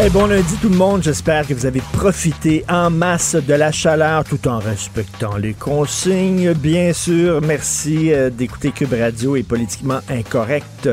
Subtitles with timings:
[0.00, 3.72] Eh bon lundi tout le monde, j'espère que vous avez profité en masse de la
[3.72, 7.40] chaleur tout en respectant les consignes, bien sûr.
[7.42, 10.88] Merci euh, d'écouter Cube Radio et politiquement incorrect.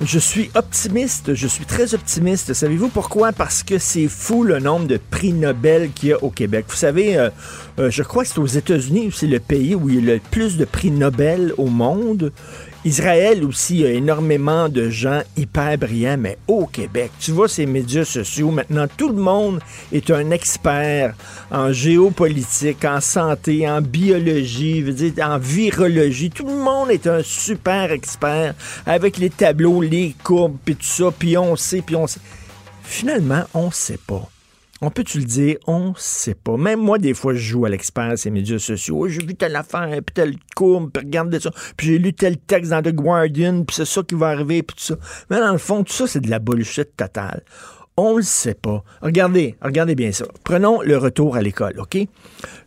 [0.00, 2.54] Je suis optimiste, je suis très optimiste.
[2.54, 3.32] Savez-vous pourquoi?
[3.32, 6.64] Parce que c'est fou le nombre de prix Nobel qu'il y a au Québec.
[6.68, 7.28] Vous savez, euh,
[7.78, 10.20] euh, je crois que c'est aux États-Unis, c'est le pays où il y a le
[10.30, 12.32] plus de prix Nobel au monde.
[12.84, 18.04] Israël aussi, a énormément de gens hyper brillants, mais au Québec, tu vois ces médias
[18.04, 19.60] sociaux, maintenant tout le monde
[19.92, 21.14] est un expert
[21.52, 24.84] en géopolitique, en santé, en biologie,
[25.22, 26.30] en virologie.
[26.30, 31.12] Tout le monde est un super expert avec les tableaux, les courbes, puis tout ça,
[31.16, 32.20] puis on sait, puis on sait.
[32.82, 34.31] Finalement, on sait pas.
[34.84, 35.58] On peut-tu le dire?
[35.68, 36.56] On sait pas.
[36.56, 39.06] Même moi, des fois, je joue à l'expert ces médias sociaux.
[39.06, 41.52] j'ai vu telle affaire, puis telle courbe, puis regardez ça.
[41.76, 44.74] Puis j'ai lu tel texte dans The Guardian, puis c'est ça qui va arriver, puis
[44.76, 44.96] tout ça.
[45.30, 47.44] Mais dans le fond, tout ça, c'est de la bullshit totale.
[47.98, 48.82] On le sait pas.
[49.02, 50.24] Regardez, regardez bien ça.
[50.44, 51.98] Prenons le retour à l'école, OK?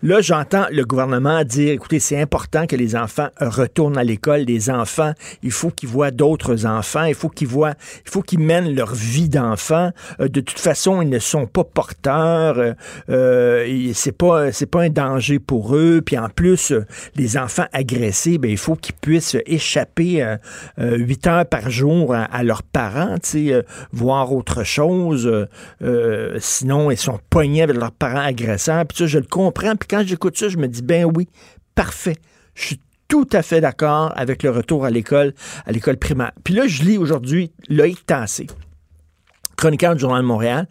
[0.03, 4.41] Là, j'entends le gouvernement dire, écoutez, c'est important que les enfants retournent à l'école.
[4.41, 7.05] Les enfants, il faut qu'ils voient d'autres enfants.
[7.05, 7.73] Il faut qu'ils voient,
[8.05, 9.89] il faut qu'ils mènent leur vie d'enfant.
[10.19, 12.59] Euh, de toute façon, ils ne sont pas porteurs.
[12.59, 12.73] Euh,
[13.09, 16.03] euh c'est pas, c'est un danger pour eux.
[16.05, 16.71] Puis en plus,
[17.15, 20.35] les enfants agressés, ben, il faut qu'ils puissent échapper
[20.77, 23.53] huit heures par jour à, leurs parents, tu
[23.91, 25.45] voir autre chose euh,
[25.81, 28.85] euh, sinon, ils sont poignés avec leurs parents agresseurs.
[28.85, 29.75] Puis ça, je le comprends.
[29.75, 31.27] Puis quand j'écoute ça, je me dis, ben oui,
[31.75, 32.17] parfait.
[32.53, 35.33] Je suis tout à fait d'accord avec le retour à l'école,
[35.65, 36.31] à l'école primaire.
[36.43, 38.47] Puis là, je lis aujourd'hui Loïc Tassé,
[39.55, 40.67] chroniqueur du Journal de Montréal,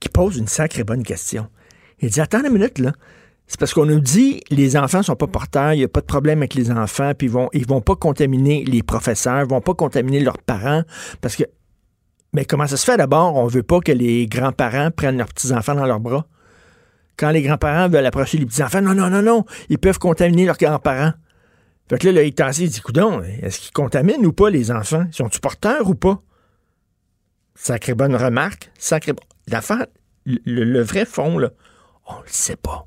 [0.00, 1.48] qui pose une sacrée bonne question.
[2.00, 2.92] Il dit, attends une minute, là.
[3.46, 6.06] C'est parce qu'on nous dit les enfants sont pas porteurs, il n'y a pas de
[6.06, 9.74] problème avec les enfants, puis ils vont vont pas contaminer les professeurs, ils vont pas
[9.74, 10.82] contaminer leurs parents
[11.20, 11.44] parce que
[12.34, 12.96] mais comment ça se fait?
[12.96, 13.36] D'abord?
[13.36, 16.26] On veut pas que les grands-parents prennent leurs petits-enfants dans leurs bras.
[17.16, 20.58] Quand les grands-parents veulent approcher les petits-enfants, non, non, non, non, ils peuvent contaminer leurs
[20.58, 21.12] grands-parents.
[21.88, 25.06] Fait que là, le il dit, coudon, est-ce qu'ils contaminent ou pas les enfants?
[25.12, 26.20] Sont-ils porteurs ou pas?
[27.54, 28.70] Sacrée bonne remarque.
[28.78, 29.12] Sacrée
[29.46, 29.86] L'affaire,
[30.24, 31.50] le, le vrai fond, là,
[32.06, 32.86] on le sait pas.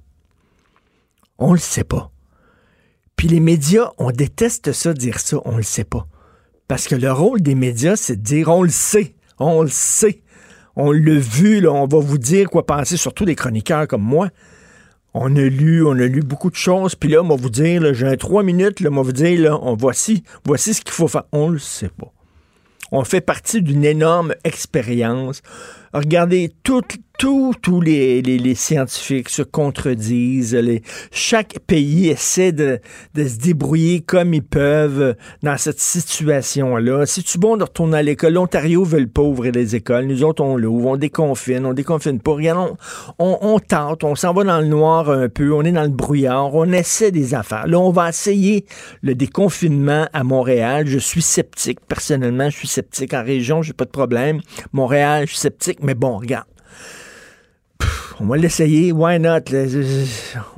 [1.37, 2.11] On le sait pas.
[3.15, 6.07] Puis les médias, on déteste ça, dire ça, on le sait pas.
[6.67, 9.15] Parce que le rôle des médias, c'est de dire on le sait.
[9.39, 10.21] On le sait.
[10.75, 14.29] On l'a vu, on va vous dire quoi penser, surtout des chroniqueurs comme moi.
[15.13, 17.93] On a lu, on a lu beaucoup de choses, puis là, on va vous dire,
[17.95, 21.07] j'ai trois minutes, là, on va vous dire, là, on, voici, voici ce qu'il faut
[21.07, 21.23] faire.
[21.31, 22.13] On le sait pas.
[22.91, 25.41] On fait partie d'une énorme expérience.
[25.93, 26.51] Regardez,
[27.17, 30.55] tous les, les, scientifiques se contredisent.
[30.55, 32.79] Les, chaque pays essaie de,
[33.15, 37.05] de, se débrouiller comme ils peuvent dans cette situation-là.
[37.05, 40.05] Si tu bon de retourner à l'école, l'Ontario veut pas ouvrir les écoles.
[40.05, 42.33] Nous autres, on l'ouvre, on déconfine, on déconfine pas.
[42.33, 42.75] Regarde,
[43.19, 45.89] on, on, tente, on s'en va dans le noir un peu, on est dans le
[45.89, 47.67] brouillard, on essaie des affaires.
[47.67, 48.65] Là, on va essayer
[49.01, 50.85] le déconfinement à Montréal.
[50.87, 51.79] Je suis sceptique.
[51.87, 53.13] Personnellement, je suis sceptique.
[53.13, 54.41] En région, j'ai pas de problème.
[54.71, 55.76] Montréal, je suis sceptique.
[55.81, 56.45] Mais bon, regarde
[58.19, 59.41] on va l'essayer, why not?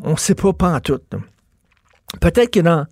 [0.03, 0.99] On ne sait pas, pas en tout.
[2.21, 2.85] Peut-être que dans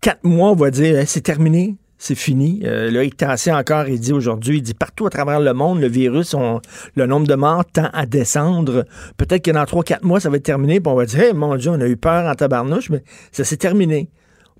[0.00, 2.62] quatre mois, on va dire c'est terminé, c'est fini.
[2.64, 5.86] Euh, là, il encore, il dit aujourd'hui, il dit partout à travers le monde, le
[5.86, 6.34] virus,
[6.96, 8.84] le nombre de morts tend à descendre.
[9.16, 11.32] Peut-être que dans trois, quatre mois, ça va être terminé, puis on va dire, hey,
[11.32, 14.10] mon Dieu, on a eu peur en tabarnouche, mais ça s'est terminé.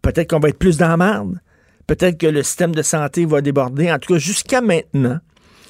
[0.02, 1.40] Peut-être qu'on va être plus dans la merde.
[1.88, 3.90] Peut-être que le système de santé va déborder.
[3.90, 5.18] En tout cas, jusqu'à maintenant,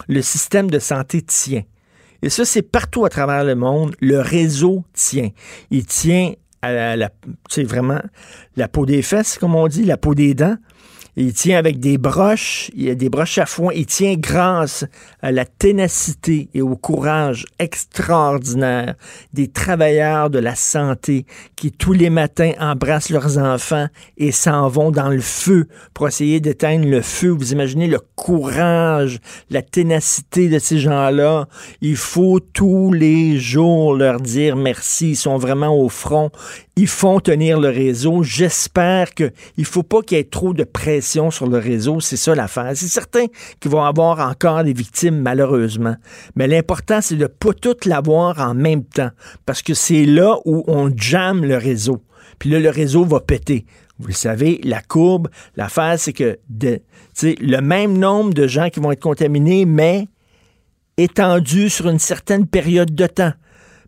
[0.09, 1.63] le système de santé tient.
[2.23, 3.95] Et ça, c'est partout à travers le monde.
[4.01, 5.31] Le réseau tient.
[5.71, 6.33] Il tient
[6.63, 7.11] à la,
[7.49, 8.01] c'est vraiment
[8.57, 10.57] la peau des fesses, comme on dit, la peau des dents.
[11.15, 13.71] Il tient avec des broches, il a des broches à foin.
[13.75, 14.87] Il tient grâce
[15.21, 18.95] à la ténacité et au courage extraordinaire
[19.35, 24.91] des travailleurs de la santé qui tous les matins embrassent leurs enfants et s'en vont
[24.91, 27.29] dans le feu pour essayer d'éteindre le feu.
[27.29, 29.19] Vous imaginez le courage,
[29.51, 31.47] la ténacité de ces gens-là.
[31.83, 35.11] Il faut tous les jours leur dire merci.
[35.11, 36.31] Ils sont vraiment au front.
[36.77, 38.23] Ils font tenir le réseau.
[38.23, 42.01] J'espère qu'il ne faut pas qu'il y ait trop de pression sur le réseau.
[42.01, 42.73] C'est ça l'affaire.
[42.75, 43.27] C'est certain
[43.61, 45.97] qu'ils vont avoir encore des victimes, malheureusement.
[46.35, 49.11] Mais l'important, c'est de ne pas toutes l'avoir en même temps.
[49.45, 52.03] Parce que c'est là où on jamme le réseau.
[52.39, 53.67] Puis là, le réseau va péter.
[53.99, 56.81] Vous le savez, la courbe, l'affaire, c'est que de,
[57.23, 60.09] le même nombre de gens qui vont être contaminés, mais
[60.97, 63.33] étendu sur une certaine période de temps.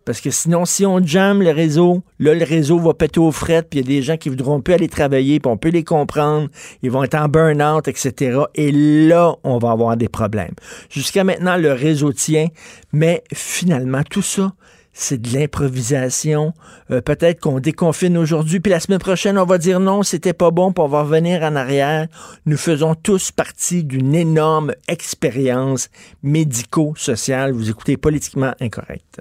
[0.05, 3.69] Parce que sinon, si on jamme le réseau, là, le réseau va péter aux frettes,
[3.71, 5.85] puis il y a des gens qui voudront plus aller travailler, puis on peut les
[5.85, 6.49] comprendre,
[6.83, 8.41] ils vont être en burn-out, etc.
[8.55, 10.55] Et là, on va avoir des problèmes.
[10.91, 12.49] Jusqu'à maintenant, le réseau tient,
[12.93, 14.53] mais finalement, tout ça,
[14.95, 16.55] c'est de l'improvisation.
[16.91, 20.51] Euh, peut-être qu'on déconfine aujourd'hui, puis la semaine prochaine, on va dire non, c'était pas
[20.51, 22.07] bon, puis on va revenir en arrière.
[22.47, 25.89] Nous faisons tous partie d'une énorme expérience
[26.23, 27.53] médico-sociale.
[27.53, 29.21] Vous écoutez politiquement incorrect.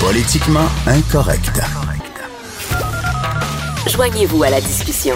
[0.00, 1.60] Politiquement incorrect.
[3.86, 5.14] Joignez-vous à la discussion.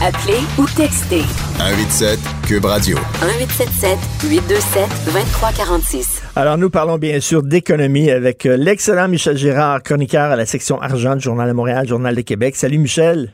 [0.00, 1.22] Appelez ou textez.
[1.58, 2.96] 187 Cube Radio.
[3.20, 3.98] 1877
[4.30, 6.22] 827 2346.
[6.36, 10.80] Alors, nous parlons bien sûr d'économie avec euh, l'excellent Michel Girard, chroniqueur à la section
[10.80, 12.56] argent du Journal de Montréal, Journal de Québec.
[12.56, 13.32] Salut Michel.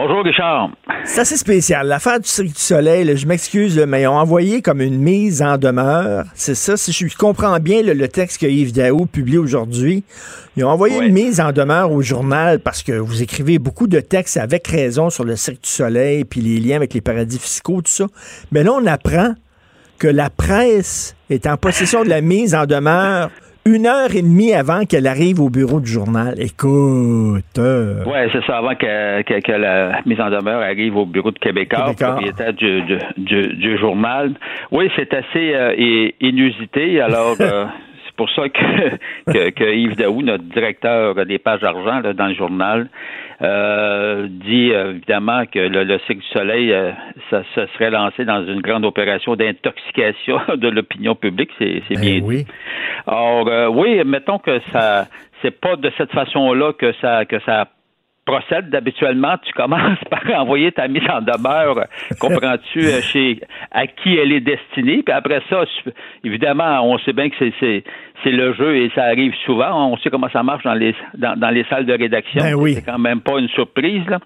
[0.00, 0.70] Bonjour, Richard.
[1.04, 1.88] C'est assez spécial.
[1.88, 5.58] L'affaire du Cirque du Soleil, je m'excuse, mais ils ont envoyé comme une mise en
[5.58, 6.24] demeure.
[6.34, 10.04] C'est ça, si je comprends bien le texte que Yves Daou publie aujourd'hui.
[10.56, 13.98] Ils ont envoyé une mise en demeure au journal parce que vous écrivez beaucoup de
[13.98, 17.82] textes avec raison sur le Cirque du Soleil, puis les liens avec les paradis fiscaux,
[17.82, 18.06] tout ça.
[18.52, 19.34] Mais là, on apprend
[19.98, 23.32] que la presse est en possession de la mise en demeure
[23.68, 26.34] une heure et demie avant qu'elle arrive au bureau du journal.
[26.40, 27.44] Écoute.
[27.58, 31.92] Euh, oui, c'est ça, avant que, la mise en demeure arrive au bureau de Québécois,
[31.94, 32.82] propriétaire du,
[33.16, 34.34] du, journal.
[34.70, 37.00] Oui, c'est assez euh, inusité.
[37.00, 37.36] Alors.
[37.48, 37.66] Euh,
[38.04, 42.88] c'est pour ça que, que, Yves Daou, notre directeur des pages d'argent dans le journal,
[43.40, 46.90] dit euh, évidemment que le, le cycle du soleil, euh,
[47.30, 47.42] ça,
[47.74, 52.46] serait lancé dans une grande opération d'intoxication de l'opinion publique, c'est ben bien oui.
[53.06, 55.06] Or, oui, mettons que ça,
[55.40, 57.68] c'est pas de cette façon-là que ça que ça
[58.28, 61.86] procède d'habituellement, tu commences par envoyer ta mise en demeure,
[62.20, 63.40] comprends-tu, euh, chez
[63.72, 65.02] à qui elle est destinée.
[65.02, 65.64] Puis après ça,
[66.24, 67.84] évidemment, on sait bien que c'est c'est
[68.26, 69.92] le jeu et ça arrive souvent.
[69.92, 72.42] On sait comment ça marche dans les dans, les salles de rédaction.
[72.42, 72.74] Ben oui.
[72.74, 74.06] C'est quand même pas une surprise.
[74.08, 74.18] Là.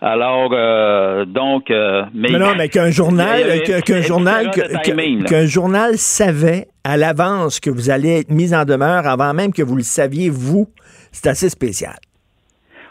[0.00, 6.96] Alors euh, donc, euh, mais, non, mais qu'un journal, qu'un journal, qu'un journal savait à
[6.96, 10.68] l'avance que vous allez être mis en demeure avant même que vous le saviez vous,
[11.12, 11.96] c'est assez spécial.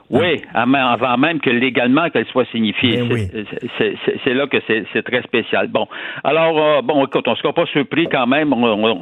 [0.09, 3.01] Oui, avant même que légalement qu'elle soit signifiée.
[3.01, 3.27] Ben
[4.23, 5.67] c'est là que c'est très spécial.
[5.67, 5.87] Bon,
[6.23, 8.53] alors, euh, bon, écoute, on ne sera pas surpris quand même.
[8.53, 9.01] On,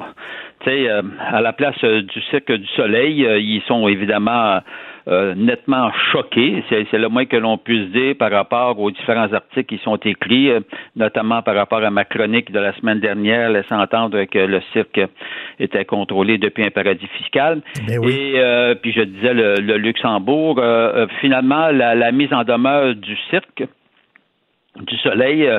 [0.68, 4.60] euh, à la place euh, du Cirque du Soleil, ils sont évidemment
[5.10, 6.64] euh, nettement choqué.
[6.70, 10.50] C'est le moins que l'on puisse dire par rapport aux différents articles qui sont écrits,
[10.50, 10.62] euh,
[10.96, 15.02] notamment par rapport à ma chronique de la semaine dernière, laissant entendre que le cirque
[15.60, 17.62] était contrôlé depuis un paradis fiscal.
[17.86, 20.62] Ben Et euh, puis je disais le, Luxembourg.
[21.20, 23.64] finalement, la, mise en demeure du cirque
[24.88, 25.50] du soleil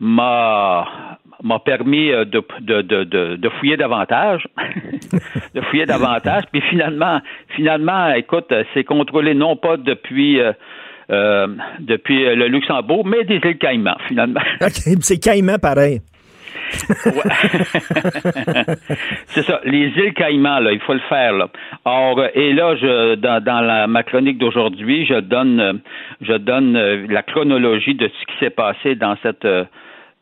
[0.00, 1.07] m'a
[1.42, 4.46] m'a permis euh, de, de, de, de, fouiller davantage,
[5.54, 6.44] de fouiller davantage.
[6.52, 7.20] Puis finalement,
[7.54, 10.52] finalement, écoute, c'est contrôlé non pas depuis euh,
[11.10, 11.46] euh
[11.80, 14.40] depuis le Luxembourg, mais des îles Caïmans, finalement.
[15.00, 16.00] c'est Caïmans pareil.
[19.28, 21.32] c'est ça, les îles Caïmans, là, il faut le faire.
[21.32, 21.48] Là.
[21.86, 25.80] Or, et là, je, dans, dans la, ma chronique d'aujourd'hui, je donne,
[26.20, 29.46] je donne la chronologie de ce qui s'est passé dans cette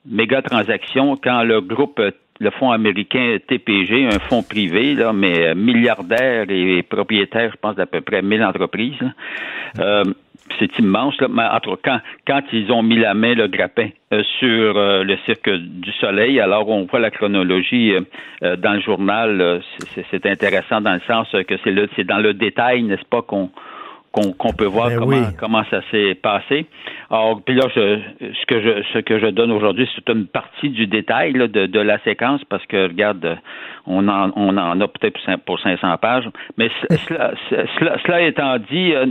[0.08, 2.00] méga transaction quand le groupe
[2.40, 7.86] le fonds américain TPG, un fonds privé, là, mais milliardaire et propriétaire, je pense, d'à
[7.86, 8.94] peu près 1000 entreprises.
[9.78, 10.04] Euh,
[10.58, 14.22] c'est immense, là, mais entre quand, quand ils ont mis la main, le grappin, euh,
[14.38, 17.94] sur euh, le Cirque du Soleil, alors on voit la chronologie
[18.42, 19.60] dans le journal,
[20.10, 23.50] c'est intéressant dans le sens que c'est dans le détail, n'est-ce pas, qu'on
[24.16, 26.66] qu'on peut voir ben comment, comment ça s'est passé.
[27.10, 30.70] Alors, puis là, je, ce que je ce que je donne aujourd'hui, c'est une partie
[30.70, 33.38] du détail de, de, la séquence parce que regarde,
[33.86, 36.28] on en on en a peut-être pour 500 pages.
[36.56, 36.70] Mais
[37.06, 39.06] cela, cela, cela étant dit, euh,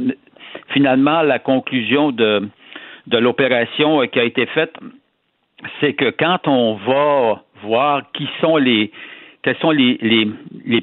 [0.70, 2.50] finalement, la conclusion de
[3.08, 4.76] de l'opération qui a été faite,
[5.80, 8.92] c'est que quand on va voir qui sont les
[9.46, 10.82] quels sont les,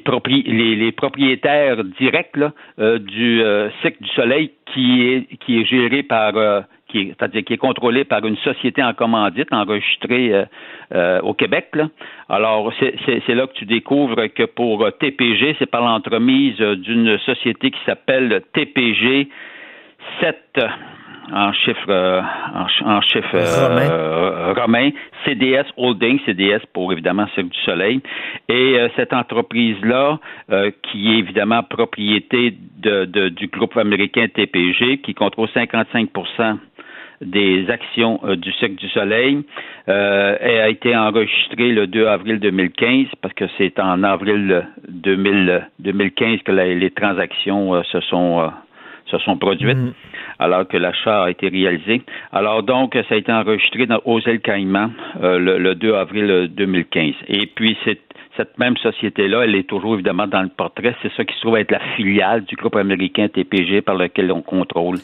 [0.95, 2.39] propriétaires directs
[2.79, 7.53] euh, du euh, cycle du Soleil qui est, géré par, euh, qui est, c'est-à-dire qui
[7.53, 10.45] est contrôlé par une société en commandite enregistrée
[11.23, 11.75] au Québec.
[12.29, 17.69] Alors, c'est, c'est là que tu découvres que pour TPG, c'est par l'entremise d'une société
[17.69, 19.27] qui s'appelle TPG
[20.21, 20.37] 7
[21.31, 22.21] en chiffre euh,
[22.85, 24.89] en, chiffre euh, romain.
[25.25, 28.01] CDS Holding, CDS pour évidemment Cirque du Soleil.
[28.49, 30.19] Et euh, cette entreprise-là,
[30.83, 36.57] qui est évidemment propriété de, du groupe américain TPG, qui contrôle 55%
[37.21, 39.43] des actions du Cirque du Soleil.
[39.87, 46.91] a été enregistrée le 2 avril 2015 parce que c'est en avril 2015 que les
[46.91, 48.51] transactions se sont
[49.19, 49.77] se sont produites.
[49.77, 49.93] Mm-hmm
[50.39, 52.01] alors que l'achat a été réalisé.
[52.31, 54.91] Alors donc, ça a été enregistré dans, aux îles Caïmans
[55.21, 57.13] euh, le, 2 avril 2015.
[57.27, 60.95] Et puis, cette même société-là, elle est toujours évidemment dans le portrait.
[61.01, 64.41] C'est ça qui se trouve être la filiale du groupe américain TPG par lequel on
[64.41, 64.97] contrôle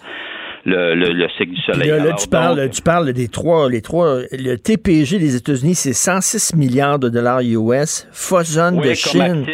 [0.66, 1.90] le, le, cycle du soleil.
[1.90, 4.20] Là, tu, parles, tu parles des trois, les trois.
[4.32, 8.08] Le TPG des États-Unis, c'est 106 milliards de dollars US.
[8.12, 9.46] Fosun de Chine,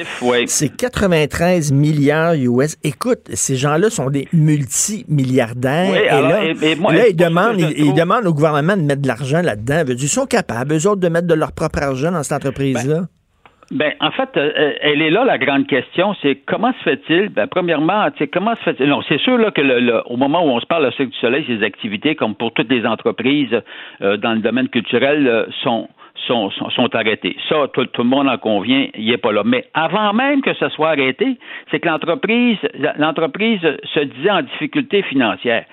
[0.48, 2.78] c'est 93 milliards US.
[2.84, 5.96] Écoute, ces gens-là sont des multimilliardaires.
[5.96, 9.84] et là, ils, demandent, ils, demandent au gouvernement de mettre de l'argent là-dedans.
[9.88, 13.02] Ils sont capables, eux autres, de mettre de leur propre argent dans cette entreprise-là?
[13.02, 13.08] Ben,
[13.72, 17.30] ben, en fait, euh, euh, elle est là la grande question, c'est comment se fait-il?
[17.30, 18.88] Ben, premièrement, comment se fait-il?
[18.88, 21.18] Non, c'est sûr là que le, au moment où on se parle le Cirque du
[21.18, 23.60] Soleil, ces activités, comme pour toutes les entreprises
[24.02, 25.90] euh, dans le domaine culturel, sont
[26.28, 27.36] sont, sont, arrêtées.
[27.50, 29.44] Ça, tout, tout, le monde en convient, il n'est pas là.
[29.46, 31.38] Mais avant même que ce soit arrêté,
[31.70, 32.58] c'est que l'entreprise,
[32.98, 33.60] l'entreprise
[33.94, 35.66] se disait en difficulté financière.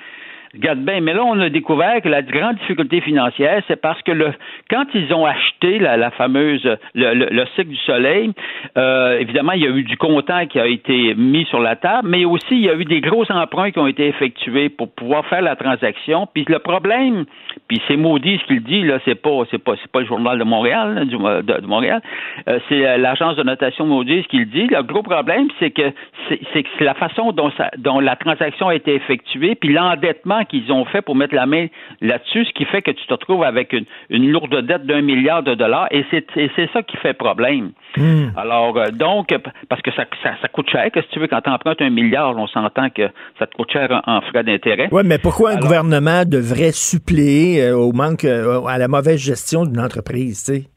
[0.55, 4.13] Regarde bien, mais là, on a découvert que la grande difficulté financière, c'est parce que
[4.13, 4.35] le,
[4.69, 6.63] quand ils ont acheté la, fameuse,
[6.95, 8.33] le, le, cycle du soleil,
[8.77, 12.07] euh, évidemment, il y a eu du comptant qui a été mis sur la table,
[12.07, 15.25] mais aussi, il y a eu des gros emprunts qui ont été effectués pour pouvoir
[15.25, 16.29] faire la transaction.
[16.35, 17.25] Puis le problème,
[17.67, 20.39] puis c'est maudit ce qu'il dit, là, c'est pas, c'est pas, c'est pas le journal
[20.39, 22.03] de Montréal, du, de, Montréal,
[22.51, 24.67] euh, c'est euh, l'agence de notation maudit ce qu'il dit.
[24.67, 25.93] Le gros problème, c'est que
[26.29, 30.71] c'est, c'est la façon dont, ça, dont la transaction a été effectuée, puis l'endettement qu'ils
[30.73, 31.67] ont fait pour mettre la main
[32.01, 35.55] là-dessus, ce qui fait que tu te retrouves avec une, lourde dette d'un milliard de
[35.55, 37.73] dollars, et c'est ça qui fait problème.
[37.97, 38.29] Hmm.
[38.37, 39.29] Alors, euh, donc,
[39.69, 42.37] parce que ça, ça, coûte cher, que si tu veux, quand tu empruntes un milliard,
[42.37, 43.09] on s'entend que
[43.39, 44.89] ça te coûte cher en, frais d'intérêt.
[44.93, 49.65] Oui, mais pourquoi un gouvernement devrait suppléer euh, au manque, euh, à la mauvaise gestion
[49.65, 50.72] d'une entreprise, tu sais?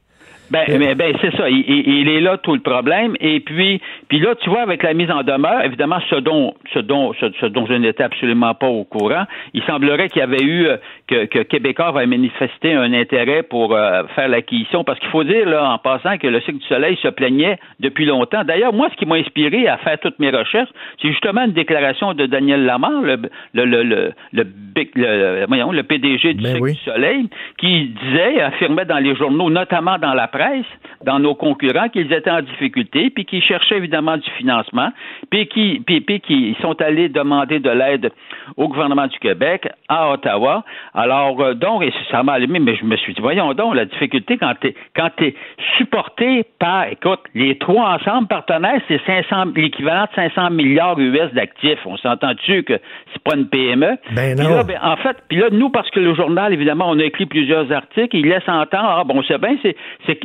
[0.52, 1.50] Ben, ben, ben c'est ça.
[1.50, 3.16] Il, est là tout le problème.
[3.20, 6.80] Et puis, puis là, tu vois, avec la mise en demeure, évidemment, ce dont, ce
[6.80, 10.68] dont, ce, dont je n'étais absolument pas au courant, il semblerait qu'il y avait eu
[10.68, 15.24] euh, que, que Québécois va manifester un intérêt pour euh, faire l'acquisition, parce qu'il faut
[15.24, 18.44] dire là, en passant, que le cycle du Soleil se plaignait depuis longtemps.
[18.44, 20.70] D'ailleurs, moi, ce qui m'a inspiré à faire toutes mes recherches,
[21.02, 23.18] c'est justement une déclaration de Daniel Lamar, le,
[23.54, 28.86] le, le, le, le, voyons, le PDG du ben cycle du Soleil, qui disait, affirmait
[28.86, 30.66] dans les journaux, notamment dans la presse,
[31.04, 34.90] dans nos concurrents, qu'ils étaient en difficulté, puis qu'ils cherchaient évidemment du financement,
[35.30, 38.12] puis qui, puis, puis qui sont allés demander de l'aide
[38.58, 40.64] au gouvernement du Québec, à Ottawa.
[40.94, 43.86] Alors, euh, donc, et ça m'a allumé, mais je me suis dit, voyons donc, la
[43.86, 45.36] difficulté quand tu quand es
[45.78, 51.80] supporté par, écoute, les trois ensemble partenaires, c'est 500, l'équivalent de 500 milliards US d'actifs.
[51.86, 52.80] On s'entend-tu que
[53.14, 53.98] c'est pas une PME?
[54.12, 54.64] Ben non.
[54.64, 57.72] Ben, en fait, puis là, nous, parce que le journal, évidemment, on a écrit plusieurs
[57.72, 59.76] articles, il laisse entendre, ah, bon, c'est bien, c'est,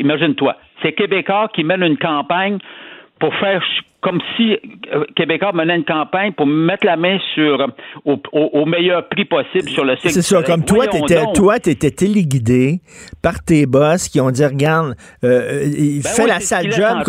[0.00, 2.58] imagine-toi, c'est Québécois qui mène une campagne
[3.20, 3.62] pour faire
[4.00, 4.56] comme si
[4.94, 7.66] euh, Québécois menait une campagne pour mettre la main sur
[8.04, 10.10] au, meilleur prix possible sur le site.
[10.10, 12.80] C'est ça, comme toi, t'étais, toi, t'étais téléguidé
[13.22, 17.04] par tes boss qui ont dit, regarde, euh, euh il ben fait la sale job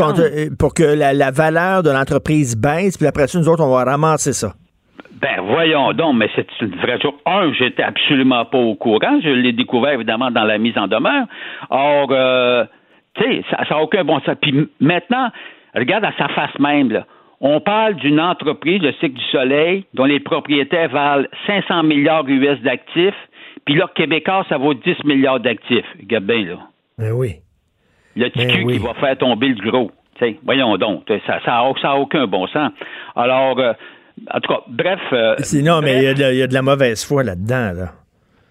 [0.59, 4.33] pour que la, valeur de l'entreprise baisse, puis après ça, nous autres, on va ramasser
[4.33, 4.53] ça.
[5.21, 7.13] Ben voyons donc, mais c'est une vraie chose.
[7.25, 9.19] Un, j'étais absolument pas au courant.
[9.23, 11.27] Je l'ai découvert évidemment dans la mise en demeure.
[11.69, 12.65] Or, euh,
[13.15, 14.35] Tu sais, ça n'a aucun bon sens.
[14.41, 15.29] Puis maintenant,
[15.75, 17.05] regarde à sa face même, là.
[17.43, 22.61] On parle d'une entreprise, le cycle du soleil, dont les propriétaires valent 500 milliards US
[22.61, 23.15] d'actifs,
[23.65, 25.85] puis là, Québécois, ça vaut 10 milliards d'actifs.
[25.99, 26.57] Regarde bien, là.
[26.99, 27.37] Ben oui.
[28.15, 29.91] Le TQ ben qui va faire tomber le gros.
[30.43, 32.71] voyons donc, ça n'a ça, aucun bon sens.
[33.15, 33.73] Alors, euh,
[34.31, 34.99] en tout cas, bref.
[35.13, 37.91] Euh, non, mais il y, y, a de la mauvaise foi là-dedans, là.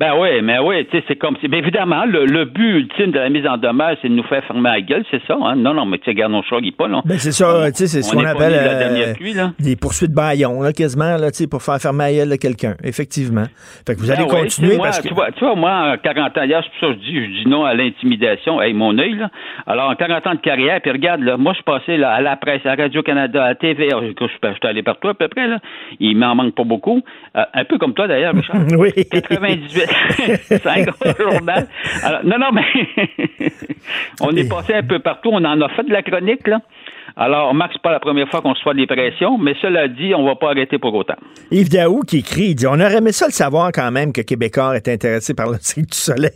[0.01, 1.49] Ben oui, mais oui, tu sais, c'est comme si.
[1.49, 4.71] Bien évidemment, le, but ultime de la mise en demeure, c'est de nous faire fermer
[4.71, 5.57] la gueule, c'est ça, hein?
[5.57, 7.03] Non, non, mais tu sais, garde nos choix, pas, là.
[7.05, 11.19] Ben c'est ça, tu sais, c'est ce qu'on appelle euh, des poursuites baillons, là, quasiment,
[11.19, 13.45] là, tu sais, pour faire fermer la gueule de quelqu'un, effectivement.
[13.87, 15.09] Fait que vous allez ben continuer parce que.
[15.09, 17.37] Tu vois, tu vois, moi, en 40 ans, hier, c'est pour ça que je dis,
[17.37, 19.29] je dis non à l'intimidation, hey, mon œil, là.
[19.67, 22.23] Alors, en 40 ans de carrière, puis regarde, là, moi, je suis passé là, à
[22.23, 25.59] la presse, à Radio-Canada, à la TV, je suis allé partout à peu près, là.
[25.99, 27.03] Il m'en manque pas beaucoup.
[27.37, 28.63] Euh, un peu comme toi, d'ailleurs, Richard.
[28.79, 28.93] oui.
[29.11, 29.90] 98.
[31.19, 31.69] journal.
[32.25, 32.65] non, non, mais
[34.21, 35.31] on est passé un peu partout.
[35.33, 36.61] On en a fait de la chronique, là.
[37.17, 40.15] Alors, Max, c'est pas la première fois qu'on se fait des pressions, mais cela dit,
[40.15, 41.17] on va pas arrêter pour autant.
[41.51, 44.21] Yves Daou qui écrit, il dit On aurait aimé ça le savoir quand même que
[44.21, 46.31] Québécois est intéressé par le cycle du soleil.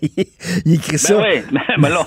[0.67, 1.19] il écrit ben ça.
[1.19, 2.05] Oui, mais là,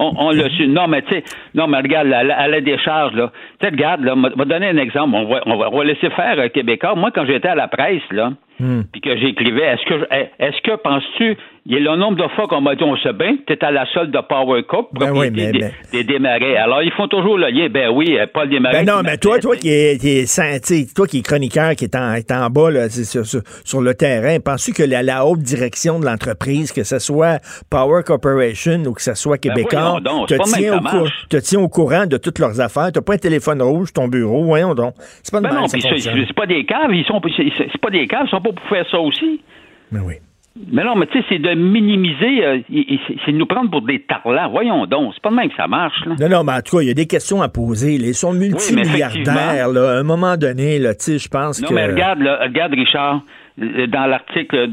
[0.00, 0.66] on, on l'a su.
[0.66, 3.30] Non, mais tu sais, non, mais regarde, à la, décharge, là.
[3.60, 5.14] Tu sais, regarde, là, on va donner un exemple.
[5.14, 6.94] On va, on va, laisser faire euh, Québécois.
[6.94, 8.82] Moi, quand j'étais à la presse, là, hmm.
[8.90, 12.48] puis que j'écrivais, est-ce que, est-ce que penses-tu, il y a le nombre de fois
[12.48, 15.30] qu'on m'a dit, on se bien, tu à la solde de Power Cup, ben oui,
[15.30, 16.56] mais, des, des, démarrais.
[16.56, 17.68] Alors, ils font toujours le lien.
[17.68, 18.84] Ben oui, euh, pas le démarrer.
[18.84, 22.32] Ben non, mais toi, toi qui est, toi qui est chroniqueur, qui est en, est
[22.32, 26.72] en bas, là, sur, sur, le terrain, penses-tu que la, la, haute direction de l'entreprise,
[26.72, 27.40] que ce soit
[27.70, 29.54] Power Corporation ou que ce soit ben
[29.96, 32.90] Québécois, te, tient au te tient au courant de toutes leurs affaires?
[32.92, 34.94] T'as pas un téléphone rouge, ton bureau, voyons donc.
[35.22, 38.30] C'est pas, ben non, c'est pas des caves, ils sont, c'est pas des caves, ils
[38.30, 39.40] sont pas pour faire ça aussi.
[39.92, 40.14] Mais oui.
[40.72, 42.58] Mais non, mais tu sais, c'est de minimiser, euh,
[43.24, 44.48] c'est de nous prendre pour des tarlats.
[44.48, 46.04] Voyons donc, c'est pas de même que ça marche.
[46.04, 46.16] Là.
[46.18, 47.94] Non, non, mais en tout cas, il y a des questions à poser.
[47.94, 49.90] Ils sont multimilliardaires, là.
[49.92, 51.66] À un moment donné, là, tu sais, je pense que...
[51.66, 53.22] Non, mais regarde, regarde, Richard,
[53.60, 54.70] dans l'article,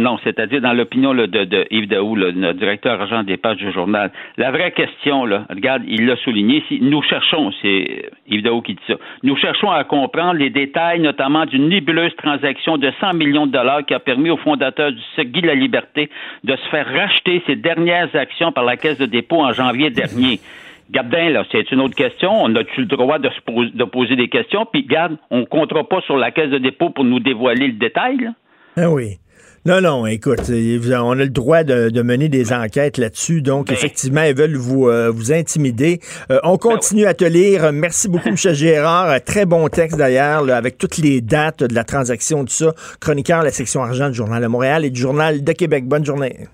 [0.00, 4.10] non, c'est-à-dire dans l'opinion de, de, Yves Daou, le directeur argent des pages du journal,
[4.38, 8.74] la vraie question, là, regarde, il l'a souligné, si nous cherchons, c'est Yves Daou qui
[8.74, 13.46] dit ça, nous cherchons à comprendre les détails, notamment d'une nébuleuse transaction de 100 millions
[13.46, 16.08] de dollars qui a permis au fondateur du site Guy La Liberté
[16.44, 20.40] de se faire racheter ses dernières actions par la Caisse de dépôt en janvier dernier.
[20.92, 22.30] Gardin, là, c'est une autre question.
[22.30, 24.66] On a-tu le droit de, se poser, de poser des questions?
[24.70, 27.74] Puis, garde, on ne comptera pas sur la caisse de dépôt pour nous dévoiler le
[27.74, 28.30] détail, là?
[28.76, 29.16] Ah oui.
[29.64, 33.42] Non, non, écoute, on a le droit de, mener des enquêtes là-dessus.
[33.42, 33.74] Donc, ben.
[33.74, 36.00] effectivement, ils veulent vous, euh, vous intimider.
[36.30, 37.72] Euh, on ben continue à te lire.
[37.72, 38.36] Merci beaucoup, M.
[38.36, 39.22] Gérard.
[39.24, 42.74] Très bon texte, d'ailleurs, avec toutes les dates de la transaction, tout ça.
[43.00, 45.84] Chroniqueur de la section argent du Journal de Montréal et du Journal de Québec.
[45.86, 46.48] Bonne journée.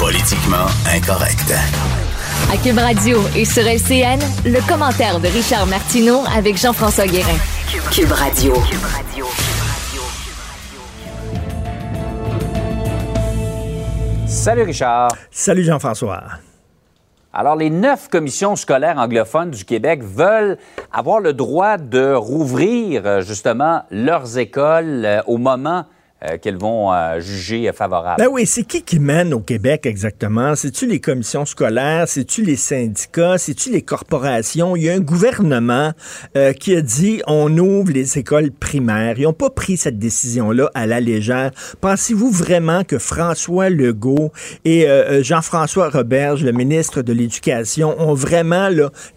[0.00, 1.52] Politiquement incorrect.
[2.48, 7.36] À Cube Radio et sur LCN, le commentaire de Richard Martineau avec Jean-François Guérin.
[7.90, 8.54] Cube Radio.
[14.26, 15.08] Salut Richard.
[15.32, 16.22] Salut Jean-François.
[17.32, 20.56] Alors, les neuf commissions scolaires anglophones du Québec veulent
[20.92, 25.84] avoir le droit de rouvrir euh, justement leurs écoles euh, au moment
[26.26, 28.22] euh, qu'elles vont euh, juger favorable.
[28.22, 30.54] Ben oui, c'est qui qui mène au Québec exactement?
[30.54, 32.08] C'est-tu les commissions scolaires?
[32.08, 33.38] C'est-tu les syndicats?
[33.38, 34.76] C'est-tu les corporations?
[34.76, 35.92] Il y a un gouvernement
[36.36, 39.18] euh, qui a dit on ouvre les écoles primaires.
[39.18, 41.50] Ils n'ont pas pris cette décision-là à la légère.
[41.80, 44.32] Pensez-vous vraiment que François Legault
[44.64, 44.86] et
[45.20, 48.68] Jean-François Roberge, le ministre de l'Éducation, ont vraiment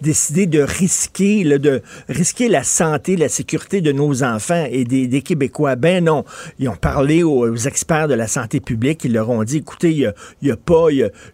[0.01, 5.21] décidé de risquer, de risquer la santé, la sécurité de nos enfants et des, des
[5.21, 5.75] Québécois?
[5.75, 6.23] Ben non.
[6.59, 9.03] Ils ont parlé aux, experts de la santé publique.
[9.05, 10.87] Ils leur ont dit, écoutez, il n'y a, pas,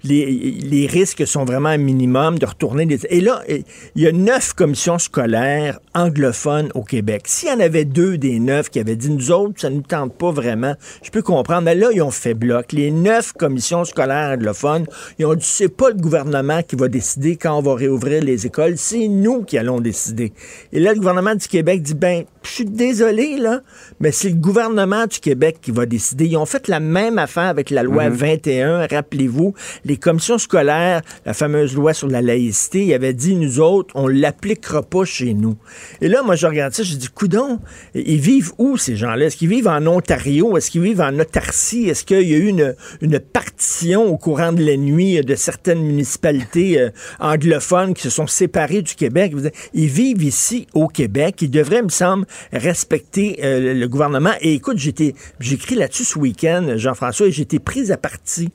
[0.03, 2.87] les, risques sont vraiment un minimum de retourner.
[3.09, 7.23] Et là, il y a neuf commissions scolaires anglophones au Québec.
[7.25, 9.81] S'il y en avait deux des neuf qui avaient dit, nous autres, ça ne nous
[9.81, 11.63] tente pas vraiment, je peux comprendre.
[11.63, 12.71] Mais là, ils ont fait bloc.
[12.71, 14.85] Les neuf commissions scolaires anglophones,
[15.19, 18.45] ils ont dit, c'est pas le gouvernement qui va décider quand on va réouvrir les
[18.45, 20.33] écoles, c'est nous qui allons décider.
[20.71, 23.61] Et là, le gouvernement du Québec dit, ben, je suis désolé, là,
[23.99, 26.25] mais c'est le gouvernement du Québec qui va décider.
[26.25, 28.81] Ils ont fait la même affaire avec la loi 21.
[28.81, 28.87] Mhm.
[28.91, 29.53] Rappelez-vous,
[29.83, 34.07] les commissions scolaires, la fameuse loi sur la laïcité, ils avaient dit, nous autres, on
[34.07, 35.57] l'appliquera pas chez nous.
[36.01, 37.59] Et là, moi, je regarde ça, je dis, coudon,
[37.93, 39.25] ils vivent où, ces gens-là?
[39.25, 40.57] Est-ce qu'ils vivent en Ontario?
[40.57, 41.89] Est-ce qu'ils vivent en Autarcie?
[41.89, 45.81] Est-ce qu'il y a eu une, une partition au courant de la nuit de certaines
[45.81, 49.33] municipalités euh, anglophones qui se sont séparées du Québec?
[49.73, 51.41] Ils vivent ici, au Québec.
[51.41, 54.33] Ils devraient, me semble, respecter euh, le gouvernement.
[54.41, 58.49] Et écoute, j'étais, j'écris là-dessus ce week-end, Jean-François, et j'étais pris à partie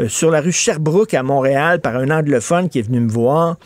[0.00, 3.56] euh, sur la rue Sherbrooke à Montréal par un anglophone qui est venu me voir,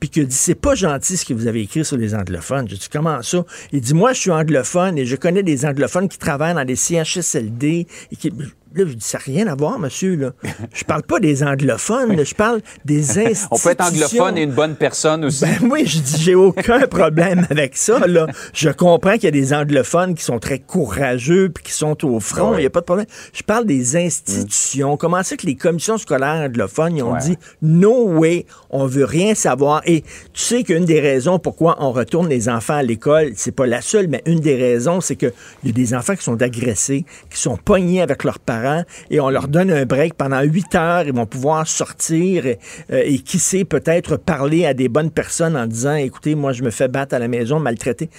[0.00, 2.68] puis qui a dit c'est pas gentil ce que vous avez écrit sur les anglophones.
[2.68, 3.44] J'ai dit comment ça?
[3.72, 6.76] Il dit moi je suis anglophone et je connais des anglophones qui travaillent dans des
[6.76, 8.32] CHSLD et qui
[8.76, 10.16] Là, je dis, ça n'a rien à voir, monsieur.
[10.16, 10.32] Là.
[10.74, 13.48] Je parle pas des anglophones, je parle des institutions.
[13.50, 15.44] On peut être anglophone et une bonne personne aussi.
[15.46, 18.06] Ben oui, je dis, j'ai aucun problème avec ça.
[18.06, 18.26] Là.
[18.52, 22.20] Je comprends qu'il y a des anglophones qui sont très courageux puis qui sont au
[22.20, 23.06] front, il n'y a pas de problème.
[23.32, 24.98] Je parle des institutions.
[24.98, 29.34] Comment c'est que les commissions scolaires anglophones, ils ont dit, no way, on veut rien
[29.34, 29.80] savoir.
[29.86, 30.02] Et
[30.34, 33.80] tu sais qu'une des raisons pourquoi on retourne les enfants à l'école, c'est pas la
[33.80, 35.32] seule, mais une des raisons, c'est qu'il
[35.64, 38.65] y a des enfants qui sont agressés, qui sont pognés avec leurs parents
[39.10, 41.04] et on leur donne un break pendant huit heures.
[41.06, 42.58] Ils vont pouvoir sortir et,
[42.92, 46.70] euh, qui sait peut-être parler à des bonnes personnes en disant écoutez, moi je me
[46.70, 48.10] fais battre à la maison, maltraité.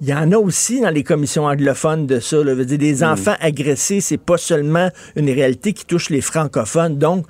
[0.00, 2.42] Il y en a aussi dans les commissions anglophones de ça.
[2.42, 2.56] Là.
[2.56, 3.04] Dire, des mm.
[3.04, 6.98] enfants agressés, c'est pas seulement une réalité qui touche les francophones.
[6.98, 7.24] Donc,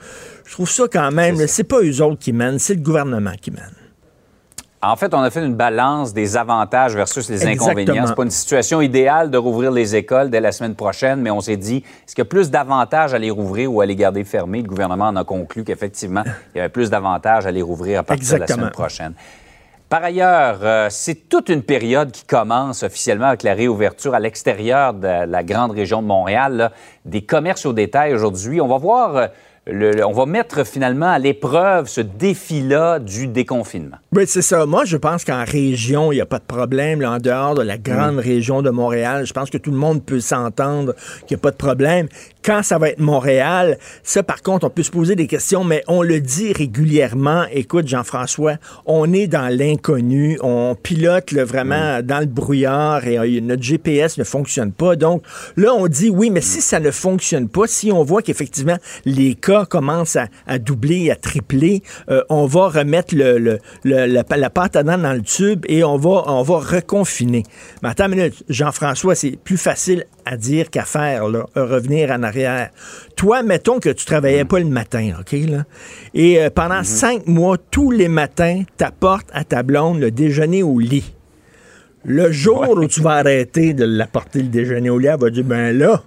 [0.46, 3.50] je trouve ça quand même, c'est pas eux autres qui mènent, c'est le gouvernement qui
[3.50, 3.81] mène.
[4.84, 8.04] En fait, on a fait une balance des avantages versus les inconvénients.
[8.04, 11.40] C'est pas une situation idéale de rouvrir les écoles dès la semaine prochaine, mais on
[11.40, 14.24] s'est dit, est-ce qu'il y a plus d'avantages à les rouvrir ou à les garder
[14.24, 14.60] fermées?
[14.60, 18.02] Le gouvernement en a conclu qu'effectivement, il y avait plus d'avantages à les rouvrir à
[18.02, 19.14] partir de la semaine prochaine.
[19.88, 24.94] Par ailleurs, euh, c'est toute une période qui commence officiellement avec la réouverture à l'extérieur
[24.94, 26.72] de la grande région de Montréal,
[27.04, 28.60] des commerces au détail aujourd'hui.
[28.60, 29.28] On va voir...
[29.70, 33.98] On va mettre finalement à l'épreuve ce défi-là du déconfinement.
[34.12, 34.66] Oui, c'est ça.
[34.66, 37.00] Moi, je pense qu'en région, il n'y a pas de problème.
[37.00, 38.18] Là, en dehors de la grande mm.
[38.18, 40.94] région de Montréal, je pense que tout le monde peut s'entendre
[41.28, 42.08] qu'il n'y a pas de problème.
[42.44, 45.84] Quand ça va être Montréal, ça, par contre, on peut se poser des questions, mais
[45.86, 47.44] on le dit régulièrement.
[47.52, 50.38] Écoute, Jean-François, on est dans l'inconnu.
[50.42, 52.02] On pilote vraiment mm.
[52.02, 54.96] dans le brouillard et euh, notre GPS ne fonctionne pas.
[54.96, 55.22] Donc,
[55.56, 59.34] là, on dit oui, mais si ça ne fonctionne pas, si on voit qu'effectivement les
[59.34, 64.98] cas commence à, doubler, à tripler, euh, on va remettre le, la, pâte à dents
[64.98, 67.44] dans le tube et on va, on va reconfiner.
[67.82, 72.22] Mais attends une minute, Jean-François, c'est plus facile à dire qu'à faire, là, revenir en
[72.22, 72.70] arrière.
[73.16, 75.32] Toi, mettons que tu travaillais pas le matin, OK?
[75.48, 75.64] Là,
[76.14, 76.84] et euh, pendant mhm.
[76.84, 81.14] cinq mois, tous les matins, t'apportes à ta blonde le déjeuner au lit.
[82.04, 85.44] Le jour où tu vas arrêter de l'apporter le déjeuner au lit, elle va dire,
[85.44, 86.02] ben là,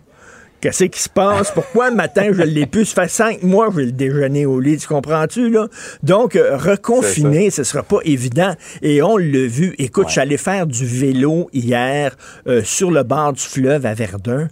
[0.65, 1.51] Qu'est-ce qui se passe?
[1.51, 2.85] Pourquoi le matin, je l'ai pu?
[2.85, 4.77] Ça fait cinq mois que je le déjeuner au lit.
[4.77, 5.67] Tu comprends-tu, là?
[6.01, 8.51] Donc, euh, reconfiner, ce sera pas évident.
[8.81, 9.75] Et on l'a vu.
[9.77, 14.47] Écoute, j'allais faire du vélo hier euh, sur le bord du fleuve à Verdun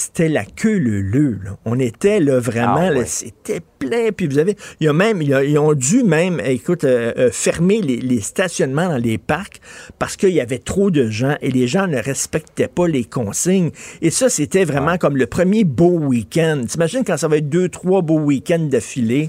[0.00, 1.38] c'était la queue le le.
[1.66, 4.12] On était là vraiment, ah, c'était plein.
[4.16, 7.82] Puis vous avez, il y a même, ils ont dû même, écoute, euh, euh, fermer
[7.82, 9.60] les, stationnements dans les parcs
[9.98, 13.70] parce qu'il y avait trop de gens et les gens ne respectaient pas les consignes.
[14.00, 16.62] Et ça, c'était vraiment comme le premier beau week-end.
[16.66, 19.28] T'imagines quand ça va être deux, trois beaux week-ends d'affilée?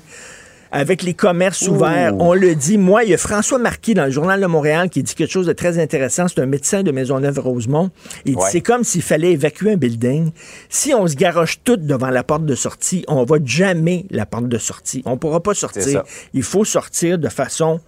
[0.71, 2.15] Avec les commerces ouverts.
[2.19, 2.77] On le dit.
[2.77, 5.47] Moi, il y a François Marquis dans le Journal de Montréal qui dit quelque chose
[5.47, 6.27] de très intéressant.
[6.27, 7.91] C'est un médecin de Maisonneuve-Rosemont.
[8.25, 10.31] Il dit c'est comme s'il fallait évacuer un building.
[10.69, 14.47] Si on se garoche tout devant la porte de sortie, on va jamais la porte
[14.47, 15.01] de sortie.
[15.05, 16.03] On pourra pas sortir.
[16.33, 17.79] Il faut sortir de façon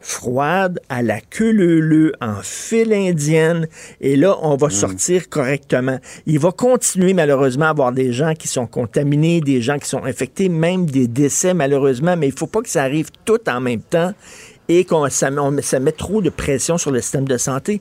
[0.00, 3.66] froide, à la queue leu en file indienne,
[4.00, 4.70] et là, on va mm.
[4.70, 5.98] sortir correctement.
[6.26, 10.04] Il va continuer, malheureusement, à avoir des gens qui sont contaminés, des gens qui sont
[10.04, 13.82] infectés, même des décès, malheureusement, mais il faut pas que ça arrive tout en même
[13.82, 14.12] temps
[14.68, 15.30] et qu'on ça,
[15.62, 17.80] ça met trop de pression sur le système de santé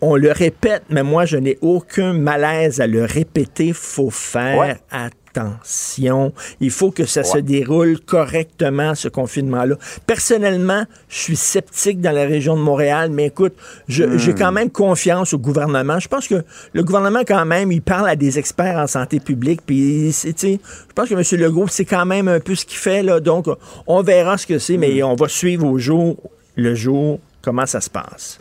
[0.00, 3.72] on le répète, mais moi, je n'ai aucun malaise à le répéter.
[3.72, 6.32] Faut faire attention attention.
[6.60, 9.76] Il faut que ça se déroule correctement, ce confinement-là.
[10.06, 13.54] Personnellement, je suis sceptique dans la région de Montréal, mais écoute,
[13.88, 14.34] j'ai hmm.
[14.36, 15.98] quand même confiance au gouvernement.
[15.98, 19.60] Je pense que le gouvernement, quand même, il parle à des experts en santé publique,
[19.64, 20.56] puis, je
[20.94, 21.40] pense que M.
[21.40, 23.20] Legault, c'est quand même un peu ce qu'il fait, là.
[23.20, 23.46] Donc,
[23.86, 25.06] on verra ce que c'est, mais hmm.
[25.06, 26.16] on va suivre au jour
[26.56, 28.38] le jour comment ça se passe.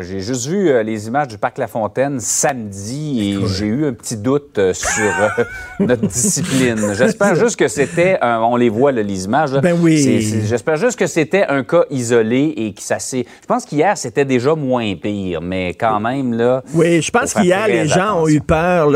[0.00, 3.92] J'ai juste vu euh, les images du parc La Fontaine samedi et j'ai eu un
[3.92, 5.44] petit doute euh, sur euh,
[5.86, 6.94] notre discipline.
[6.94, 9.52] J'espère juste que c'était, on les voit les images.
[9.52, 10.20] Ben oui.
[10.46, 13.24] J'espère juste que c'était un cas isolé et que ça s'est.
[13.40, 16.64] Je pense qu'hier c'était déjà moins pire, mais quand même là.
[16.74, 18.88] Oui, je pense qu'hier les gens ont eu peur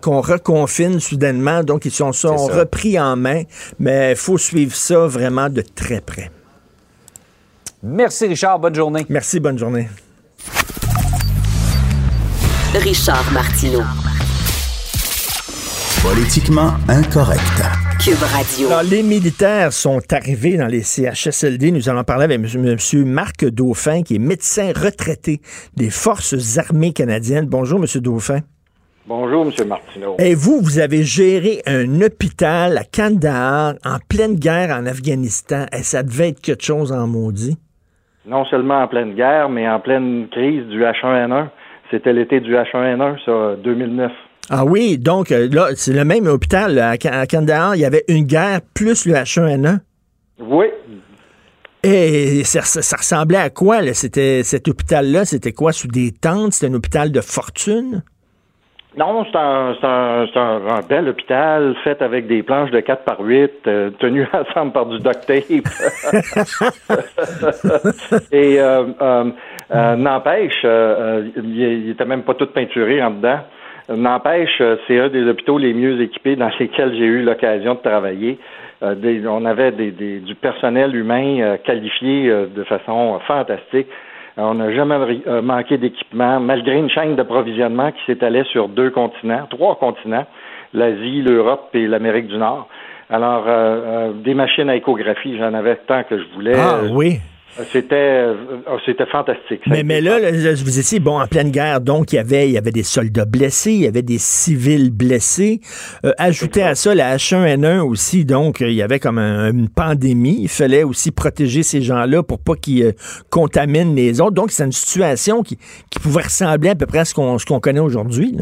[0.00, 3.42] qu'on reconfine soudainement, donc ils sont, sont repris en main.
[3.80, 6.30] Mais il faut suivre ça vraiment de très près.
[7.82, 9.04] Merci Richard, bonne journée.
[9.08, 9.88] Merci, bonne journée.
[12.74, 13.82] Richard Martineau.
[16.02, 17.62] Politiquement incorrect.
[18.02, 18.68] Cube Radio.
[18.68, 21.70] Alors, les militaires sont arrivés dans les CHSLD.
[21.70, 23.04] Nous allons parler avec M.
[23.04, 25.40] Marc Dauphin, qui est médecin retraité
[25.76, 27.46] des Forces armées canadiennes.
[27.46, 28.00] Bonjour, M.
[28.00, 28.40] Dauphin.
[29.06, 29.68] Bonjour, M.
[29.68, 30.16] Martineau.
[30.18, 35.66] Et vous, vous avez géré un hôpital à Kandahar en pleine guerre en Afghanistan.
[35.72, 37.58] Et ça devait être quelque chose en maudit.
[38.26, 41.48] Non seulement en pleine guerre, mais en pleine crise du H1N1.
[41.90, 44.12] C'était l'été du H1N1, ça, 2009.
[44.50, 47.76] Ah oui, donc euh, là, c'est le même hôpital à, Kandahar.
[47.76, 49.78] Il y avait une guerre plus le H1N1.
[50.40, 50.66] Oui.
[51.84, 52.60] Et ça,
[52.96, 53.80] ressemblait à quoi?
[53.92, 55.24] C'était cet hôpital-là?
[55.24, 55.72] C'était quoi?
[55.72, 56.52] Sous des tentes?
[56.52, 58.02] C'était un hôpital de fortune?
[58.96, 59.74] Non, c'est un,
[60.88, 64.98] bel hôpital fait avec des planches de 4 par 8 euh, tenues ensemble par du
[64.98, 65.50] duct tape.
[68.32, 68.84] Et euh,
[69.96, 73.40] n'empêche, il était même pas tout peinturé en dedans.
[73.88, 77.80] N'empêche, euh, c'est un des hôpitaux les mieux équipés dans lesquels j'ai eu l'occasion de
[77.80, 78.38] travailler.
[78.82, 78.94] Euh,
[79.28, 83.88] on avait du personnel humain euh, qualifié de façon fantastique.
[84.36, 84.96] On n'a jamais
[85.42, 90.26] manqué d'équipement, malgré une chaîne d'approvisionnement qui s'étalait sur deux continents, trois continents,
[90.72, 92.68] l'Asie, l'Europe et l'Amérique du Nord.
[93.10, 93.44] Alors,
[94.14, 96.54] des machines à échographie, j'en avais tant que je voulais.
[96.56, 97.20] Ah oui.
[97.70, 98.34] C'était, euh,
[98.86, 99.60] c'était fantastique.
[99.66, 102.58] Mais, mais là, vous étiez bon en pleine guerre, donc il y avait, il y
[102.58, 105.60] avait des soldats blessés, il y avait des civils blessés.
[106.06, 110.38] Euh, ajouté à ça la H1N1 aussi, donc il y avait comme une pandémie.
[110.40, 112.92] Il fallait aussi protéger ces gens-là pour pas qu'ils euh,
[113.30, 114.34] contaminent les autres.
[114.34, 115.58] Donc c'est une situation qui,
[115.90, 118.34] qui pouvait ressembler à peu près à ce qu'on, ce qu'on connaît aujourd'hui.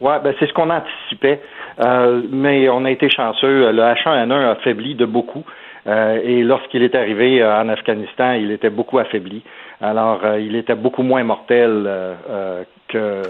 [0.00, 1.40] Oui, ben c'est ce qu'on anticipait.
[2.32, 3.70] mais on a été chanceux.
[3.70, 5.44] Le H1N1 a affaibli de beaucoup.
[5.86, 9.42] Euh, et lorsqu'il est arrivé euh, en Afghanistan, il était beaucoup affaibli.
[9.80, 11.88] Alors, euh, il était beaucoup moins mortel
[12.88, 13.22] que,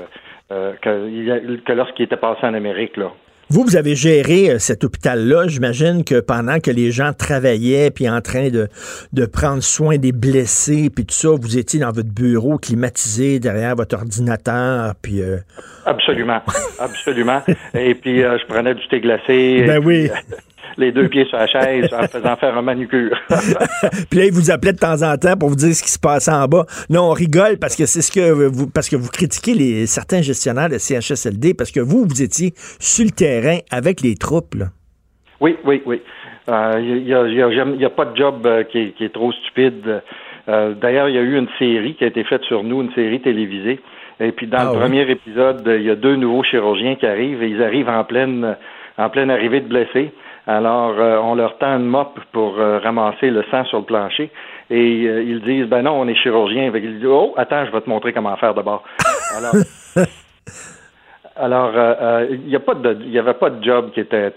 [0.83, 2.97] que, que lorsqu'il était passé en Amérique.
[2.97, 3.11] Là.
[3.51, 5.49] Vous, vous avez géré cet hôpital-là.
[5.49, 8.69] J'imagine que pendant que les gens travaillaient puis en train de,
[9.13, 13.75] de prendre soin des blessés puis tout ça, vous étiez dans votre bureau climatisé derrière
[13.75, 15.21] votre ordinateur puis.
[15.85, 16.41] Absolument,
[16.79, 17.43] absolument.
[17.75, 19.65] Et puis je prenais du thé glacé.
[19.67, 20.09] Ben oui.
[20.77, 23.17] Les deux pieds sur la chaise en faisant faire un manucure.
[24.11, 25.99] Puis là, il vous appelait de temps en temps pour vous dire ce qui se
[25.99, 26.65] passait en bas.
[26.91, 30.23] Non, on rigole parce que c'est ce que vous parce que vous critiquez les certains
[30.23, 34.55] gestionnaires de CHSLD parce que vous, vous étiez sur le terrain avec les troupes.
[35.41, 36.01] Oui, oui, oui.
[36.47, 40.03] Il euh, n'y a, pas de job euh, qui, est, trop stupide.
[40.49, 42.93] Euh, d'ailleurs, il y a eu une série qui a été faite sur nous, une
[42.93, 43.81] série télévisée.
[44.21, 47.43] Et puis dans ah le premier épisode, il y a deux nouveaux chirurgiens qui arrivent
[47.43, 48.57] et ils arrivent en pleine
[48.97, 50.13] en pleine arrivée de blessés.
[50.47, 54.31] Alors, euh, on leur tend une mop pour euh, ramasser le sang sur le plancher.
[54.69, 56.71] Et euh, ils disent, ben non, on est chirurgien.
[56.75, 58.83] Ils disent, oh, attends, je vais te montrer comment faire d'abord.
[59.37, 59.55] Alors,
[61.37, 61.73] alors
[62.31, 64.33] il n'y a pas de, il y avait pas de job qui était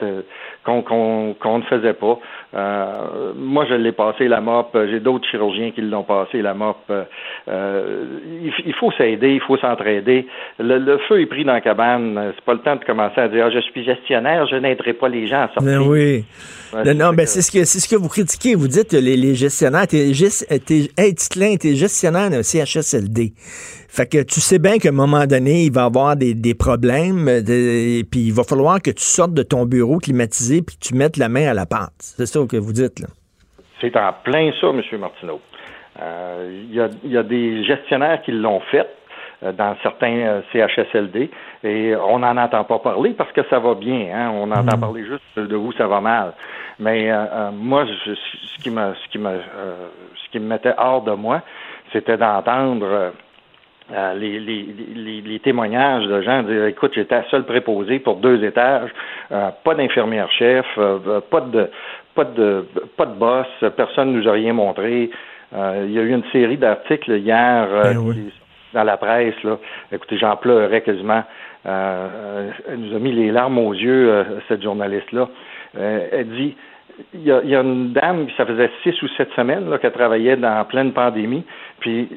[0.68, 2.20] qu'on qu'on ne faisait pas.
[2.56, 4.78] Euh, moi, je l'ai passé la mop.
[4.90, 6.78] J'ai d'autres chirurgiens qui l'ont passé la mop.
[6.90, 8.04] Euh,
[8.66, 10.28] il, faut s'aider, il faut s'entraider.
[10.60, 12.34] Le, feu est pris dans la cabane.
[12.36, 15.10] C'est pas le temps de commencer à dire ah, je suis gestionnaire, je n'aiderai pas
[15.10, 15.64] les gens à sortir.
[15.64, 16.26] Ben oui.
[16.96, 18.56] non, mais c'est ce que c'est ce que vous critiquez.
[18.56, 23.34] Vous dites les, les gestionnaires, t'es es, t'es gestionnaire d'un CHSLD.
[23.98, 26.54] Fait que tu sais bien qu'à un moment donné, il va y avoir des, des
[26.54, 30.90] problèmes, et puis il va falloir que tu sortes de ton bureau climatisé puis que
[30.90, 31.96] tu mettes la main à la pâte.
[31.98, 33.08] C'est ça que vous dites, là.
[33.82, 34.82] C'est en plein ça, M.
[35.00, 35.42] Martineau.
[36.00, 38.88] Euh, il y, y, a, des gestionnaires qui l'ont fait
[39.42, 41.32] euh, dans certains euh, CHSLD
[41.64, 44.10] et on n'en entend pas parler parce que ça va bien.
[44.14, 44.32] Hein?
[44.32, 44.80] On entend mm.
[44.80, 46.34] parler juste de où ça va mal.
[46.80, 47.10] Mais
[47.52, 49.40] moi, ce qui me ce qui me
[50.14, 51.42] ce qui me mettait hors de moi,
[51.92, 53.14] c'était d'entendre
[53.94, 58.90] euh, les, les, les, témoignages de gens dire écoute j'étais seul préposé pour deux étages
[59.32, 61.70] euh, pas d'infirmière chef euh, pas de
[62.14, 62.66] pas de
[62.98, 63.48] pas de boss
[63.78, 65.10] personne nous a rien montré.
[65.54, 68.30] Il y a eu une série d'articles hier ben
[68.74, 69.58] dans la presse là.
[69.94, 71.24] Écoutez j'en pleurais quasiment.
[71.64, 75.30] Elle nous a mis les larmes aux yeux cette journaliste là
[75.80, 76.58] elle dit
[77.14, 79.92] il y, a, il y, a, une dame, ça faisait six ou sept semaines qu'elle
[79.92, 81.44] travaillait dans pleine pandémie,
[81.80, 82.10] puis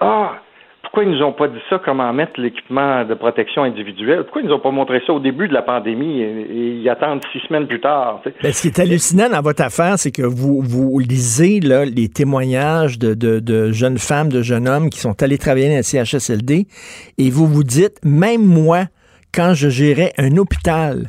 [0.00, 0.34] ah,
[0.90, 4.24] pourquoi ils nous ont pas dit ça, comment mettre l'équipement de protection individuelle?
[4.24, 7.20] Pourquoi ils nous ont pas montré ça au début de la pandémie et, ils attendent
[7.32, 8.20] six semaines plus tard?
[8.42, 12.08] Ben, ce qui est hallucinant dans votre affaire, c'est que vous, vous lisez là, les
[12.08, 16.66] témoignages de, de, jeunes femmes, de jeunes hommes qui sont allés travailler dans la CHSLD
[17.18, 18.86] et vous vous dites, même moi,
[19.32, 21.06] quand je gérais un hôpital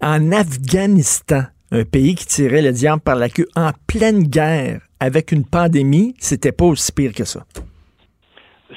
[0.00, 5.32] en Afghanistan, un pays qui tirait le diable par la queue en pleine guerre avec
[5.32, 7.40] une pandémie, c'était pas aussi pire que ça.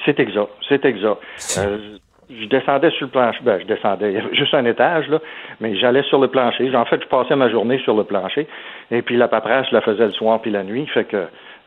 [0.04, 1.18] C'est exact, c'est exact.
[1.58, 1.78] Euh,
[2.30, 3.40] je descendais sur le plancher.
[3.42, 5.18] Ben, je descendais, il y avait juste un étage, là,
[5.60, 6.74] mais j'allais sur le plancher.
[6.74, 8.46] En fait, je passais ma journée sur le plancher.
[8.90, 10.86] Et puis la paperasse, je la faisais le soir puis la nuit.
[10.86, 11.16] Fait que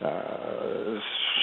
[0.03, 0.09] euh,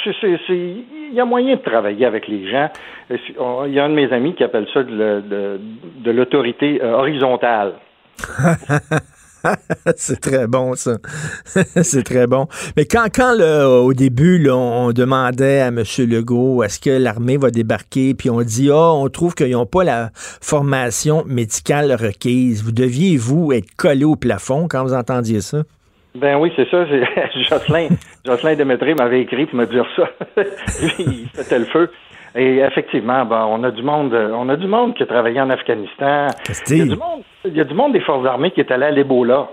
[0.07, 2.69] il y a moyen de travailler avec les gens.
[3.11, 5.61] Il y a un de mes amis qui appelle ça de,
[6.07, 7.75] l'autorité euh, horizontale.
[9.97, 10.97] c'est très bon, ça.
[11.83, 12.47] c'est très bon.
[12.77, 15.83] Mais quand, quand au début, on demandait à M.
[15.99, 19.85] Legault est-ce que l'armée va débarquer, puis on dit Ah, on trouve qu'ils n'ont pas
[19.85, 22.63] la formation médicale requise.
[22.63, 25.63] Vous deviez, vous, être collé au plafond quand vous entendiez ça?
[26.15, 26.85] Ben oui, c'est ça.
[27.49, 27.89] Jocelyn,
[28.25, 30.09] Jocelyn Demetré m'avait écrit pour me dire ça.
[30.99, 31.91] il c'était le feu.
[32.35, 35.51] Et effectivement, ben, on a du monde, on a du monde qui a travaillé en
[35.51, 36.29] Afghanistan.
[36.69, 38.71] Il y, a du monde, il y a du monde des forces armées qui est
[38.71, 39.49] allé à l'Ebola.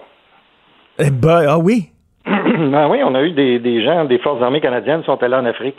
[1.00, 1.90] Eh ben, ah oui?
[2.26, 5.36] ben oui, on a eu des, des gens des forces armées canadiennes qui sont allés
[5.36, 5.76] en Afrique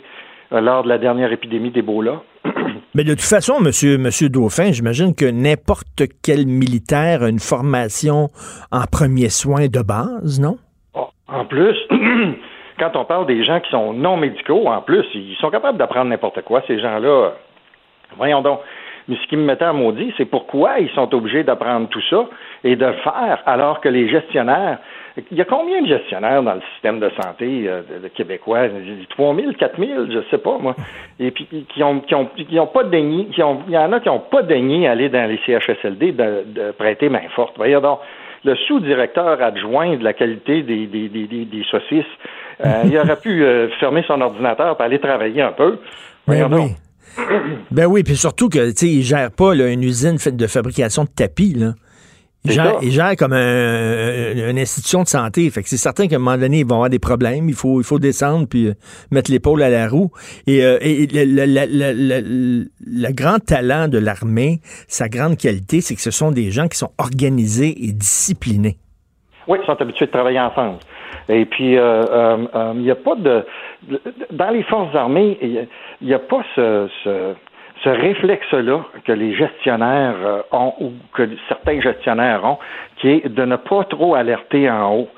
[0.51, 2.21] euh, lors de la dernière épidémie d'Ebola.
[2.95, 8.29] Mais de toute façon, monsieur, monsieur Dauphin, j'imagine que n'importe quel militaire a une formation
[8.71, 10.57] en premiers soins de base, non?
[11.27, 11.75] En plus,
[12.79, 16.09] quand on parle des gens qui sont non médicaux, en plus, ils sont capables d'apprendre
[16.09, 17.33] n'importe quoi, ces gens-là.
[18.17, 18.59] Voyons donc.
[19.09, 22.25] Mais ce qui me mettait à maudit, c'est pourquoi ils sont obligés d'apprendre tout ça
[22.63, 24.77] et de faire alors que les gestionnaires,
[25.31, 28.67] il y a combien de gestionnaires dans le système de santé euh, de, québécois?
[29.09, 30.75] 3 000, 4 000, je sais pas, moi.
[31.19, 33.91] Et puis, qui ont, qui ont, qui ont pas daigné, qui ont, il y en
[33.91, 37.55] a qui n'ont pas daigné aller dans les CHSLD de, prêter main forte.
[37.57, 37.99] Voyons donc
[38.45, 42.05] le sous-directeur adjoint de la qualité des, des, des, des saucisses,
[42.65, 45.79] euh, il aurait pu euh, fermer son ordinateur pour aller travailler un peu.
[46.27, 46.75] Ben oui.
[47.71, 51.53] ben oui, puis surtout que, tu il gère pas une usine de fabrication de tapis,
[51.53, 51.73] là.
[52.45, 55.49] Il gère, comme une institution de santé.
[55.49, 57.49] Fait que c'est certain qu'à un moment donné, ils vont avoir des problèmes.
[57.49, 58.73] Il faut, il faut descendre puis euh,
[59.11, 60.11] mettre l'épaule à la roue.
[60.47, 62.65] Et, euh, le,
[63.11, 66.91] grand talent de l'armée, sa grande qualité, c'est que ce sont des gens qui sont
[66.97, 68.77] organisés et disciplinés.
[69.47, 70.77] Oui, ils sont habitués de travailler ensemble.
[71.29, 72.37] Et puis, euh,
[72.75, 73.45] il n'y a pas de...
[74.31, 75.67] Dans les forces armées, il
[76.01, 76.89] n'y a, pas ce
[77.83, 82.57] ce réflexe-là que les gestionnaires euh, ont ou que certains gestionnaires ont,
[82.97, 85.09] qui est de ne pas trop alerter en haut.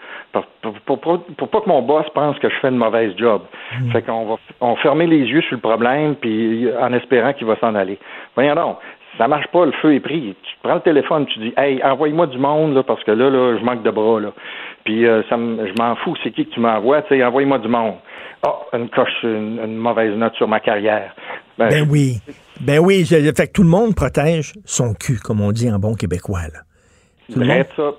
[0.86, 3.42] Pour, pas que mon boss pense que je fais une mauvaise job.
[3.78, 3.92] Mm.
[3.92, 7.58] Fait qu'on va on fermer les yeux sur le problème puis en espérant qu'il va
[7.58, 8.00] s'en aller.
[8.36, 8.78] Voyons donc,
[9.18, 10.36] ça marche pas, le feu est pris.
[10.42, 13.58] Tu prends le téléphone, tu dis Hey, envoie-moi du monde là, parce que là, là,
[13.58, 14.34] je manque de bras là.
[14.84, 17.68] Puis euh, ça je m'en fous, c'est qui que tu m'envoies, tu sais, envoie-moi du
[17.68, 17.96] monde.
[18.44, 21.14] Ah, une coche, une, mauvaise note sur ma carrière.
[21.60, 22.18] Ben, ben oui.
[22.60, 25.94] Ben oui, fait que tout le monde protège son cul, comme on dit en bon
[25.94, 26.48] québécois.
[26.52, 26.60] Là.
[27.32, 27.66] Tout le monde...
[27.76, 27.94] ça.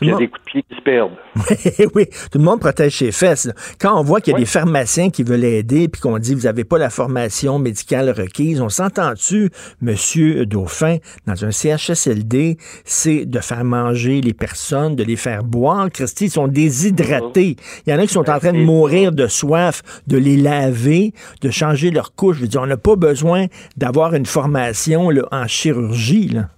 [0.00, 1.12] Il y a des coups de pied qui se perdent.
[1.94, 3.50] oui, tout le monde protège ses fesses.
[3.80, 6.42] Quand on voit qu'il y a des pharmaciens qui veulent aider, puis qu'on dit vous
[6.42, 13.40] n'avez pas la formation médicale requise, on s'entend-tu, Monsieur Dauphin, dans un CHSLD, c'est de
[13.40, 15.88] faire manger les personnes, de les faire boire?
[15.90, 17.56] Christy, ils sont déshydratés.
[17.86, 21.12] Il y en a qui sont en train de mourir de soif, de les laver,
[21.42, 22.36] de changer leur couche.
[22.36, 26.28] Je veux dire, on n'a pas besoin d'avoir une formation en chirurgie.
[26.28, 26.48] Là.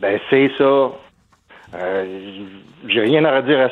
[0.00, 0.92] Ben, c'est ça.
[1.74, 2.46] Euh,
[2.88, 3.68] j'ai rien à redire à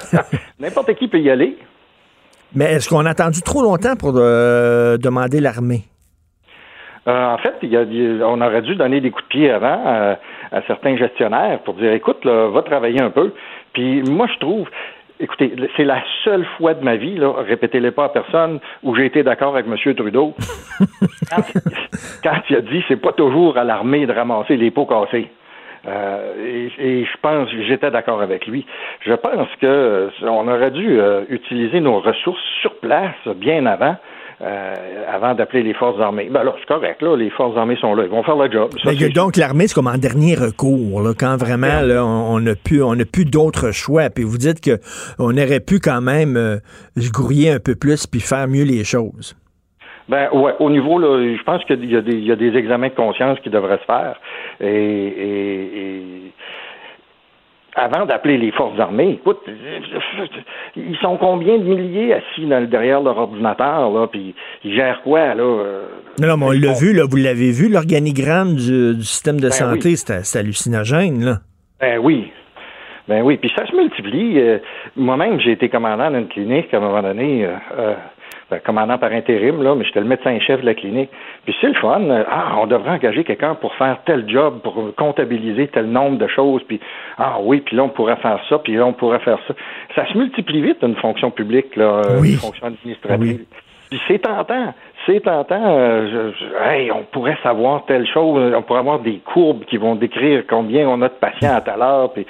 [0.00, 0.24] ça.
[0.58, 1.56] N'importe qui peut y aller.
[2.54, 5.82] Mais est-ce qu'on a attendu trop longtemps pour euh, demander l'armée?
[7.06, 7.54] Euh, en fait,
[8.22, 10.16] on aurait dû donner des coups de pied avant
[10.52, 13.32] à certains gestionnaires pour dire écoute, va travailler un peu.
[13.72, 14.68] Puis moi, je trouve,
[15.20, 19.06] écoutez, c'est la seule fois de ma vie, là, répétez-le pas à personne, où j'ai
[19.06, 19.94] été d'accord avec M.
[19.94, 20.34] Trudeau.
[21.30, 21.42] quand,
[22.22, 25.30] quand, il a dit c'est pas toujours à l'armée de ramasser les pots cassés.
[25.86, 28.66] Euh, et, je pense, j'étais d'accord avec lui.
[29.06, 33.96] Je pense que euh, on aurait dû euh, utiliser nos ressources sur place bien avant.
[34.40, 36.28] avant d'appeler les forces armées.
[36.30, 38.70] Ben alors, c'est correct, là, les forces armées sont là, ils vont faire le job.
[39.12, 42.94] donc, l'armée, c'est comme en dernier recours, là, quand vraiment là, on n'a plus, on
[43.12, 44.10] plus d'autres choix.
[44.10, 46.60] Puis vous dites qu'on aurait pu quand même
[46.96, 49.34] se grouiller un peu plus puis faire mieux les choses.
[50.08, 53.38] Ben ouais, au niveau là, je pense qu'il y, y, a des examens de conscience
[53.40, 54.18] qui devraient se faire.
[54.60, 56.32] Et,
[57.74, 59.38] avant d'appeler les forces armées, écoute,
[60.76, 65.44] ils sont combien de milliers assis derrière leur ordinateur, là, puis ils gèrent quoi, là?
[65.44, 65.86] Euh,
[66.20, 69.52] non, non, mais on l'a vu, là, vous l'avez vu, l'organigramme du, système de ben
[69.52, 71.36] santé, c'est hallucinogène, là.
[71.80, 72.32] Ben oui.
[73.06, 74.40] Ben oui, puis ça se multiplie.
[74.40, 74.58] Euh,
[74.96, 77.46] moi-même, j'ai été commandant d'une clinique à un moment donné.
[77.46, 77.94] Euh,
[78.50, 81.10] ben, commandant par intérim, là, mais j'étais le médecin-chef de la clinique.
[81.44, 82.00] Puis c'est le fun.
[82.00, 86.26] Euh, ah, on devrait engager quelqu'un pour faire tel job, pour comptabiliser tel nombre de
[86.28, 86.62] choses.
[86.66, 86.80] Puis
[87.18, 89.54] ah oui, puis là on pourrait faire ça, puis là on pourrait faire ça.
[89.94, 93.44] Ça se multiplie vite une fonction publique, là, euh, une fonction administrative.
[93.90, 94.74] Puis c'est tentant.
[95.06, 95.78] c'est tentant.
[95.78, 96.30] Euh,
[96.94, 101.02] on pourrait savoir telle chose, on pourrait avoir des courbes qui vont décrire combien on
[101.02, 102.12] a de patients à telle heure.
[102.12, 102.26] Puis,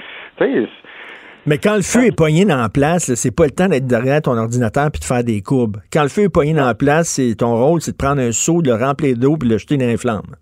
[1.49, 4.21] mais quand le feu est poigné dans la place, c'est pas le temps d'être derrière
[4.21, 5.79] ton ordinateur puis de faire des courbes.
[5.91, 8.33] Quand le feu est poigné dans la place, c'est ton rôle, c'est de prendre un
[8.33, 10.37] seau, de le remplir d'eau puis de le jeter dans les flammes.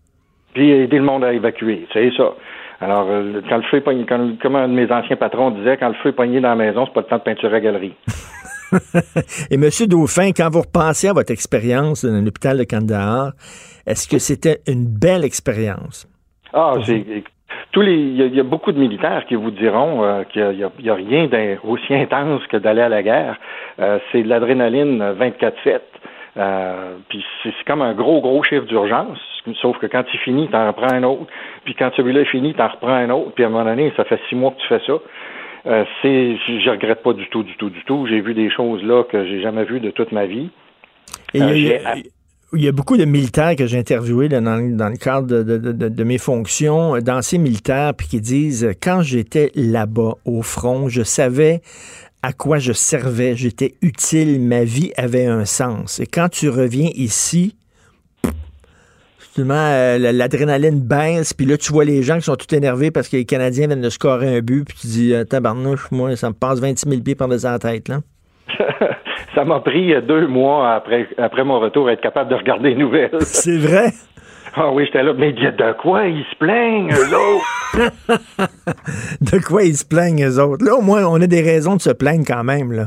[0.54, 2.34] Puis aider le monde à évacuer, c'est ça.
[2.80, 5.88] Alors, euh, quand le feu est poigné, comme un de mes anciens patrons disait, quand
[5.88, 7.94] le feu est poigné dans la maison, c'est pas le temps de peinturer à galerie.
[9.50, 9.68] Et M.
[9.86, 13.32] Dauphin, quand vous repensez à votre expérience dans l'hôpital de Kandahar,
[13.86, 16.08] est-ce que c'était une belle expérience?
[16.52, 17.22] Ah, c'est
[17.72, 20.94] tous les, il y, a beaucoup de militaires qui vous diront euh, qu'il n'y a,
[20.94, 23.36] rien d'aussi intense que d'aller à la guerre.
[23.78, 25.80] Euh, c'est de l'adrénaline 24/7.
[26.38, 29.18] Euh, puis c'est comme un gros, gros chiffre d'urgence,
[29.60, 31.26] sauf que quand il finit, t'en reprends un autre.
[31.64, 33.32] Puis quand celui-là est fini, t'en reprends un autre.
[33.34, 34.98] Puis à un moment donné, ça fait six mois que tu fais ça.
[35.66, 38.06] Euh, c'est, je regrette pas du tout, du tout, du tout.
[38.06, 40.50] J'ai vu des choses là que j'ai jamais vues de toute ma vie.
[41.34, 41.40] Et
[42.52, 46.98] il y a beaucoup de militaires que j'ai interviewés dans, le cadre de, mes fonctions,
[46.98, 51.60] d'anciens militaires, puis qui disent quand j'étais là-bas au front, je savais
[52.22, 56.00] à quoi je servais, j'étais utile, ma vie avait un sens.
[56.00, 57.56] Et quand tu reviens ici,
[59.18, 63.08] justement, euh, l'adrénaline baisse, puis là, tu vois les gens qui sont tout énervés parce
[63.08, 66.34] que les Canadiens viennent de scorer un but, puis tu dis, tabarnouche, moi, ça me
[66.34, 68.00] passe 26 000 pieds par dessus la tête, là.
[69.34, 72.76] ça m'a pris deux mois après, après mon retour à être capable de regarder les
[72.76, 73.10] nouvelles.
[73.20, 73.92] C'est vrai?
[74.54, 78.48] Ah oui, j'étais là, mais de quoi ils se plaignent, eux autres?
[79.20, 80.64] de quoi ils se plaignent, eux autres?
[80.64, 82.86] Là, au moins, on a des raisons de se plaindre quand même, là.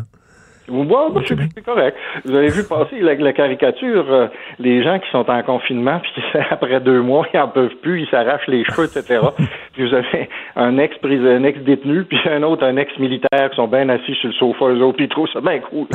[0.69, 1.97] Bon, c'est correct.
[2.25, 4.27] Vous avez vu passer la, caricature, euh,
[4.59, 8.09] les gens qui sont en confinement, puis après deux mois, ils n'en peuvent plus, ils
[8.09, 9.19] s'arrachent les cheveux, etc.
[9.73, 13.89] puis vous avez un ex un ex-détenu, puis un autre, un ex-militaire qui sont bien
[13.89, 15.87] assis sur le sofa, eux autres, puis trouvent ça bien cool.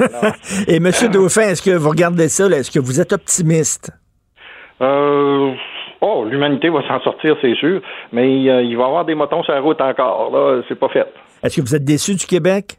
[0.68, 0.90] Et M.
[1.12, 3.90] Dauphin, est-ce que vous regardez ça, est-ce que vous êtes optimiste?
[4.80, 5.52] Euh...
[6.00, 7.80] Oh, l'humanité va s'en sortir, c'est sûr,
[8.12, 10.30] mais euh, il va y avoir des motons sur la route encore.
[10.30, 11.06] Là, c'est pas fait.
[11.42, 12.78] Est-ce que vous êtes déçu du Québec?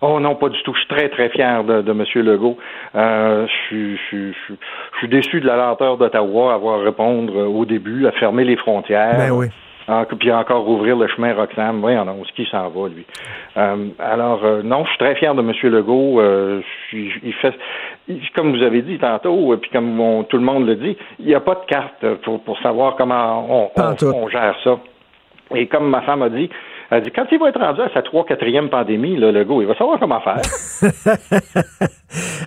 [0.00, 0.74] Oh non, pas du tout.
[0.74, 2.04] Je suis très, très fier de, de M.
[2.24, 2.58] Legault.
[2.94, 4.34] Euh, je, suis,
[5.00, 9.16] je, déçu de la lenteur d'Ottawa à avoir répondre au début, à fermer les frontières.
[9.16, 9.46] Ben oui.
[10.18, 11.82] puis encore ouvrir le chemin Roxham.
[11.84, 13.06] Oui, on ce qui s'en va, lui.
[13.56, 15.52] Euh, alors, euh, non, je suis très fier de M.
[15.70, 16.20] Legault.
[16.92, 17.54] il fait,
[18.34, 21.40] comme vous avez dit tantôt, puis comme tout le monde le dit, il n'y a
[21.40, 24.78] pas de carte pour, pour savoir comment on, on, gère ça.
[25.54, 26.50] Et comme ma femme a dit,
[26.94, 29.66] elle dit, quand il va être rendu à sa 3 4e pandémie, le Legault, il
[29.66, 30.40] va savoir comment faire.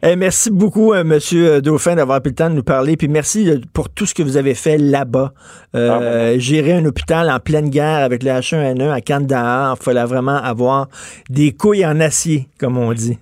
[0.02, 1.00] Eh, merci beaucoup, M.
[1.00, 2.96] Euh, Monsieur Dauphin, d'avoir pris le temps de nous parler.
[2.96, 5.34] Puis merci euh, pour tout ce que vous avez fait là-bas.
[5.76, 9.84] Euh, ah, ben, gérer un hôpital en pleine guerre avec le H1N1 à Kandahar, il
[9.84, 10.88] fallait vraiment avoir
[11.30, 13.18] des couilles en acier, comme on dit.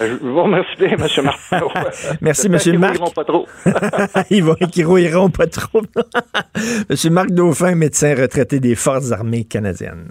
[0.00, 1.24] Je vous remercie M.
[1.24, 1.60] Martin.
[2.20, 2.78] Merci, M.
[2.78, 2.96] Marc.
[2.96, 3.46] Ils rouilleront pas trop.
[4.30, 5.82] ils, vont, ils rouilleront pas trop.
[6.88, 7.12] M.
[7.12, 10.10] Marc Dauphin, médecin retraité des Forces armées canadiennes.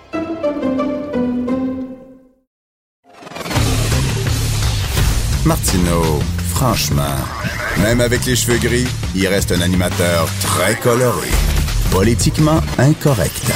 [5.45, 6.19] Martineau,
[6.49, 7.17] franchement,
[7.81, 11.29] même avec les cheveux gris, il reste un animateur très coloré,
[11.89, 13.51] politiquement incorrect.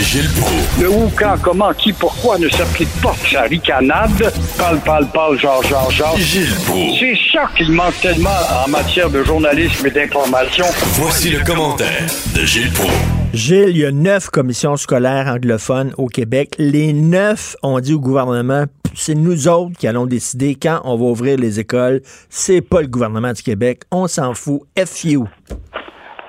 [0.00, 0.80] Gilles Proulx.
[0.80, 4.32] Le où, quand, comment, qui, pourquoi ne s'applique pas sa ricanade?
[4.58, 6.16] Parle, parle, parle, genre, genre, genre.
[6.18, 6.98] Gilles Proulx.
[6.98, 8.28] C'est ça qu'il manque tellement
[8.64, 10.66] en matière de journalisme et d'information.
[10.94, 12.92] Voici le commentaire de Gilles Proulx.
[13.32, 16.54] Gilles, il y a neuf commissions scolaires anglophones au Québec.
[16.58, 18.64] Les neuf ont dit au gouvernement,
[18.96, 22.00] c'est nous autres qui allons décider quand on va ouvrir les écoles.
[22.30, 23.82] C'est pas le gouvernement du Québec.
[23.92, 24.62] On s'en fout.
[24.78, 25.28] F you.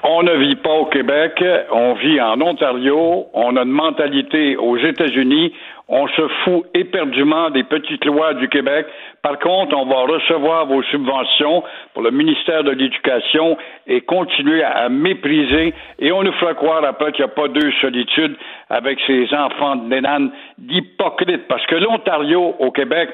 [0.03, 4.77] On ne vit pas au Québec, on vit en Ontario, on a une mentalité aux
[4.77, 5.51] États-Unis,
[5.89, 8.85] on se fout éperdument des petites lois du Québec.
[9.27, 11.61] Par contre, on va recevoir vos subventions
[11.93, 15.73] pour le ministère de l'Éducation et continuer à mépriser.
[15.99, 18.37] Et on nous fera croire après qu'il n'y a pas deux solitudes
[18.69, 21.45] avec ces enfants de nénanes d'hypocrites.
[21.49, 23.09] Parce que l'Ontario au Québec,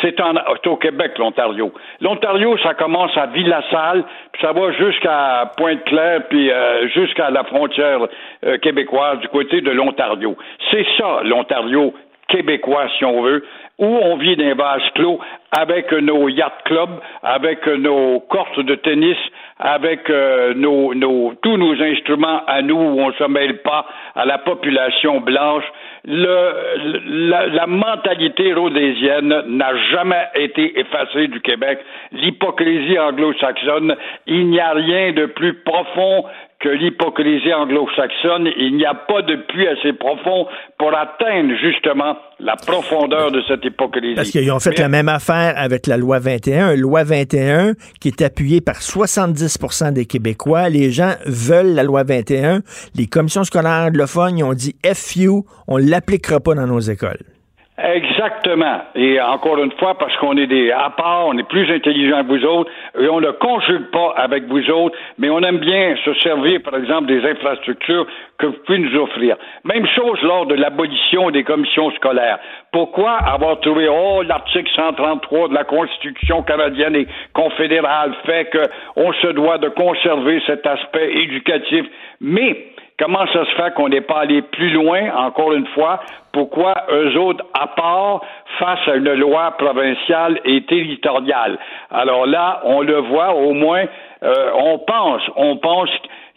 [0.00, 0.18] c'est
[0.66, 1.70] au Québec, l'Ontario.
[2.00, 8.06] L'Ontario, ça commence à Ville-la-Salle, puis ça va jusqu'à Pointe-Claire, puis euh, jusqu'à la frontière
[8.46, 10.34] euh, québécoise du côté de l'Ontario.
[10.70, 11.92] C'est ça, l'Ontario
[12.28, 13.44] québécois, si on veut,
[13.78, 15.20] où on vit dans vases clos
[15.52, 19.16] avec nos yacht clubs, avec nos courses de tennis,
[19.58, 23.86] avec euh, nos, nos, tous nos instruments à nous où on ne se mêle pas
[24.14, 25.64] à la population blanche.
[26.04, 31.80] Le, la, la, mentalité rhodésienne n'a jamais été effacée du Québec.
[32.12, 33.94] L'hypocrisie anglo-saxonne,
[34.26, 36.24] il n'y a rien de plus profond
[36.60, 40.46] que l'hypocrisie anglo-saxonne, il n'y a pas de puits assez profond
[40.76, 44.14] pour atteindre justement la profondeur de cette hypocrisie.
[44.16, 48.08] Parce qu'ils ont fait la même affaire avec la loi 21, une loi 21 qui
[48.08, 50.68] est appuyée par 70% des Québécois.
[50.68, 52.62] Les gens veulent la loi 21.
[52.96, 57.37] Les commissions scolaires anglophones ont dit FU, on l'appliquera pas dans nos écoles.
[57.80, 58.80] Exactement.
[58.96, 62.26] Et encore une fois, parce qu'on est des à part, on est plus intelligents que
[62.26, 66.12] vous autres, et on ne conjugue pas avec vous autres, mais on aime bien se
[66.14, 68.04] servir, par exemple, des infrastructures
[68.36, 69.36] que vous pouvez nous offrir.
[69.62, 72.40] Même chose lors de l'abolition des commissions scolaires.
[72.72, 79.28] Pourquoi avoir trouvé, oh, l'article 133 de la Constitution canadienne et confédérale fait qu'on se
[79.28, 81.86] doit de conserver cet aspect éducatif,
[82.20, 86.00] mais Comment ça se fait qu'on n'est pas allé plus loin, encore une fois?
[86.38, 88.20] Pourquoi eux autres, à part,
[88.60, 91.58] face à une loi provinciale et territoriale?
[91.90, 93.86] Alors là, on le voit, au moins,
[94.22, 95.90] euh, on pense, on pense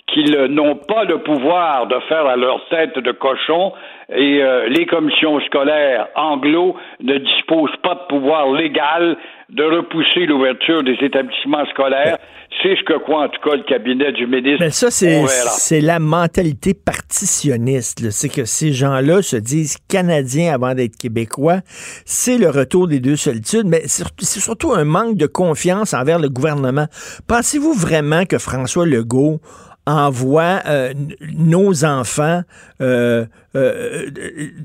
[0.08, 3.74] qu'ils n'ont pas le pouvoir de faire à leur tête de cochon
[4.10, 9.18] et euh, les commissions scolaires anglo ne disposent pas de pouvoir légal
[9.52, 12.18] de repousser l'ouverture des établissements scolaires.
[12.62, 14.60] C'est ce que croit en tout cas le cabinet du ministre.
[14.60, 18.10] Mais ça, c'est la mentalité partitionniste.
[18.12, 21.62] C'est que ces gens-là se disent Canadiens avant d'être Québécois.
[22.06, 26.30] C'est le retour des deux solitudes, mais c'est surtout un manque de confiance envers le
[26.30, 26.86] gouvernement.
[27.28, 29.40] Pensez-vous vraiment que François Legault
[29.88, 30.94] envoie euh,
[31.34, 32.44] nos enfants
[32.82, 33.26] euh,
[33.56, 34.10] euh,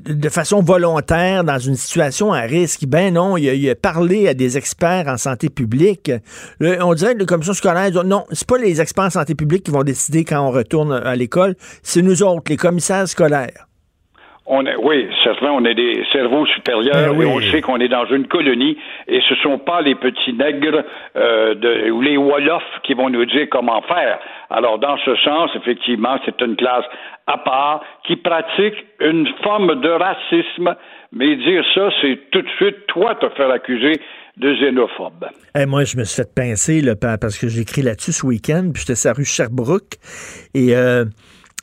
[0.07, 2.85] de façon volontaire dans une situation à risque.
[2.87, 6.11] Ben non, il a, parlé à des experts en santé publique.
[6.61, 9.65] on dirait que les commissions scolaires disent non, c'est pas les experts en santé publique
[9.65, 13.67] qui vont décider quand on retourne à l'école, c'est nous autres, les commissaires scolaires.
[14.49, 17.89] On est, oui, certainement, on est des cerveaux supérieurs ben et on sait qu'on est
[17.89, 18.79] dans une colonie
[19.09, 20.85] et ce sont pas les petits nègres
[21.17, 24.21] euh, de, ou les Wolofs qui vont nous dire comment faire.
[24.51, 26.85] Alors, dans ce sens, effectivement, c'est une classe
[27.27, 30.77] à part qui pratique une forme de racisme,
[31.13, 34.01] mais dire ça, c'est tout de suite toi te faire accuser
[34.37, 35.27] de xénophobe.
[35.59, 38.71] Eh, moi, je me suis fait pincer là, parce que j'ai écrit là-dessus ce week-end,
[38.73, 39.97] puis j'étais sur la rue Sherbrooke
[40.55, 41.05] et euh,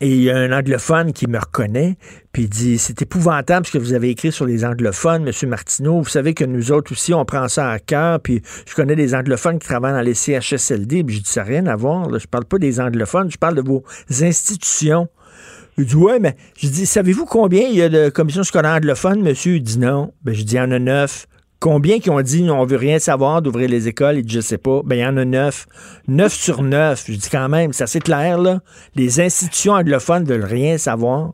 [0.04, 1.96] et il y a un anglophone qui me reconnaît,
[2.34, 5.50] puis il dit C'est épouvantable ce que vous avez écrit sur les anglophones, M.
[5.50, 6.02] Martineau.
[6.02, 9.16] Vous savez que nous autres aussi, on prend ça à cœur, puis je connais des
[9.16, 12.18] anglophones qui travaillent dans les CHSLD, puis je dis Ça n'a rien à voir, là.
[12.18, 15.08] je parle pas des anglophones, je parle de vos institutions.
[15.78, 19.22] Il dit Ouais, mais je dis Savez-vous combien il y a de commissions scolaires anglophones,
[19.22, 19.56] monsieur?
[19.56, 20.12] Il dit non.
[20.26, 21.28] Ben, je dis Il y en a neuf.
[21.64, 24.22] Combien qui ont dit on veut rien savoir d'ouvrir les écoles?
[24.22, 24.82] Dit je sais pas.
[24.84, 25.66] Ben, il y en a neuf.
[26.10, 27.06] Neuf sur neuf.
[27.08, 28.58] Je dis quand même, c'est assez clair, là.
[28.98, 31.32] Les institutions anglophones veulent rien savoir.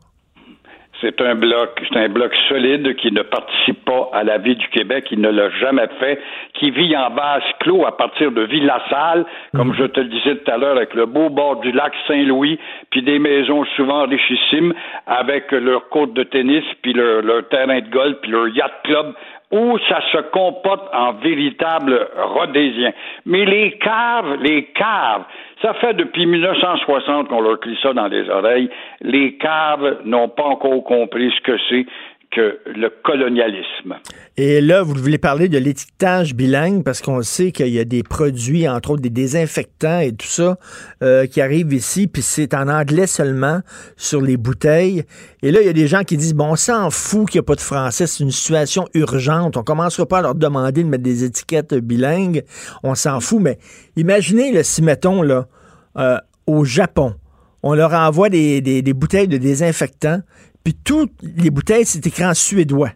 [1.00, 4.68] C'est un bloc, c'est un bloc solide qui ne participe pas à la vie du
[4.68, 6.20] Québec, qui ne l'a jamais fait,
[6.54, 9.24] qui vit en base clos à partir de Ville-la-Salle,
[9.56, 9.76] comme mm.
[9.78, 12.58] je te le disais tout à l'heure, avec le beau bord du lac Saint-Louis,
[12.90, 14.74] puis des maisons souvent richissimes,
[15.06, 19.14] avec leur côte de tennis, puis leur, leur terrain de golf, puis leur yacht club
[19.50, 22.92] où ça se comporte en véritable rhodésien.
[23.26, 25.24] Mais les caves, les caves,
[25.60, 28.70] ça fait depuis 1960 qu'on leur crie ça dans les oreilles.
[29.00, 31.86] Les caves n'ont pas encore compris ce que c'est
[32.30, 33.96] que le colonialisme.
[34.36, 38.04] Et là, vous voulez parler de l'étiquetage bilingue parce qu'on sait qu'il y a des
[38.04, 40.56] produits, entre autres des désinfectants et tout ça,
[41.02, 43.60] euh, qui arrivent ici, puis c'est en anglais seulement
[43.96, 45.04] sur les bouteilles.
[45.42, 47.44] Et là, il y a des gens qui disent, bon, on s'en fout qu'il n'y
[47.44, 50.88] a pas de français, c'est une situation urgente, on commencera pas à leur demander de
[50.88, 52.44] mettre des étiquettes bilingues,
[52.84, 53.58] on s'en fout, mais
[53.96, 55.48] imaginez, là, si mettons, là,
[55.96, 56.16] euh,
[56.46, 57.14] au Japon,
[57.62, 60.20] on leur envoie des, des bouteilles de désinfectants,
[60.64, 62.90] puis toutes les bouteilles, c'est écrit en suédois,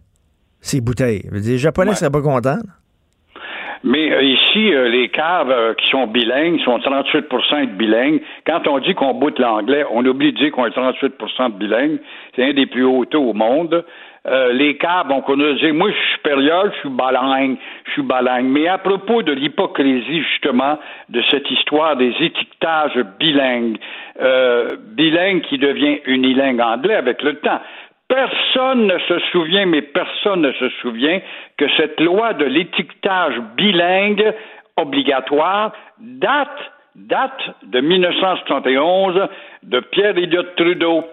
[0.61, 1.29] ces bouteilles.
[1.33, 2.61] Les Japonais ne seraient pas contents.
[3.85, 8.23] Mais euh, ici, euh, les caves euh, qui sont bilingues sont 38% de bilingues.
[8.47, 11.99] Quand on dit qu'on boute l'anglais, on oublie de dire qu'on est 38% de bilingues.
[12.35, 13.85] C'est un des plus hauts taux au monde.
[14.27, 17.57] Les caves, on connaît dire, moi, je suis supérieur, je suis balingue,
[17.87, 18.47] je suis balingue.
[18.47, 20.79] Mais à propos de l'hypocrisie, justement,
[21.11, 23.77] de cette histoire des étiquetages bilingues,
[24.97, 27.61] bilingue qui devient unilingue anglais avec le temps.
[28.09, 31.20] Personne ne se souvient, mais personne ne se souvient
[31.57, 34.35] que cette loi de l'étiquetage bilingue
[34.77, 39.29] obligatoire date, date de 1971
[39.62, 41.05] de Pierre Elliott Trudeau.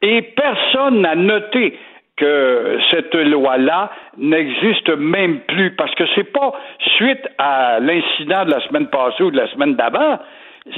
[0.00, 1.76] Et personne n'a noté
[2.18, 6.52] que cette loi-là n'existe même plus parce que c'est pas
[6.96, 10.18] suite à l'incident de la semaine passée ou de la semaine d'avant,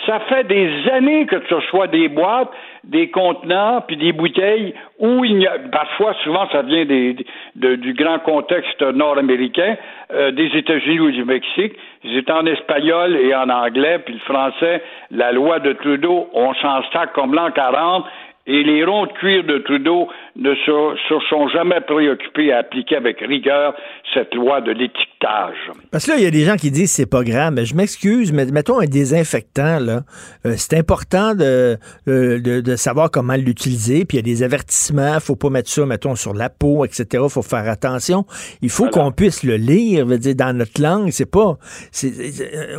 [0.06, 2.50] ça fait des années que tu reçois des boîtes,
[2.84, 7.16] des contenants, puis des bouteilles où il y a, parfois, souvent, ça vient des,
[7.54, 9.76] du grand contexte nord-américain,
[10.12, 11.74] euh, des États-Unis ou du Mexique.
[12.04, 16.82] C'est en espagnol et en anglais, puis le français, la loi de Trudeau, on s'en
[16.92, 18.04] sac comme l'an 40,
[18.46, 23.20] et les ronds de cuir de Trudeau ne se, sont jamais préoccupés à appliquer avec
[23.20, 23.74] rigueur
[24.14, 25.56] cette loi de l'étiquetage.
[25.92, 27.76] Parce que là, il y a des gens qui disent c'est pas grave, mais je
[27.76, 30.00] m'excuse, mais mettons un désinfectant, là,
[30.46, 31.76] euh, c'est important de,
[32.08, 35.68] euh, de, de, savoir comment l'utiliser, puis il y a des avertissements, faut pas mettre
[35.68, 38.24] ça, mettons, sur la peau, etc., faut faire attention.
[38.62, 41.58] Il faut qu'on puisse le lire, veut dire, dans notre langue, c'est pas,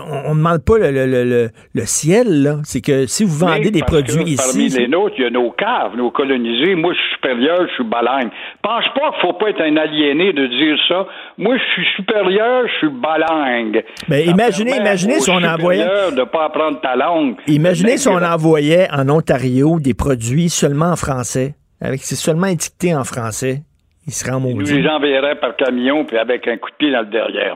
[0.10, 3.70] on ne demande pas le, le, le, le ciel, là, c'est que si vous vendez
[3.70, 4.38] des produits ici...
[4.38, 7.74] Parmi les nôtres, il y a nos caves, nos colonisés, moi je suis supérieur, je
[7.76, 8.30] suis balagne.
[8.62, 11.08] Pense pas qu'il faut pas être un aliéné de dire ça.
[11.38, 13.84] Moi, je suis supérieur, je suis balingue.
[14.08, 15.86] Mais imaginez, imaginez si on envoyait.
[16.12, 17.36] de pas apprendre ta langue.
[17.48, 22.96] Imaginez si on envoyait en Ontario des produits seulement en français, avec c'est seulement étiqueté
[22.96, 23.62] en français.
[24.08, 24.58] Ils seraient en maudit.
[24.58, 27.56] Nous les enverrait par camion puis avec un coup de pied dans le derrière.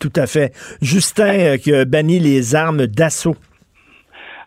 [0.00, 0.52] Tout à fait.
[0.80, 3.36] Justin euh, qui a banni les armes d'assaut.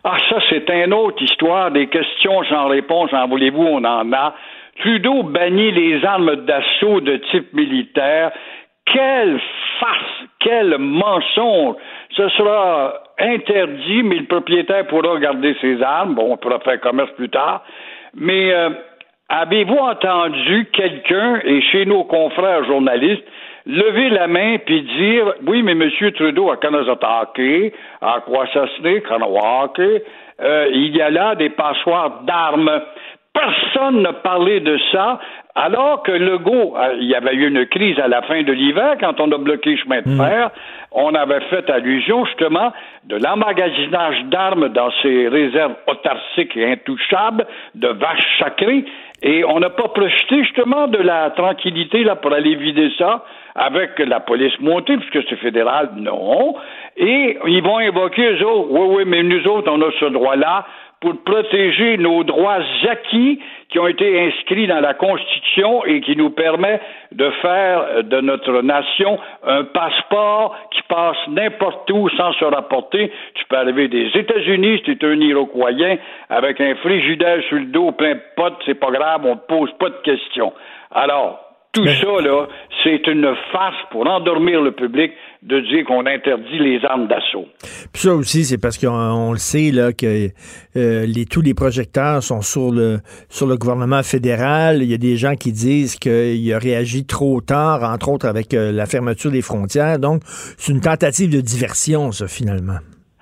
[0.04, 1.72] Ah, ça, c'est une autre histoire.
[1.72, 4.36] Des questions sans réponse, en voulez-vous, on en a.
[4.80, 8.32] Trudeau bannit les armes d'assaut de type militaire.
[8.86, 9.40] Quelle
[9.80, 11.76] farce, quel mensonge.
[12.18, 16.16] Ce sera interdit, mais le propriétaire pourra garder ses armes.
[16.16, 17.64] Bon, on pourra faire commerce plus tard.
[18.14, 18.72] Mais euh,
[19.30, 23.24] avez-vous entendu quelqu'un, et chez nos confrères journalistes,
[23.66, 25.90] lever la main puis dire oui, mais M.
[26.14, 28.66] Trudeau a attaqué, à quoi ça
[30.42, 32.82] euh, il y a là des passoires d'armes.
[33.34, 35.20] Personne n'a parlé de ça,
[35.56, 38.96] alors que Legault, euh, il y avait eu une crise à la fin de l'hiver
[39.00, 40.18] quand on a bloqué le chemin de hmm.
[40.18, 40.52] fer.
[40.96, 42.72] On avait fait allusion justement
[43.06, 48.86] de l'emmagasinage d'armes dans ces réserves autarciques et intouchables de vaches sacrées.
[49.24, 53.24] Et on n'a pas profité justement de la tranquillité là pour aller vider ça
[53.56, 56.56] avec la police montée, puisque c'est fédéral, non.
[56.98, 60.66] Et ils vont évoquer eux autres, oui, oui, mais nous autres, on a ce droit-là
[61.00, 63.40] pour protéger nos droits acquis
[63.74, 66.80] qui ont été inscrits dans la Constitution et qui nous permet
[67.12, 73.12] de faire de notre nation un passeport qui passe n'importe où sans se rapporter.
[73.34, 75.98] Tu peux arriver des États-Unis si tu es un Iroquoien
[76.30, 79.72] avec un frigidaire sur le dos plein de potes, c'est pas grave, on ne pose
[79.80, 80.54] pas de questions.
[80.92, 81.40] Alors,
[81.74, 82.48] tout ça, là,
[82.84, 85.12] c'est une farce pour endormir le public
[85.42, 87.48] de dire qu'on interdit les armes d'assaut.
[87.92, 90.28] Puis ça aussi, c'est parce qu'on le sait, là, que
[90.76, 94.84] euh, les, tous les projecteurs sont sur le, sur le gouvernement fédéral.
[94.84, 98.54] Il y a des gens qui disent qu'il a réagi trop tard, entre autres avec
[98.54, 99.98] euh, la fermeture des frontières.
[99.98, 102.78] Donc, c'est une tentative de diversion, ça, finalement.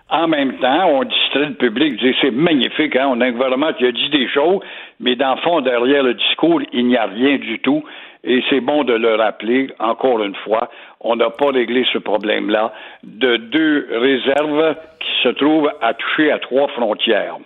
[0.10, 3.08] En même temps, on distrait le public, c'est magnifique, hein?
[3.10, 4.60] on a un gouvernement qui a dit des choses,
[5.00, 7.82] mais dans le fond, derrière le discours, il n'y a rien du tout.
[8.24, 10.70] Et c'est bon de le rappeler, encore une fois,
[11.00, 12.72] on n'a pas réglé ce problème-là
[13.04, 17.38] de deux réserves qui se trouvent à toucher à trois frontières.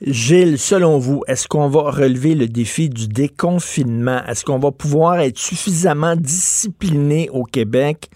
[0.00, 4.20] Gilles, selon vous, est-ce qu'on va relever le défi du déconfinement?
[4.28, 8.08] Est-ce qu'on va pouvoir être suffisamment discipliné au Québec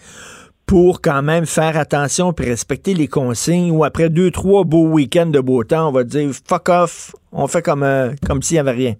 [0.67, 5.27] pour quand même faire attention et respecter les consignes ou après deux, trois beaux week-ends
[5.27, 8.61] de beau temps, on va dire fuck off, on fait comme, euh, comme s'il n'y
[8.61, 8.95] avait rien?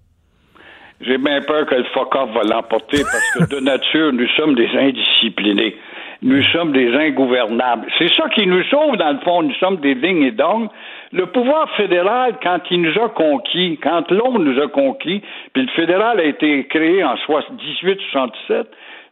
[1.07, 4.69] J'ai bien peur que le fuck va l'emporter parce que de nature, nous sommes des
[4.75, 5.77] indisciplinés.
[6.23, 7.87] Nous sommes des ingouvernables.
[7.99, 9.43] C'est ça qui nous sauve, dans le fond.
[9.43, 10.71] Nous sommes des vignes et d'ongles.
[11.13, 15.21] Le pouvoir fédéral, quand il nous a conquis, quand l'homme nous a conquis,
[15.53, 18.67] puis le fédéral a été créé en 1867,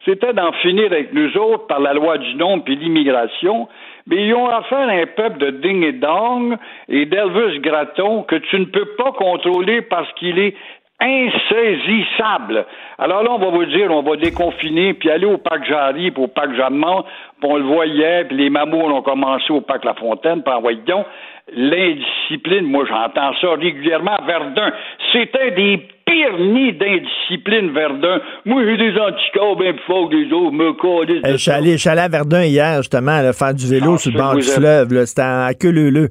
[0.06, 3.68] c'était d'en finir avec nous autres par la loi du nombre puis l'immigration.
[4.06, 6.56] Mais ils ont affaire à un peuple de ding et dong
[6.88, 10.54] et d'Elvis Gratton que tu ne peux pas contrôler parce qu'il est
[11.02, 12.64] insaisissable.
[12.98, 16.22] Alors là, on va vous dire, on va déconfiner, puis aller au parc Jarry, puis
[16.22, 17.02] au parc Jeannemont,
[17.40, 21.06] puis on le voyait, puis les mamours ont commencé au parc La Fontaine, puis donc
[21.54, 24.72] l'indiscipline, moi j'entends ça régulièrement Verdun.
[25.12, 28.20] C'était des pires nids d'indiscipline, Verdun.
[28.44, 32.00] Moi, j'ai des anticorps bien plus forts que les autres, me euh, Je suis allé,
[32.00, 35.04] à Verdun hier, justement, à faire du vélo ah, sur le bord du fleuve.
[35.04, 36.08] C'était à queue leu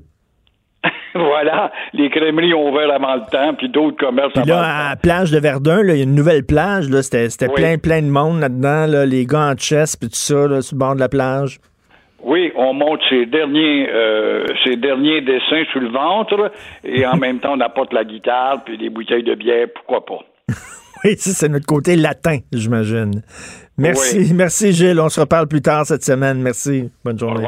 [1.14, 4.96] voilà, les crèmeries ont ouvert avant le temps, puis d'autres commerces puis là, à la
[4.96, 8.88] plage de Verdun, il y a une nouvelle plage, c'était, plein, plein de monde là-dedans,
[8.88, 11.60] là, les gants en chess, puis tout ça, là, sur le bord de la plage.
[12.24, 16.52] Oui, on monte ses derniers, euh, ses derniers dessins sur le ventre,
[16.84, 20.20] et en même temps, on apporte la guitare, puis des bouteilles de bière, pourquoi pas.
[21.04, 23.24] Oui, ça, c'est notre côté latin, j'imagine.
[23.76, 25.00] Merci, merci Gilles.
[25.00, 26.40] On se reparle plus tard cette semaine.
[26.44, 26.92] Merci.
[27.04, 27.48] Bonne journée.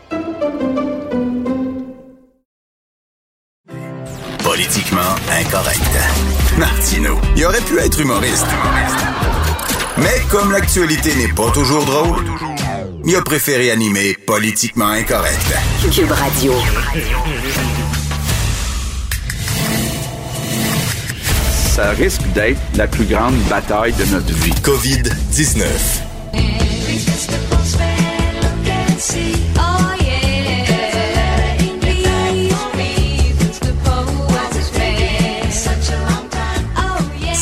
[4.61, 5.97] Politiquement incorrect.
[6.59, 8.45] Martino, il aurait pu être humoriste.
[9.97, 12.23] Mais comme l'actualité n'est pas toujours drôle,
[13.03, 15.41] il a préféré animer Politiquement incorrect.
[15.91, 16.53] Cube Radio.
[21.73, 24.53] Ça risque d'être la plus grande bataille de notre vie.
[24.61, 26.01] COVID-19.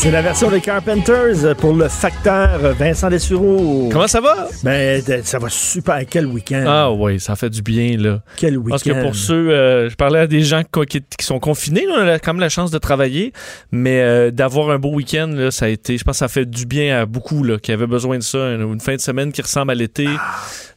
[0.02, 3.90] C'est la version des Carpenters pour le facteur Vincent Dessureau.
[3.92, 4.48] Comment ça va?
[4.64, 6.00] Ben, ça va super.
[6.10, 6.64] Quel week-end.
[6.66, 8.22] Ah oui, ça fait du bien, là.
[8.38, 8.70] Quel week-end.
[8.70, 11.96] Parce que pour ceux, euh, je parlais à des gens qui, qui sont confinés, là,
[11.98, 13.34] on a quand même la chance de travailler,
[13.74, 16.46] mais euh, d'avoir un beau week-end, là, ça a été, je pense que ça fait
[16.46, 18.54] du bien à beaucoup, là, qui avaient besoin de ça.
[18.54, 20.08] Une, fin de semaine qui ressemble à l'été.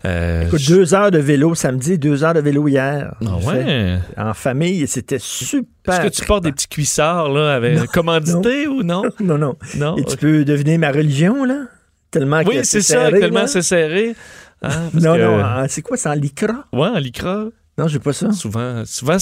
[0.05, 3.15] Euh, Écoute, deux heures de vélo samedi, deux heures de vélo hier.
[3.25, 4.01] Ah ouais?
[4.17, 5.82] fait En famille, c'était super.
[5.89, 9.03] Est-ce que tu portes des petits cuissards, là, avec Non, commandité ou non?
[9.21, 9.57] Non, non.
[9.77, 9.97] Non.
[9.97, 11.65] Et tu peux deviner ma religion, là?
[12.11, 14.15] Tellement Oui, que c'est ça, serré, tellement c'est serré.
[14.61, 16.67] Parce Non, que- non, ah, c'est quoi, c'est en lycra?
[16.73, 17.47] Ouais, en lycra.
[17.79, 18.31] Non, j'ai pas ça.
[18.33, 19.17] Souvent, souvent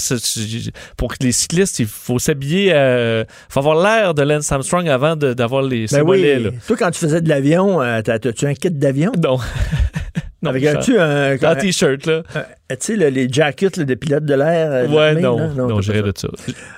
[0.96, 5.62] pour les cyclistes, il faut s'habiller, euh, faut avoir l'air de Lance Armstrong avant d'avoir
[5.62, 6.42] les Ben oui.
[6.42, 6.50] là.
[6.66, 9.12] Toi, quand tu faisais de l'avion, euh, t'as- t'as-tu un kit d'avion?
[9.22, 9.38] Non.
[10.43, 12.22] non, Avec un, tu un, t-shirt, là.
[12.70, 14.70] tu sais, le- les jackets là, de pilotes de l'air?
[14.70, 15.49] euh, Ouais, non, là?
[15.55, 16.28] non, j'irais ça.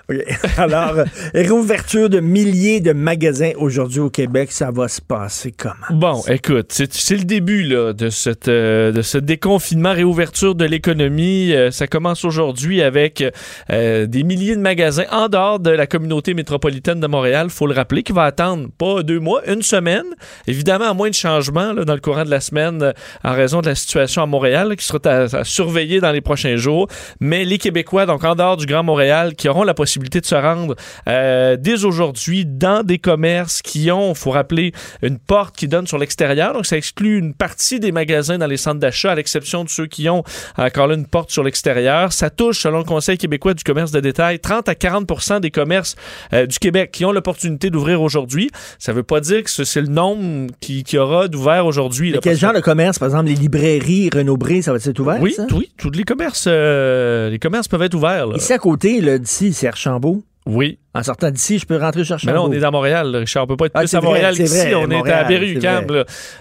[0.09, 0.59] de ça.
[0.63, 5.75] Alors, euh, réouverture de milliers de magasins aujourd'hui au Québec, ça va se passer comment?
[5.91, 11.53] Bon, écoute, c'est le début là, de, cette, euh, de ce déconfinement, réouverture de l'économie.
[11.55, 13.25] Euh, ça commence aujourd'hui avec
[13.71, 17.49] euh, des milliers de magasins en dehors de la communauté métropolitaine de Montréal.
[17.51, 20.07] faut le rappeler, qui va attendre pas deux mois, une semaine.
[20.47, 22.93] Évidemment, à moins de changements là, dans le courant de la semaine
[23.23, 26.57] en raison de la situation à Montréal, qui sera à, à surveiller dans les prochains
[26.57, 26.89] jours.
[27.21, 30.35] Mais les Québécois, donc en dehors du Grand Montréal, qui auront la possibilité de se
[30.35, 30.75] rendre
[31.09, 34.73] euh, dès aujourd'hui dans des commerces qui ont, faut rappeler,
[35.03, 36.53] une porte qui donne sur l'extérieur.
[36.55, 39.87] Donc, ça exclut une partie des magasins dans les centres d'achat, à l'exception de ceux
[39.87, 40.23] qui ont
[40.57, 42.13] encore là une porte sur l'extérieur.
[42.13, 45.97] Ça touche, selon le Conseil québécois du commerce de détail, 30 à 40% des commerces
[46.33, 48.51] euh, du Québec qui ont l'opportunité d'ouvrir aujourd'hui.
[48.79, 52.13] Ça veut pas dire que ce- c'est le nombre qui, qui aura d'ouvert aujourd'hui.
[52.23, 52.99] Quel genre de commerce?
[52.99, 55.21] Par exemple, les librairies Renaud-Bré, ça va être ouvert?
[55.21, 55.47] Oui, ça?
[55.53, 58.29] oui, tous les commerces, euh, les commerces peuvent être ouverts.
[58.29, 58.37] là.
[58.37, 60.23] Ici à côté, d'ici, c'est Archambault.
[60.45, 60.79] Oui.
[60.93, 63.45] En sortant d'ici, je peux rentrer chez Mais là, on est dans Montréal, Richard.
[63.45, 64.75] On peut pas être Ah, plus à Montréal qu'ici.
[64.75, 65.87] On est à Berry-UQAM.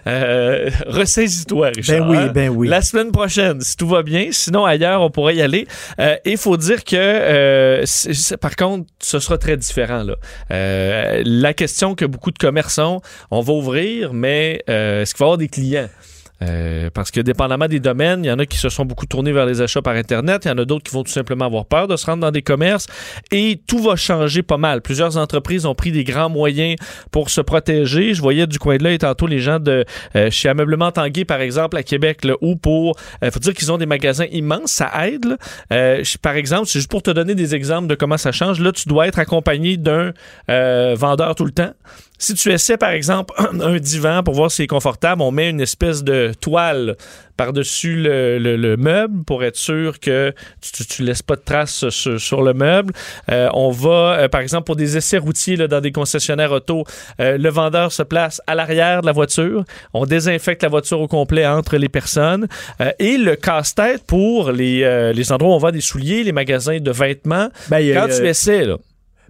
[0.08, 2.08] Euh, Ressaisis-toi, Richard.
[2.08, 2.68] Ben oui, ben oui.
[2.68, 4.30] La semaine prochaine, si tout va bien.
[4.32, 5.68] Sinon, ailleurs, on pourrait y aller.
[6.00, 7.84] Euh, Et il faut dire que, euh,
[8.42, 10.02] par contre, ce sera très différent.
[10.04, 10.16] Là.
[10.52, 15.26] Euh, la question que beaucoup de commerces ont, on va ouvrir, mais est-ce qu'il va
[15.26, 15.90] y avoir des clients?
[16.44, 19.32] Euh, parce que dépendamment des domaines, il y en a qui se sont beaucoup tournés
[19.32, 21.66] vers les achats par Internet, il y en a d'autres qui vont tout simplement avoir
[21.66, 22.88] peur de se rendre dans des commerces
[23.32, 24.82] et tout va changer pas mal.
[24.82, 26.76] Plusieurs entreprises ont pris des grands moyens
[27.12, 28.14] pour se protéger.
[28.14, 29.86] Je voyais du coin de l'œil tantôt les gens de
[30.16, 32.96] euh, chez Ameublement Tanguay, par exemple, à Québec, là, où pour...
[33.22, 35.26] Il faut dire qu'ils ont des magasins immenses, ça aide.
[35.26, 35.38] là.
[35.72, 38.60] Euh, par exemple, c'est juste pour te donner des exemples de comment ça change.
[38.60, 40.14] Là, tu dois être accompagné d'un
[40.50, 41.72] euh, vendeur tout le temps.
[42.24, 45.60] Si tu essaies, par exemple, un divan pour voir si c'est confortable, on met une
[45.60, 46.96] espèce de toile
[47.36, 51.90] par-dessus le, le- le meuble pour être sûr que tu, tu laisses pas de traces
[51.90, 52.94] sur, sur le meuble.
[53.32, 56.84] Euh, on va, euh, par exemple, pour des essais routiers là, dans des concessionnaires auto,
[57.20, 59.64] euh, le vendeur se place à l'arrière de la voiture.
[59.96, 62.48] On désinfecte la voiture au complet entre les personnes.
[63.00, 66.92] Et le casse-tête pour les, les endroits où on vend des souliers, les magasins de
[66.92, 67.50] vêtements.
[67.70, 68.78] Ben, Quand tu essaies, là,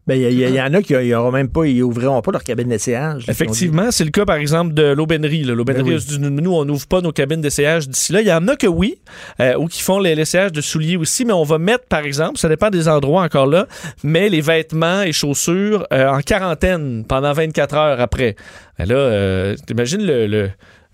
[0.08, 3.26] Ben, il y, en a qui n'auront même pas, ils ouvriront pas leur cabine d'essayage.
[3.30, 5.44] Effectivement, c'est le cas, par exemple, de l'aubainerie.
[5.44, 5.54] là.
[5.54, 6.42] L'aubainerie, Ben oui.
[6.42, 8.22] nous, on n'ouvre pas nos cabines d'essayage d'ici là.
[8.22, 8.96] Il y en a que oui,
[9.40, 12.40] euh, ou qui font les- l'essayage de souliers aussi, mais on va mettre, par exemple,
[12.40, 13.68] ça dépend des endroits encore là,
[14.04, 18.36] mais les vêtements et chaussures euh, en quarantaine pendant 24 heures après.
[18.80, 20.26] Ben là, euh, t'imagines le...
[20.26, 20.50] le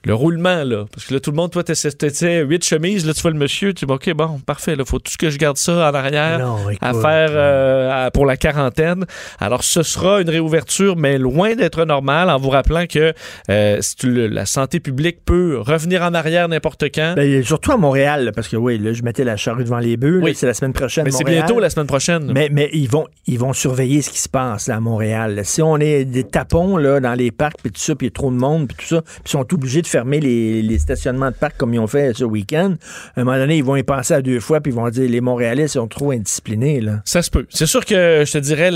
[0.07, 0.85] le roulement, là.
[0.93, 3.73] Parce que là, tout le monde, toi, t'essayais huit chemises, là, tu vois le monsieur,
[3.73, 6.47] tu dis, OK, bon, parfait, là, faut tout ce que je garde ça en arrière
[6.79, 9.05] à faire euh, pour la quarantaine.
[9.39, 13.13] Alors, ce sera une réouverture, mais loin d'être normale, en vous rappelant que
[13.49, 17.15] euh, la santé publique peut revenir en arrière n'importe quand.
[17.17, 20.21] Ben, surtout à Montréal, parce que oui, là, je mettais la charrue devant les bœufs,
[20.23, 20.33] oui.
[20.35, 21.03] c'est la semaine prochaine.
[21.03, 22.31] Mais c'est bientôt la semaine prochaine.
[22.33, 25.41] Mais, mais ils, vont, ils vont surveiller ce qui se passe à Montréal.
[25.43, 28.13] Si on est des tapons là, dans les parcs, puis tout ça, puis il y
[28.13, 31.31] a trop de monde, puis tout ça, puis ils sont obligés de fermer les, stationnements
[31.31, 32.75] de parcs comme ils ont fait ce week-end,
[33.15, 35.09] à un moment donné, ils vont y penser à deux fois, puis ils vont dire
[35.09, 36.83] les Montréalais sont trop indisciplinés.
[37.03, 37.47] Ça se peut.
[37.49, 38.69] C'est sûr que je te dirais,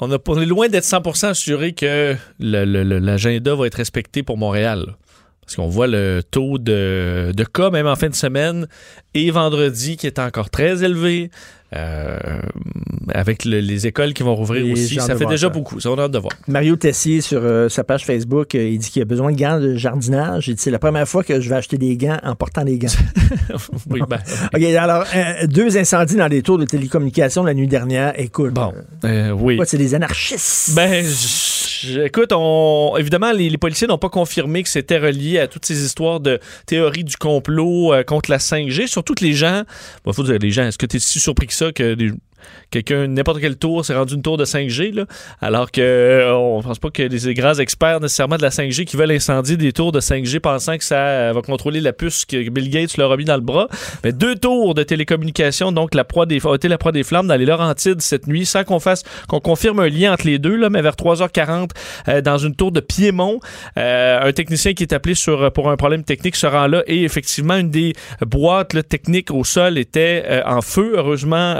[0.00, 4.96] on, est loin d'être 100% assuré que l'agenda va être respecté pour Montréal.
[5.42, 8.66] Parce qu'on voit le taux de, cas, même en fin de semaine,
[9.14, 11.30] et vendredi, qui est encore très élevé.
[11.76, 12.18] Euh,
[13.14, 14.96] avec les écoles qui vont rouvrir aussi.
[14.96, 15.78] Ça fait déjà beaucoup.
[15.78, 16.32] Ça, on a hâte de voir.
[16.48, 19.60] Mario Tessier, sur euh, sa page Facebook, euh, il dit qu'il a besoin de gants
[19.60, 20.48] de jardinage.
[20.48, 22.78] Il dit c'est la première fois que je vais acheter des gants en portant des
[22.78, 22.88] gants.
[23.90, 24.18] oui, ben.
[24.52, 25.04] OK, alors,
[25.46, 28.18] deux incendies dans des tours de télécommunications la nuit dernière.
[28.18, 28.52] Écoute.
[28.52, 28.72] Bon,
[29.34, 29.60] oui.
[29.64, 30.74] C'est des anarchistes?
[30.74, 31.04] Ben,
[32.04, 36.20] écoute, on, évidemment, les, policiers n'ont pas confirmé que c'était relié à toutes ces histoires
[36.20, 38.86] de théorie du complot contre la 5G.
[38.86, 39.64] Surtout les gens,
[40.06, 41.96] il faut dire, les gens, est-ce que tu si surpris que ça que
[42.70, 45.06] quelqu'un, n'importe quel tour, s'est rendu une tour de 5G, là,
[45.40, 48.96] alors que euh, on pense pas que les grands experts nécessairement de la 5G qui
[48.96, 52.70] veulent incendier des tours de 5G pensant que ça va contrôler la puce que Bill
[52.70, 53.68] Gates leur a mis dans le bras.
[54.04, 57.36] Mais deux tours de télécommunication, donc la proie des, été la proie des flammes dans
[57.36, 60.70] les Laurentides cette nuit, sans qu'on fasse, qu'on confirme un lien entre les deux, là,
[60.70, 61.70] mais vers 3h40,
[62.08, 63.40] euh, dans une tour de Piémont,
[63.78, 67.04] euh, un technicien qui est appelé sur, pour un problème technique se rend là et
[67.04, 70.94] effectivement, une des boîtes techniques au sol était en feu.
[70.96, 71.54] Heureusement,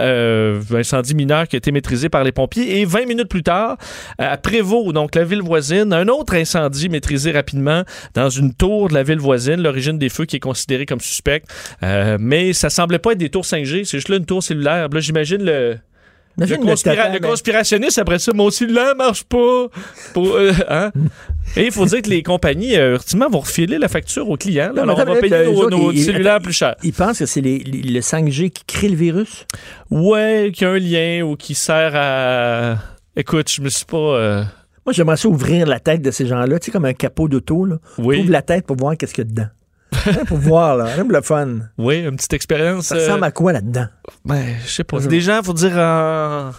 [0.77, 2.81] incendie mineur qui a été maîtrisé par les pompiers.
[2.81, 3.77] Et 20 minutes plus tard,
[4.19, 8.95] à Prévost, donc la ville voisine, un autre incendie maîtrisé rapidement dans une tour de
[8.95, 11.49] la ville voisine, l'origine des feux qui est considérée comme suspecte.
[11.83, 14.89] Euh, mais ça semblait pas être des tours 5G, c'est juste là une tour cellulaire.
[14.89, 15.79] Là, j'imagine le
[16.39, 19.67] le, conspirationniste, après ça, mon cellulaire marche pas.
[20.15, 20.91] Pour, euh, hein?
[21.57, 24.73] Et il faut dire que les compagnies, euh, ultimement, vont refiler la facture aux clients.
[24.77, 26.77] alors, on va payer nos, cellulaires plus cher.
[26.83, 29.47] Ils pensent que c'est le 5G qui crée le virus?
[29.91, 32.77] Ouais, qu'il y a un lien ou qui sert à...
[33.17, 33.97] Écoute, je me suis pas...
[33.97, 34.45] Euh,
[34.87, 37.65] Moi, j'aimerais ça ouvrir la tête de ces gens-là, tu sais, comme un capot d'auto.
[37.65, 37.79] Là.
[37.99, 38.21] Oui.
[38.21, 39.49] Ouvre la tête pour voir qu'est-ce qu'il y a dedans.
[40.27, 40.97] Pour voir, là.
[40.97, 41.59] Même le fun.
[41.79, 42.87] Oui, une petite expérience.
[42.87, 43.87] Ça ressemble à quoi là-dedans?
[44.25, 44.99] Ben, je sais pas.
[45.01, 46.51] Des gens, faut dire, en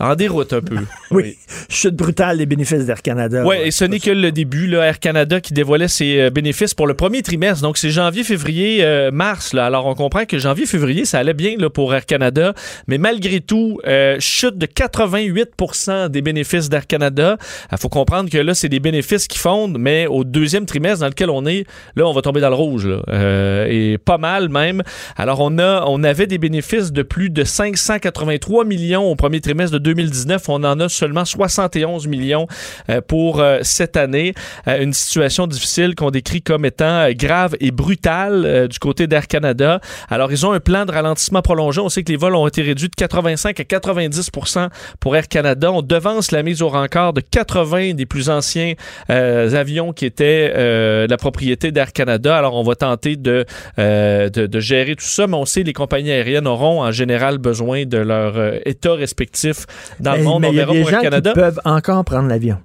[0.00, 0.76] en déroute un peu.
[1.10, 1.36] oui.
[1.68, 3.44] Chute brutale des bénéfices d'Air Canada.
[3.46, 4.66] Oui, et ce n'est que le début.
[4.66, 7.62] Là, Air Canada qui dévoilait ses euh, bénéfices pour le premier trimestre.
[7.62, 9.52] Donc, c'est janvier, février, euh, mars.
[9.52, 9.66] Là.
[9.66, 12.54] Alors, on comprend que janvier, février, ça allait bien là, pour Air Canada.
[12.88, 17.36] Mais malgré tout, euh, chute de 88% des bénéfices d'Air Canada.
[17.70, 21.08] Il faut comprendre que là, c'est des bénéfices qui fondent, mais au deuxième trimestre dans
[21.08, 21.66] lequel on est,
[21.96, 22.86] là, on va tomber dans le rouge.
[22.86, 23.66] Là.
[23.68, 24.82] et pas mal même.
[25.16, 29.78] Alors, on, a, on avait des bénéfices de plus de 583 millions au premier trimestre
[29.78, 30.48] de 2019.
[30.48, 32.48] On en a seulement 71 millions
[32.90, 34.34] euh, pour euh, cette année.
[34.66, 39.80] Euh, une situation difficile qu'on décrit comme étant grave et brutale du côté d'Air Canada.
[40.10, 41.80] Alors, ils ont un plan de ralentissement prolongé.
[41.80, 44.68] On sait que les vols ont été réduits de 85 à 90%
[44.98, 45.70] pour Air Canada.
[45.70, 48.72] On devance la mise au rencard de 80 des plus anciens
[49.08, 52.36] avions qui étaient la propriété d'Air Canada.
[52.36, 53.44] Alors, on va tenter de,
[53.76, 57.38] de, de, gérer tout ça, mais on sait que les compagnies aériennes auront en général
[57.38, 58.34] besoin de leur
[58.66, 59.66] état respectif
[60.00, 60.44] dans le monde.
[60.44, 61.30] on verra pour le Canada.
[61.30, 62.58] Qui peuvent encore prendre l'avion.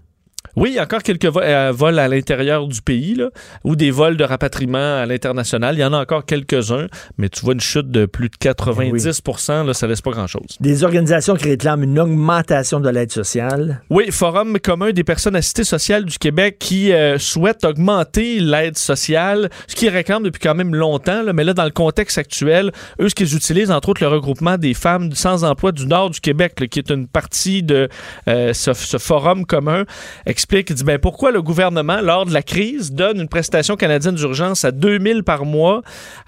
[0.56, 3.30] Oui, il y a encore quelques euh, vols à l'intérieur du pays, là,
[3.64, 5.76] ou des vols de rapatriement à l'international.
[5.76, 6.88] Il y en a encore quelques-uns,
[7.18, 9.22] mais tu vois une chute de plus de 90
[9.66, 10.58] là, ça laisse pas grand-chose.
[10.60, 13.82] Des organisations qui réclament une augmentation de l'aide sociale.
[13.90, 19.50] Oui, Forum commun des personnes assistées sociales du Québec qui euh, souhaite augmenter l'aide sociale,
[19.68, 23.10] ce qu'ils réclament depuis quand même longtemps, là, mais là, dans le contexte actuel, eux,
[23.10, 26.56] ce qu'ils utilisent, entre autres, le regroupement des femmes sans emploi du nord du Québec,
[26.70, 27.90] qui est une partie de
[28.28, 29.86] euh, ce, ce, forum commun,
[30.30, 34.16] explique, il dit, ben, pourquoi le gouvernement, lors de la crise, donne une prestation canadienne
[34.16, 35.82] d'urgence à 2000 par mois,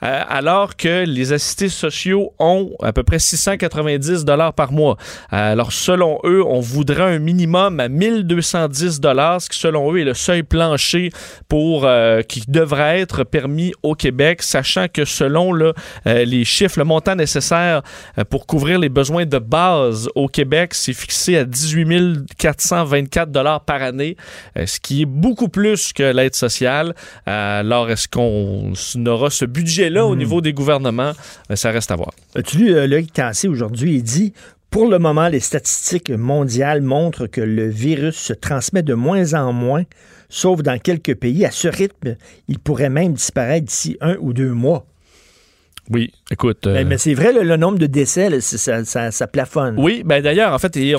[0.04, 4.98] euh, alors que les assistés sociaux ont à peu près 690 dollars par mois?
[5.34, 10.00] Euh, alors, selon eux, on voudrait un minimum à 1210 dollars, ce qui, selon eux,
[10.00, 11.12] est le seuil plancher
[11.48, 15.54] pour, euh, qui devrait être permis au Québec, sachant que selon
[16.06, 17.82] les chiffres, le montant nécessaire
[18.30, 23.82] pour couvrir les besoins de base au Québec, c'est fixé à 18 424 dollars par
[23.82, 26.96] année euh, ce qui est beaucoup plus que l'aide sociale.
[27.28, 28.74] Euh, alors, est-ce qu'on
[29.06, 30.20] aura ce budget-là au hmm.
[30.20, 31.14] niveau des gouvernements?
[31.50, 32.12] Euh, ça reste à voir.
[32.36, 33.96] As-tu lu Loïc Tassé aujourd'hui?
[33.96, 34.34] Il dit
[34.70, 39.52] pour le moment, les statistiques mondiales montrent que le virus se transmet de moins en
[39.52, 39.84] moins
[40.32, 41.46] sauf dans quelques pays.
[41.46, 42.16] À ce rythme,
[42.48, 44.88] il pourrait même disparaître d'ici un ou deux mois.
[45.90, 46.66] Oui, écoute.
[46.68, 49.76] Mais, mais c'est vrai, le, le nombre de décès, là, ça, ça- ça plafonne.
[49.78, 50.96] Oui, ben d'ailleurs, en fait, il y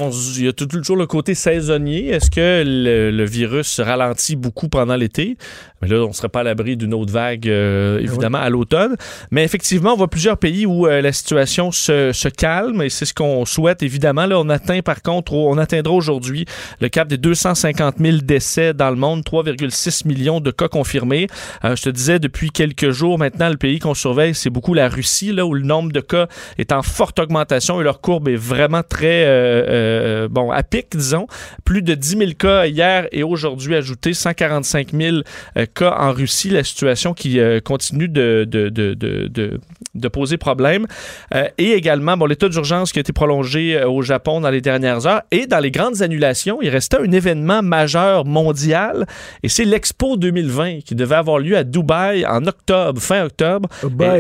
[0.49, 2.09] a toujours le côté saisonnier.
[2.11, 5.37] Est-ce que le, le virus se ralentit beaucoup pendant l'été?
[5.81, 8.95] Mais là, on ne serait pas à l'abri d'une autre vague, euh, évidemment, à l'automne.
[9.33, 13.05] Mais effectivement, on voit plusieurs pays où euh, la situation se, se calme et c'est
[13.05, 14.27] ce qu'on souhaite, évidemment.
[14.27, 16.45] Là, on atteint, par contre, on atteindra aujourd'hui
[16.81, 21.27] le cap des 250 000 décès dans le monde, 3,6 millions de cas confirmés.
[21.65, 24.89] Euh, je te disais, depuis quelques jours maintenant, le pays qu'on surveille, c'est beaucoup la
[24.89, 26.27] Russie, là, où le nombre de cas
[26.59, 30.89] est en forte augmentation et leur courbe est vraiment très, euh, euh, bon, à pic,
[30.97, 31.27] disons.
[31.65, 35.19] Plus de 10 000 cas hier et aujourd'hui ajoutés, 145 000
[35.57, 36.51] euh, cas en Russie.
[36.51, 38.95] La situation qui continue de, de, de,
[39.95, 40.87] de, poser problème.
[41.59, 45.23] Et également, bon, l'état d'urgence qui a été prolongé au Japon dans les dernières heures.
[45.31, 49.07] Et dans les grandes annulations, il restait un événement majeur mondial
[49.43, 53.69] et c'est l'Expo 2020 qui devait avoir lieu à Dubaï en octobre, fin octobre.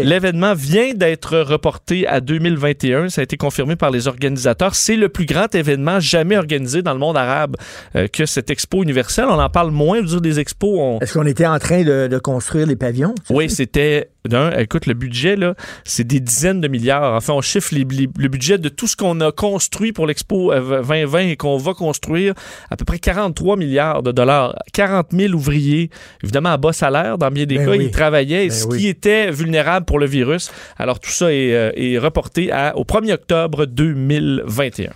[0.02, 3.08] L'événement vient d'être reporté à 2021.
[3.08, 4.74] Ça a été confirmé par les organisateurs.
[4.74, 7.56] C'est le plus grand événement jamais organisé dans le monde arabe
[7.96, 9.26] euh, que cette expo universelle.
[9.28, 10.02] On en parle moins.
[10.02, 13.14] Dire, des expos, on, Est-ce qu'on était en train de, de construire les pavillons?
[13.30, 14.08] oui, c'était.
[14.24, 17.14] D'un, écoute, le budget, là, c'est des dizaines de milliards.
[17.14, 20.52] Enfin, on chiffre les- les- le budget de tout ce qu'on a construit pour l'Expo
[20.52, 22.32] euh, 2020 et qu'on va construire,
[22.70, 24.54] à peu près 43 milliards de dollars.
[24.74, 25.90] 40 000 ouvriers,
[26.22, 27.86] évidemment à bas salaire, dans bien des Ben cas, oui.
[27.86, 28.78] ils travaillaient, Ben ce oui.
[28.78, 30.52] qui était vulnérable pour le virus.
[30.82, 34.90] Alors, tout ça est, euh, est reporté à, au 1er octobre 2021.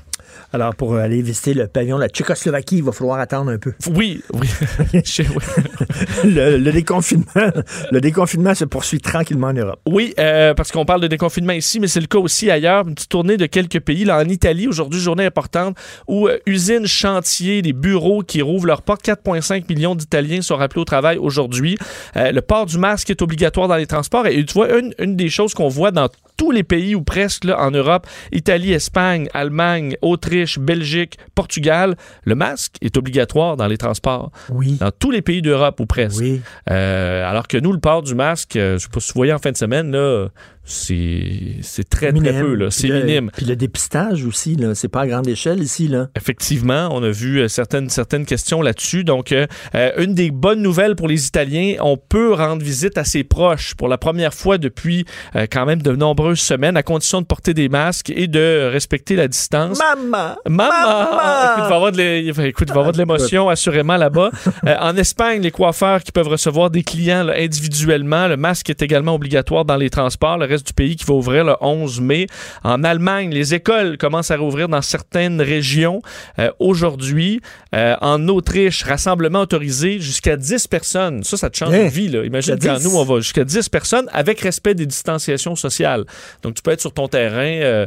[0.52, 3.72] Alors, pour aller visiter le pavillon de la Tchécoslovaquie, il va falloir attendre un peu.
[3.94, 4.48] Oui, oui.
[6.24, 7.50] Le, le déconfinement,
[7.90, 9.80] le déconfinement se poursuit tranquillement en Europe.
[9.86, 12.86] Oui, euh, parce qu'on parle de déconfinement ici, mais c'est le cas aussi ailleurs.
[12.86, 14.04] Une petite tournée de quelques pays.
[14.04, 15.76] Là, en Italie, aujourd'hui, journée importante,
[16.06, 19.04] où euh, usines, chantiers, des bureaux qui rouvrent leurs portes.
[19.04, 21.76] 4,5 millions d'Italiens sont rappelés au travail aujourd'hui.
[22.16, 24.26] Euh, le port du masque est obligatoire dans les transports.
[24.26, 27.44] Et tu vois, une, une des choses qu'on voit dans tous les pays ou presque
[27.44, 33.78] là, en Europe, Italie, Espagne, Allemagne, Autriche, Belgique, Portugal, le masque est obligatoire dans les
[33.78, 34.30] transports.
[34.50, 34.76] Oui.
[34.80, 36.20] Dans tous les pays d'Europe ou presque.
[36.20, 36.40] Oui.
[36.70, 39.32] Euh, alors que nous, le port du masque, euh, je sais pas si vous voyez
[39.32, 40.28] en fin de semaine, là,
[40.66, 42.40] c'est très, très Minime.
[42.40, 42.54] peu.
[42.54, 42.66] là.
[42.68, 43.30] Puis C'est minime.
[43.36, 45.88] Puis le dépistage aussi, là, c'est pas à grande échelle ici.
[45.88, 46.08] Là.
[46.16, 49.04] Effectivement, on a vu euh, certaines, certaines questions là-dessus.
[49.04, 53.04] Donc, euh, euh, une des bonnes nouvelles pour les Italiens, on peut rendre visite à
[53.04, 55.04] ses proches pour la première fois depuis
[55.36, 59.16] euh, quand même de nombreuses semaines, à condition de porter des masques et de respecter
[59.16, 59.78] la distance.
[59.78, 60.36] Maman!
[60.48, 60.70] Maman!
[60.70, 61.54] Maman!
[61.54, 63.96] Écoute, il va y avoir de l'é- écoute, il va y avoir de l'émotion assurément
[63.96, 64.30] là-bas.
[64.66, 68.82] Euh, en Espagne, les coiffeurs qui peuvent recevoir des clients là, individuellement, le masque est
[68.82, 70.38] également obligatoire dans les transports.
[70.38, 72.26] Le reste du pays qui va ouvrir le 11 mai.
[72.64, 76.02] En Allemagne, les écoles commencent à rouvrir dans certaines régions
[76.38, 77.40] euh, aujourd'hui.
[77.74, 81.22] Euh, en Autriche, rassemblement autorisé jusqu'à 10 personnes.
[81.24, 81.84] Ça, ça te change Hein?
[81.84, 82.08] de vie.
[82.08, 82.24] Là.
[82.24, 82.84] Imagine 10.
[82.84, 86.04] nous, on va jusqu'à 10 personnes avec respect des distanciations sociales.
[86.42, 87.86] Donc, tu peux être sur ton terrain euh,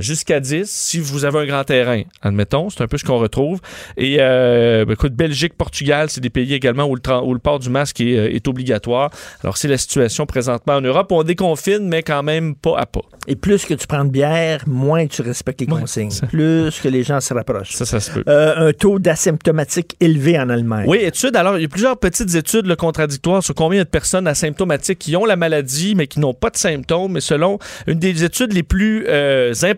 [0.00, 2.70] jusqu'à 10 si vous avez un grand terrain, admettons.
[2.70, 3.60] C'est un peu ce qu'on retrouve.
[3.96, 7.70] Et euh, écoute, Belgique, Portugal, c'est des pays également où le, où le port du
[7.70, 9.10] masque est, euh, est obligatoire.
[9.42, 11.10] Alors, c'est la situation présentement en Europe.
[11.10, 13.00] On déconfine, mais quand même pas à pas.
[13.26, 16.12] Et plus que tu prends de bière, moins tu respectes les consignes.
[16.28, 17.72] Plus que les gens se rapprochent.
[17.72, 18.24] Ça, ça se peut.
[18.28, 20.86] Euh, un taux d'asymptomatique élevé en Allemagne.
[20.88, 21.36] Oui, études.
[21.36, 25.16] Alors, il y a plusieurs petites études là, contradictoires sur combien de personnes asymptomatiques qui
[25.16, 27.12] ont la maladie, mais qui n'ont pas de symptômes.
[27.12, 29.77] Mais selon une des études les plus euh, importantes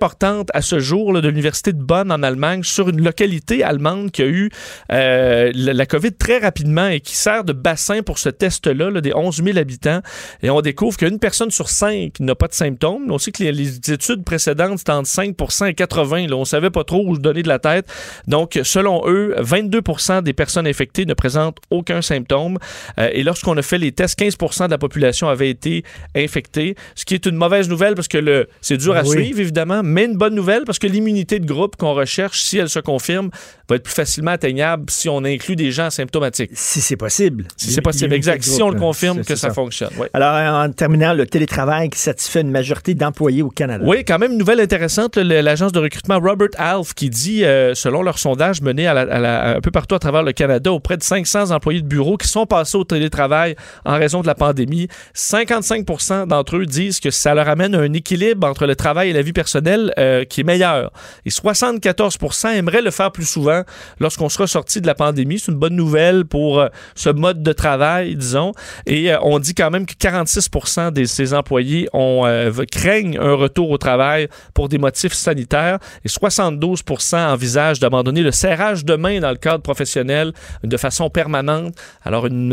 [0.55, 4.23] à ce jour là, de l'Université de Bonn en Allemagne, sur une localité allemande qui
[4.23, 4.51] a eu
[4.93, 9.01] euh, la, la COVID très rapidement et qui sert de bassin pour ce test-là, là,
[9.01, 10.01] des 11 000 habitants.
[10.43, 13.11] Et on découvre qu'une personne sur cinq n'a pas de symptômes.
[13.11, 15.37] On sait que les, les études précédentes, c'était entre 5
[15.69, 16.37] et 80 là.
[16.37, 17.87] On savait pas trop où se donner de la tête.
[18.27, 19.81] Donc, selon eux, 22
[20.23, 22.59] des personnes infectées ne présentent aucun symptôme.
[22.99, 25.85] Euh, et lorsqu'on a fait les tests, 15% de la population avait été
[26.17, 29.11] infectée, ce qui est une mauvaise nouvelle parce que le c'est dur à Oui.
[29.11, 32.69] suivre, évidemment, mais une bonne nouvelle parce que l'immunité de groupe qu'on recherche, si elle
[32.69, 33.31] se confirme,
[33.69, 36.51] va être plus facilement atteignable si on inclut des gens asymptomatiques.
[36.55, 37.45] Si c'est possible.
[37.57, 38.43] Si c'est possible, exact.
[38.43, 39.91] Si on le confirme que ça, fonctionne.
[40.13, 40.35] Alors,
[40.65, 43.85] en terminant, le télétravail qui satisfait une majorité d'employés au Canada.
[43.87, 45.17] Oui, quand même une nouvelle intéressante.
[45.17, 49.19] L'agence de recrutement Robert Half qui dit, euh, selon leur sondage mené à la- à
[49.19, 52.29] la- un peu partout à travers le Canada, auprès de 500 employés de bureau qui
[52.29, 54.89] sont passés au télétravail en raison de la pandémie,
[55.35, 59.23] 55% d'entre eux disent que ça leur amène un équilibre entre le travail et la
[59.23, 60.93] vie personnelle euh, qui est meilleure.
[61.25, 62.19] Et 74
[62.55, 63.63] aimeraient le faire plus souvent
[63.99, 65.39] lorsqu'on sera sorti de la pandémie.
[65.39, 68.53] C'est une bonne nouvelle pour euh, ce mode de travail, disons.
[68.87, 70.51] Et on dit quand même que 46
[70.93, 72.25] de ces employés ont,
[72.71, 78.85] craignent un retour au travail pour des motifs sanitaires et 72% envisagent d'abandonner le serrage
[78.85, 81.75] de main dans le cadre professionnel de façon permanente.
[82.05, 82.53] Alors, une,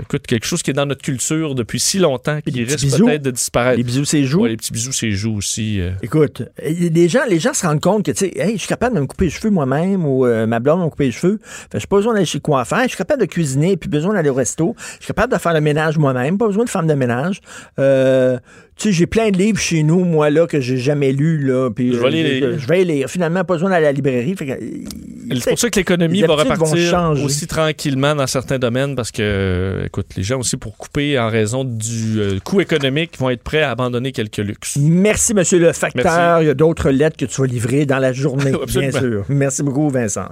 [0.00, 3.30] écoute, quelque chose qui est dans notre culture depuis si longtemps, qui risque peut-être de
[3.30, 3.78] disparaître.
[3.78, 4.26] Les bisous, c'est.
[4.34, 5.80] Ouais, les petits bisous, c'est joues aussi.
[5.80, 5.92] Euh.
[6.02, 6.42] Écoute,
[6.72, 9.06] les gens, les gens se rendent compte que, tu sais, je suis capable de me
[9.06, 11.38] couper les cheveux moi-même ou euh, ma blonde me couper les cheveux.
[11.42, 12.82] Fait, j'ai pas besoin d'aller chez le coiffeur.
[12.82, 14.74] Je suis capable de cuisiner puis besoin d'aller au resto.
[14.98, 16.38] Je suis capable de faire le ménage moi-même.
[16.38, 17.40] Pas besoin de femme de ménage.
[17.78, 18.38] Euh,
[18.76, 21.70] tu sais, j'ai plein de livres chez nous, moi, là, que j'ai jamais lus, là.
[21.70, 22.58] Puis, je, vais les lire.
[22.58, 23.08] je vais lire.
[23.08, 24.34] Finalement, pas besoin d'aller à la librairie.
[24.38, 30.08] c'est pour ça que l'économie va repartir aussi tranquillement dans certains domaines parce que, écoute,
[30.16, 33.70] les gens aussi, pour couper en raison du euh, coût économique, vont être prêts à
[33.70, 34.76] abandonner quelques luxes.
[34.78, 36.42] Merci, monsieur le facteur.
[36.42, 39.24] Il y a d'autres lettres que tu vas livrer dans la journée, bien sûr.
[39.30, 40.28] Merci beaucoup, Vincent.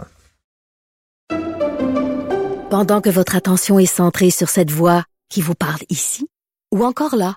[2.70, 6.26] Pendant que votre attention est centrée sur cette voix qui vous parle ici,
[6.72, 7.36] ou encore là,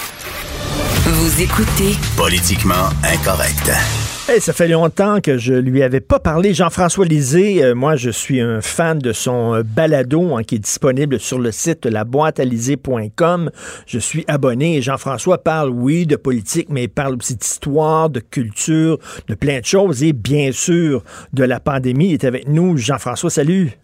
[1.13, 3.69] Vous écoutez Politiquement incorrect
[4.39, 6.53] ça fait longtemps que je lui avais pas parlé.
[6.53, 10.59] Jean-François Lisée, euh, moi, je suis un fan de son euh, balado hein, qui est
[10.59, 13.51] disponible sur le site laboîtealisée.com.
[13.85, 18.99] Je suis abonné Jean-François parle, oui, de politique, mais il parle aussi d'histoire, de culture,
[19.27, 21.03] de plein de choses et bien sûr
[21.33, 22.11] de la pandémie.
[22.11, 22.77] Il est avec nous.
[22.77, 23.80] Jean-François, salut.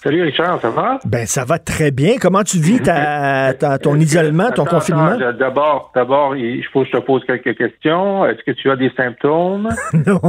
[0.00, 1.00] Salut Richard, ça va?
[1.04, 2.18] Ben ça va très bien.
[2.20, 5.16] Comment tu vis ta, ton isolement, ton confinement?
[5.36, 8.24] D'abord, d'abord, il faut que je te pose quelques questions.
[8.24, 9.68] Est-ce que tu as des symptômes?
[10.06, 10.20] non.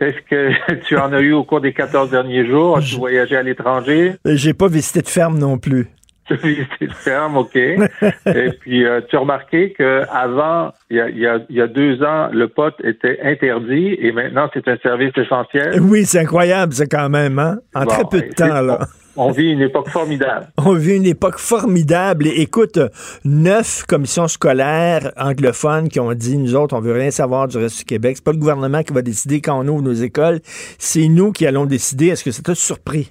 [0.00, 2.78] Est-ce que tu en as eu au cours des 14 derniers jours?
[2.78, 4.16] As-tu voyagé à l'étranger?
[4.26, 5.86] Euh, j'ai pas visité de ferme non plus.
[6.80, 7.56] De ferme, OK.
[7.56, 12.28] Et puis, euh, tu as remarqué qu'avant, il y a, il y a deux ans,
[12.32, 15.80] le pot était interdit et maintenant, c'est un service essentiel.
[15.80, 17.58] Oui, c'est incroyable, c'est quand même, hein?
[17.74, 18.80] En très peu de temps, là.
[19.20, 20.46] On vit une époque formidable.
[20.58, 22.28] On vit une époque formidable.
[22.28, 22.78] écoute,
[23.24, 27.78] neuf commissions scolaires anglophones qui ont dit, nous autres, on veut rien savoir du reste
[27.78, 28.16] du Québec.
[28.16, 30.38] C'est pas le gouvernement qui va décider quand on ouvre nos écoles.
[30.78, 32.06] C'est nous qui allons décider.
[32.06, 33.10] Est-ce que ça t'a surpris?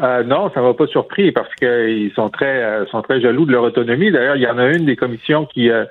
[0.00, 3.46] Euh, non, ça ne m'a pas surpris parce qu'ils sont très euh, sont très jaloux
[3.46, 4.10] de leur autonomie.
[4.10, 5.84] D'ailleurs, il y en a une des commissions qui euh,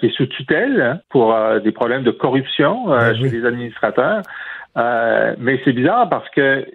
[0.00, 4.22] qui est sous tutelle hein, pour des problèmes de corruption ben chez les administrateurs.
[4.74, 6.66] mais c'est bizarre parce que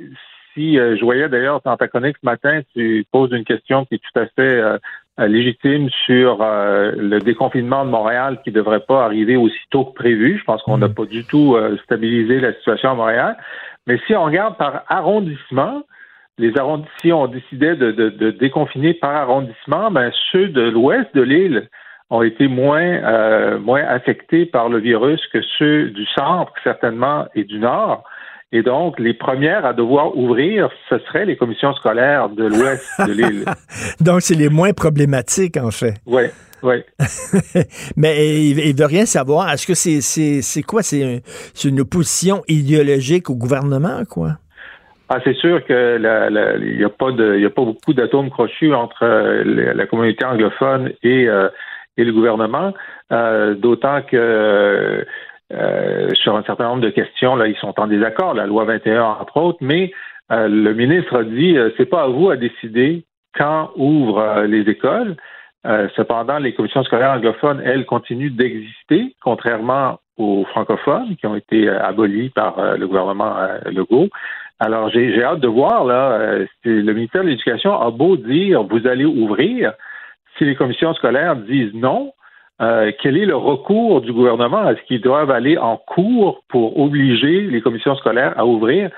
[0.53, 3.95] si euh, je voyais d'ailleurs dans ta chronique ce matin, tu poses une question qui
[3.95, 4.78] est tout à fait euh,
[5.17, 10.38] légitime sur euh, le déconfinement de Montréal qui ne devrait pas arriver aussitôt que prévu.
[10.39, 10.93] Je pense qu'on n'a mm.
[10.93, 13.38] pas du tout stabilisé la situation à Montréal.
[13.88, 15.84] Mais si on regarde par arrondissement,
[16.38, 21.69] les arrondissements, ont décidé de, de, déconfiner par arrondissement, ben ceux de l'ouest de l'île
[22.09, 27.59] ont été moins moins affectés par le virus que ceux du centre certainement et du
[27.59, 28.03] nord.
[28.53, 33.13] Et donc, les premières à devoir ouvrir, ce seraient les commissions scolaires de l'ouest de
[33.13, 33.45] l'île.
[34.01, 35.93] donc, c'est les moins problématiques, en fait.
[36.05, 36.23] Oui,
[36.61, 36.84] oui.
[37.95, 39.49] Mais il, ne veut rien savoir.
[39.49, 40.84] Est-ce que c'est c'est quoi?
[40.84, 41.21] C'est
[41.63, 44.38] une opposition idéologique au gouvernement, quoi?
[45.14, 48.74] Ah, c'est sûr que il n'y a pas de, il a pas beaucoup d'atomes crochus
[48.74, 51.49] entre euh, la, communauté anglophone et, euh,
[51.97, 52.74] et le gouvernement,
[53.12, 55.05] euh, d'autant que
[55.51, 59.03] euh, sur un certain nombre de questions, là, ils sont en désaccord, la loi 21
[59.03, 59.91] entre autres, mais
[60.32, 63.03] euh, le ministre a dit euh, c'est pas à vous à décider
[63.38, 65.18] quand ouvrent les écoles.
[65.97, 72.30] cependant, les commissions scolaires anglophones, elles, continuent d'exister, contrairement aux francophones qui ont été abolies
[72.30, 73.36] par le gouvernement
[73.66, 74.07] Legault.
[74.64, 79.05] Alors, j'ai hâte de voir, là, le ministère de l'Éducation a beau dire vous allez
[79.05, 79.74] ouvrir,
[80.38, 82.14] si les commissions scolaires disent non,
[82.62, 84.70] euh, quel est le recours du gouvernement?
[84.70, 88.91] Est-ce qu'ils doivent aller en cours pour obliger les commissions scolaires à ouvrir?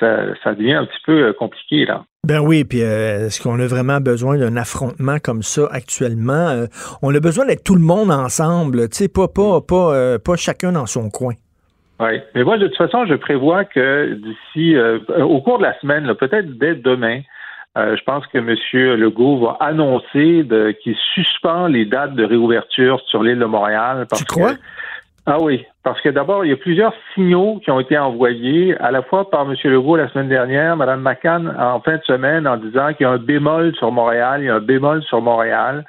[0.00, 2.04] Ça, devient un petit peu euh, compliqué, là.
[2.26, 6.64] Ben oui, puis euh, est-ce qu'on a vraiment besoin d'un affrontement comme ça actuellement?
[7.02, 10.72] on a besoin d'être tout le monde ensemble, tu sais, pas, pas, pas, pas chacun
[10.72, 11.34] dans son coin.
[12.02, 14.76] Oui, mais moi, de toute façon, je prévois que d'ici,
[15.18, 17.20] au cours de la semaine, peut-être dès demain,
[17.78, 18.54] euh, je pense que M.
[18.98, 20.46] Legault va annoncer
[20.82, 24.06] qu'il suspend les dates de réouverture sur l'île de Montréal.
[24.10, 24.52] Parce tu crois?
[25.24, 28.90] Ah oui, parce que d'abord, il y a plusieurs signaux qui ont été envoyés, à
[28.90, 29.54] la fois par M.
[29.64, 33.12] Legault la semaine dernière, Mme McCann en fin de semaine, en disant qu'il y a
[33.12, 35.84] un bémol sur Montréal, il y a un bémol sur Montréal.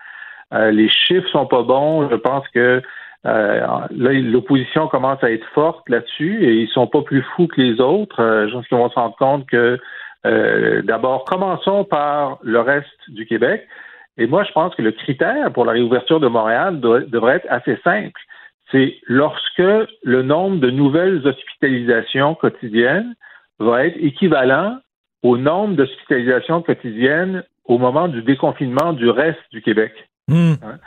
[0.54, 2.08] Euh, les chiffres sont pas bons.
[2.10, 2.82] Je pense que
[3.26, 3.60] euh,
[3.90, 7.80] là, l'opposition commence à être forte là-dessus et ils sont pas plus fous que les
[7.80, 8.22] autres.
[8.22, 9.80] Euh, je pense qu'ils vont se rendre compte que
[10.84, 13.68] d'abord, commençons par le reste du Québec.
[14.18, 17.78] Et moi, je pense que le critère pour la réouverture de Montréal devrait être assez
[17.84, 18.20] simple.
[18.72, 19.58] C'est lorsque
[20.04, 23.16] le nombre de nouvelles hospitalisations quotidiennes
[23.60, 24.78] va être équivalent
[25.24, 29.94] au nombre d'hospitalisations quotidiennes au moment du déconfinement du reste du Québec.
[30.28, 30.54] Hmm.
[30.62, 30.80] Hein?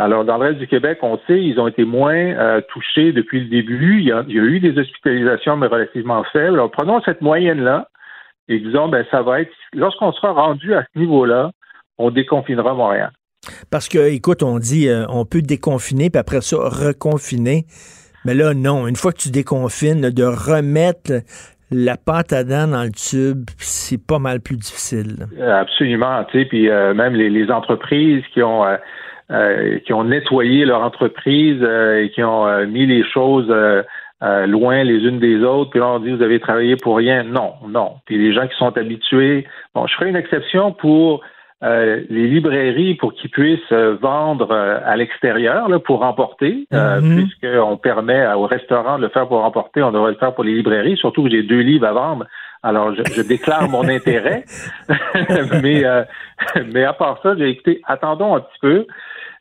[0.00, 3.40] Alors, dans le reste du Québec, on sait, ils ont été moins euh, touchés depuis
[3.40, 3.98] le début.
[3.98, 6.54] Il y, a, eu des hospitalisations, mais relativement faibles.
[6.54, 7.86] Alors, prenons cette moyenne-là
[8.48, 11.50] et disons, ben, ça va être, lorsqu'on sera rendu à ce niveau-là,
[11.98, 13.10] on déconfinera Montréal.
[13.70, 17.66] Parce que, écoute, on dit, euh, on peut déconfiner, puis après ça, reconfiner.
[18.24, 18.86] Mais là, non.
[18.86, 21.12] Une fois que tu déconfines, de remettre
[21.70, 25.26] la pâte à dents dans le tube, c'est pas mal plus difficile.
[25.40, 28.76] Absolument, tu sais, puis euh, même les, entreprises qui ont euh,
[29.86, 33.52] qui ont nettoyé leur entreprise et qui ont mis les choses
[34.20, 37.22] loin les unes des autres, puis là on dit vous avez travaillé pour rien.
[37.22, 37.94] Non, non.
[38.06, 41.22] Puis les gens qui sont habitués, bon, je ferai une exception pour
[41.62, 47.76] euh, les librairies pour qu'ils puissent euh, vendre euh, à l'extérieur pour emporter, mm puisqu'on
[47.76, 50.96] permet aux restaurants de le faire pour emporter, on devrait le faire pour les librairies,
[50.96, 52.26] surtout que j'ai deux livres à vendre.
[52.62, 54.44] Alors, je, déclare mon intérêt.
[55.62, 55.82] mais,
[56.72, 58.86] mais à part ça, j'ai écouté, attendons un petit peu.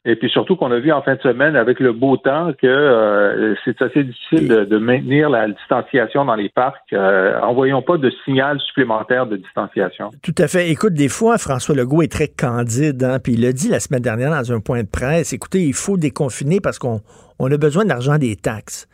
[0.05, 2.67] Et puis surtout qu'on a vu en fin de semaine avec le beau temps que
[2.67, 6.93] euh, c'est assez difficile de, maintenir la distanciation dans les parcs.
[6.93, 10.09] Euh, envoyons pas de signal supplémentaire de distanciation.
[10.23, 10.69] Tout à fait.
[10.69, 14.01] Écoute, des fois, François Legault est très candide, hein, puis il l'a dit la semaine
[14.01, 15.33] dernière dans un point de presse.
[15.33, 17.01] Écoutez, il faut déconfiner parce qu'on
[17.37, 18.87] on a besoin d'argent des taxes.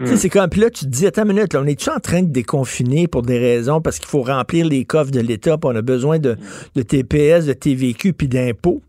[0.00, 0.16] Tu sais, hmm.
[0.16, 2.22] c'est comme, puis là, tu te dis, attends une minute, là, on est-tu en train
[2.22, 5.76] de déconfiner pour des raisons, parce qu'il faut remplir les coffres de l'État, puis on
[5.76, 6.36] a besoin de,
[6.76, 8.80] de TPS, de TVQ, puis d'impôts?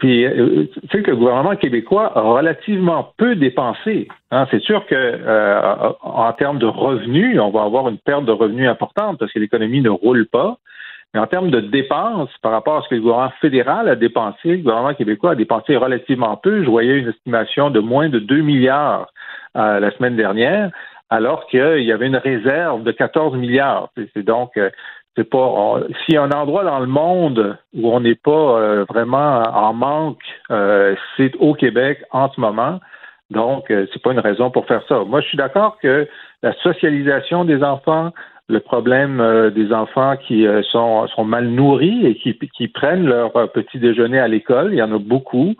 [0.00, 4.08] Puis, euh, tu sais que le gouvernement québécois a relativement peu dépensé.
[4.30, 4.46] Hein.
[4.50, 8.68] C'est sûr que euh, en termes de revenus, on va avoir une perte de revenus
[8.68, 10.56] importante parce que l'économie ne roule pas.
[11.12, 14.56] Mais en termes de dépenses, par rapport à ce que le gouvernement fédéral a dépensé,
[14.56, 16.64] le gouvernement québécois a dépensé relativement peu.
[16.64, 19.12] Je voyais une estimation de moins de 2 milliards
[19.56, 20.70] euh, la semaine dernière,
[21.10, 23.90] alors qu'il y avait une réserve de 14 milliards.
[24.14, 24.52] C'est donc
[25.16, 28.84] c'est pas s'il y a un endroit dans le monde où on n'est pas euh,
[28.88, 32.80] vraiment en manque, euh, c'est au Québec en ce moment.
[33.30, 35.04] Donc, euh, c'est pas une raison pour faire ça.
[35.04, 36.08] Moi, je suis d'accord que
[36.42, 38.12] la socialisation des enfants,
[38.48, 43.78] le problème des enfants qui sont, sont mal nourris et qui, qui prennent leur petit
[43.78, 45.54] déjeuner à l'école, il y en a beaucoup.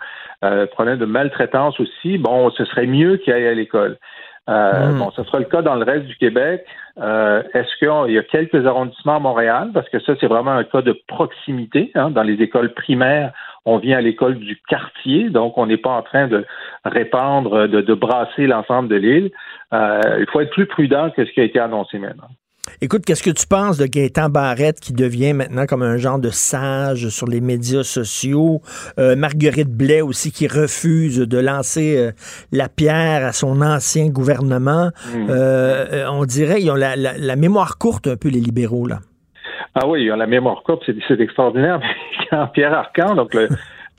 [0.72, 2.18] problème de maltraitance aussi.
[2.18, 3.96] Bon, ce serait mieux qu'ils aillent à l'école.
[4.48, 4.98] Euh, hmm.
[4.98, 6.64] Bon, ce sera le cas dans le reste du Québec.
[6.98, 9.70] Euh, est-ce qu'il y a quelques arrondissements à Montréal?
[9.72, 11.92] Parce que ça, c'est vraiment un cas de proximité.
[11.94, 12.10] Hein.
[12.10, 13.32] Dans les écoles primaires,
[13.64, 16.44] on vient à l'école du quartier, donc on n'est pas en train de
[16.84, 19.30] répandre, de, de brasser l'ensemble de l'île.
[19.72, 22.28] Euh, il faut être plus prudent que ce qui a été annoncé maintenant.
[22.80, 26.30] Écoute, qu'est-ce que tu penses de Gaëtan Barrette qui devient maintenant comme un genre de
[26.30, 28.60] sage sur les médias sociaux?
[28.98, 32.12] Euh, Marguerite Blais aussi qui refuse de lancer euh,
[32.52, 34.90] la pierre à son ancien gouvernement.
[35.14, 35.26] Hmm.
[35.30, 39.00] Euh, on dirait ils ont la, la, mémoire courte un peu les libéraux là.
[39.74, 41.80] Ah oui, ils ont la mémoire courte, c'est extraordinaire.
[42.54, 43.48] Pierre Arcan, donc le,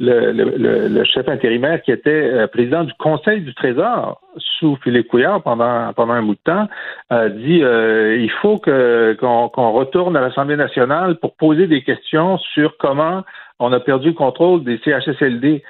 [0.01, 5.93] le, chef intérimaire qui était euh, président du Conseil du Trésor sous Philippe Couillard pendant
[5.93, 6.67] pendant un bout de temps
[7.09, 12.37] a dit euh, il faut que qu'on retourne à l'Assemblée nationale pour poser des questions
[12.37, 13.23] sur comment
[13.59, 15.63] on a perdu le contrôle des CHSLD.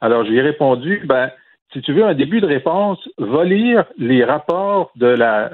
[0.00, 1.30] Alors je lui ai répondu ben
[1.72, 5.50] si tu veux un début de réponse, va lire les rapports de la,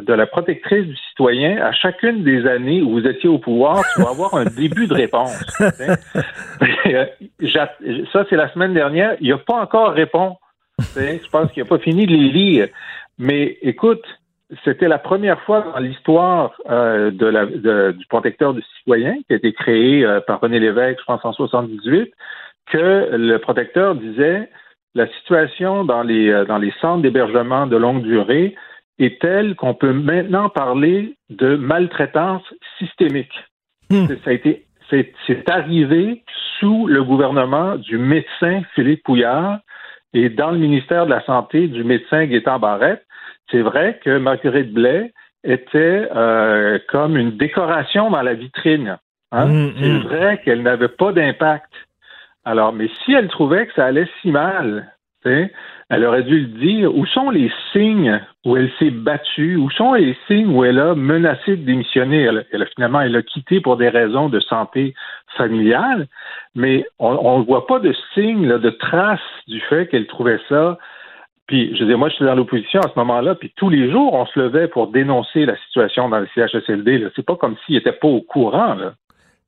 [0.00, 4.02] de la protectrice du citoyen à chacune des années où vous étiez au pouvoir, tu
[4.02, 5.38] vas avoir un début de réponse.
[8.12, 9.16] Ça, c'est la semaine dernière.
[9.20, 10.38] Il n'y a pas encore réponse.
[10.96, 12.68] Je pense qu'il n'a pas fini de les lire.
[13.18, 14.04] Mais écoute,
[14.64, 19.52] c'était la première fois dans l'histoire euh, la, du protecteur du citoyen qui a été
[19.52, 22.12] créé euh, par René Lévesque, je pense, en 78,
[22.72, 24.48] que le protecteur disait
[24.94, 28.54] la situation dans les, euh, dans les centres d'hébergement de longue durée
[28.98, 32.42] est telle qu'on peut maintenant parler de maltraitance
[32.78, 33.32] systémique.
[33.90, 34.06] Hmm.
[34.24, 36.22] Ça a été, c'est, arrivé
[36.58, 39.60] sous le gouvernement du médecin Philippe Pouillard
[40.12, 43.04] et dans le ministère de la Santé du médecin Gaétan Barrette.
[43.50, 45.12] C'est vrai que Marguerite Blais
[45.44, 48.98] était euh, comme une décoration dans la vitrine.
[49.32, 49.46] Hein.
[49.46, 50.02] Hmm, c'est hmm.
[50.02, 51.72] vrai qu'elle n'avait pas d'impact
[52.44, 54.92] alors, mais si elle trouvait que ça allait si mal
[55.24, 56.94] Elle aurait dû le dire.
[56.96, 59.56] Où sont les signes où elle s'est battue?
[59.56, 62.22] Où sont les signes où elle a menacé de démissionner?
[62.22, 64.94] Elle, finalement, elle a quitté pour des raisons de santé
[65.36, 66.06] familiale,
[66.54, 70.78] mais on ne voit pas de signes, de traces du fait qu'elle trouvait ça
[71.50, 74.14] puis, je dire, moi, je suis dans l'opposition à ce moment-là, puis tous les jours,
[74.14, 77.08] on se levait pour dénoncer la situation dans le CHSLD.
[77.16, 78.76] C'est pas comme s'ils n'étaient pas au courant.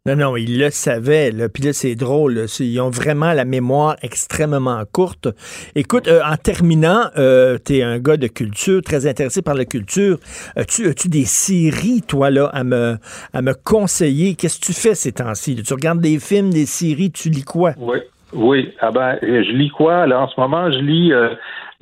[0.05, 1.31] Non, non, ils le savaient.
[1.31, 1.49] Là.
[1.49, 2.47] Puis là, c'est drôle.
[2.59, 5.29] Ils ont vraiment la mémoire extrêmement courte.
[5.77, 9.65] Écoute, euh, en terminant, euh, tu es un gars de culture, très intéressé par la
[9.65, 10.19] culture.
[10.57, 12.97] As-tu as des séries, toi, là, à me,
[13.33, 14.35] à me conseiller?
[14.35, 15.55] Qu'est-ce que tu fais ces temps-ci?
[15.63, 17.75] Tu regardes des films, des séries, tu lis quoi?
[17.79, 17.99] Oui.
[18.35, 20.07] Oui, ah ben, je lis quoi?
[20.07, 21.29] Là, en ce moment, je lis euh,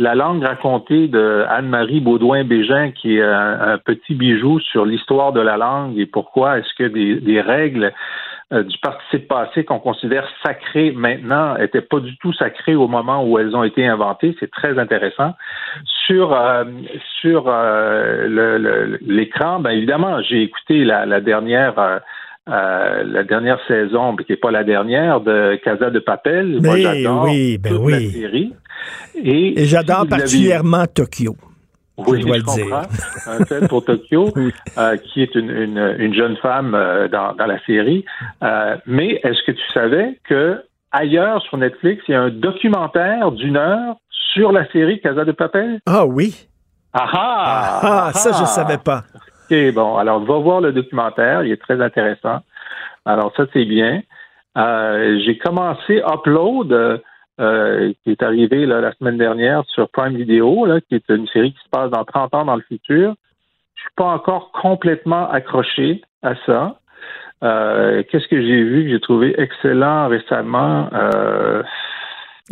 [0.01, 5.59] La langue racontée de Anne-Marie Baudouin-Bégin, qui est un, petit bijou sur l'histoire de la
[5.59, 7.93] langue et pourquoi est-ce que des, règles
[8.51, 13.25] euh, du participe passé qu'on considère sacrées maintenant n'étaient pas du tout sacrées au moment
[13.27, 14.35] où elles ont été inventées.
[14.41, 15.35] C'est très intéressant.
[16.07, 16.65] Sur euh,
[17.21, 17.53] sur
[19.07, 22.01] l'écran, ben évidemment, j'ai écouté la, la dernière
[22.49, 26.61] euh, la dernière saison, mais qui n'est pas la dernière, de Casa de Papel.
[26.63, 27.93] Moi, j'adore oui, ben oui.
[27.93, 28.55] la série.
[29.23, 31.37] Et, j'adore particulièrement Tokyo.
[31.99, 32.83] Oui, je, dois le dire.
[33.27, 34.33] Un fait pour Tokyo,
[34.79, 38.07] euh, qui est une, une, jeune femme euh, dans, dans, la série.
[38.87, 40.63] mais est-ce que tu savais que
[40.93, 43.97] ailleurs sur Netflix, il y a un documentaire d'une heure
[44.33, 45.81] sur la série Casa de Papel?
[45.85, 46.49] Ah oui.
[46.95, 47.81] Ah ah!
[47.83, 49.05] ah, ça, je ne savais pas
[49.73, 52.41] bon, alors va voir le documentaire, il est très intéressant.
[53.05, 54.03] Alors ça, c'est bien.
[54.57, 57.01] Euh, j'ai commencé Upload,
[57.41, 61.65] euh, qui est arrivé la semaine dernière sur Prime Video, qui est une série qui
[61.65, 63.15] se passe dans 30 ans dans le futur.
[63.75, 66.79] Je suis pas encore complètement accroché à ça.
[67.43, 70.91] Euh, qu'est-ce que j'ai vu que j'ai trouvé excellent récemment?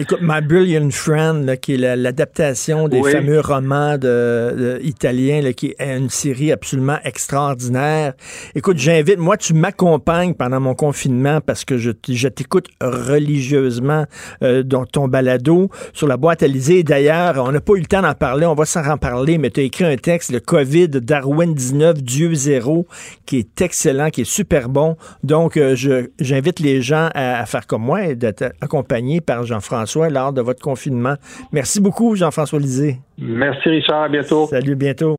[0.00, 6.08] Écoute, My Brilliant Friend, qui est l'adaptation des fameux romans de, italiens, qui est une
[6.08, 8.12] série absolument extraordinaire.
[8.54, 14.04] Écoute, j'invite, moi, tu m'accompagnes pendant mon confinement parce que je, t'écoute religieusement
[14.44, 18.02] euh, dans ton balado sur la boîte à D'ailleurs, on n'a pas eu le temps
[18.02, 21.52] d'en parler, on va s'en reparler, mais tu as écrit un texte, le COVID, Darwin
[21.52, 22.86] 19, Dieu zéro,
[23.26, 24.96] qui est excellent, qui est super bon.
[25.24, 25.74] Donc, euh,
[26.20, 30.40] j'invite les gens à, à, faire comme moi et d'être accompagnés par Jean-François lors de
[30.40, 31.14] votre confinement.
[31.52, 32.98] Merci beaucoup, Jean-François Lisée.
[33.18, 34.02] Merci, Richard.
[34.02, 34.46] À bientôt.
[34.48, 35.16] Salut, bientôt.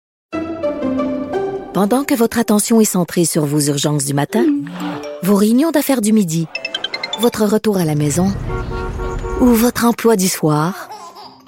[1.73, 4.45] Pendant que votre attention est centrée sur vos urgences du matin,
[5.23, 6.47] vos réunions d'affaires du midi,
[7.19, 8.27] votre retour à la maison
[9.39, 10.89] ou votre emploi du soir,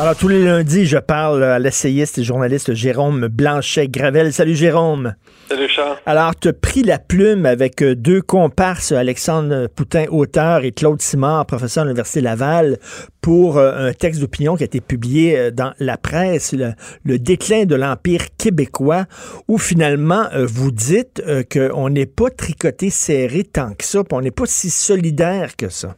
[0.00, 4.32] Alors, tous les lundis, je parle à l'essayiste et journaliste Jérôme Blanchet-Gravel.
[4.32, 5.16] Salut, Jérôme.
[5.48, 5.96] Salut, Charles.
[6.06, 11.02] Alors, tu as pris la plume avec euh, deux comparses, Alexandre Poutin, auteur, et Claude
[11.02, 12.78] Simard, professeur à l'Université Laval,
[13.20, 17.64] pour euh, un texte d'opinion qui a été publié euh, dans la presse, le, déclin
[17.64, 19.06] de l'Empire québécois,
[19.48, 21.20] où finalement, vous dites
[21.52, 25.96] qu'on n'est pas tricoté serré tant que ça, on n'est pas si solidaire que ça.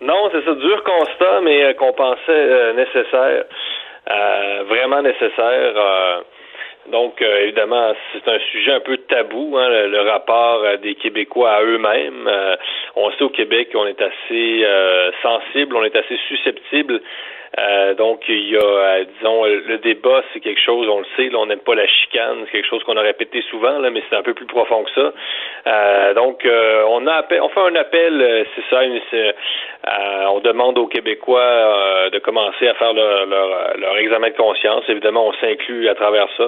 [0.00, 3.44] Non, c'est ça, dur constat, mais euh, qu'on pensait euh, nécessaire,
[4.10, 6.22] euh, vraiment nécessaire.
[6.92, 12.30] donc, évidemment, c'est un sujet un peu tabou, hein, le, rapport des Québécois à eux-mêmes.
[12.94, 14.64] on sait au Québec qu'on est assez
[15.22, 17.00] sensible, on est assez susceptible
[17.58, 21.30] euh, donc, il y a, euh, disons, le débat, c'est quelque chose, on le sait,
[21.30, 24.02] là, on n'aime pas la chicane, c'est quelque chose qu'on a répété souvent, là, mais
[24.10, 25.12] c'est un peu plus profond que ça.
[25.66, 28.82] Euh, donc, on, a on fait un appel, c'est ça,
[29.86, 34.84] on demande aux Québécois de commencer à faire leur, leur, examen de conscience.
[34.88, 36.44] Évidemment, on s'inclut à travers ça.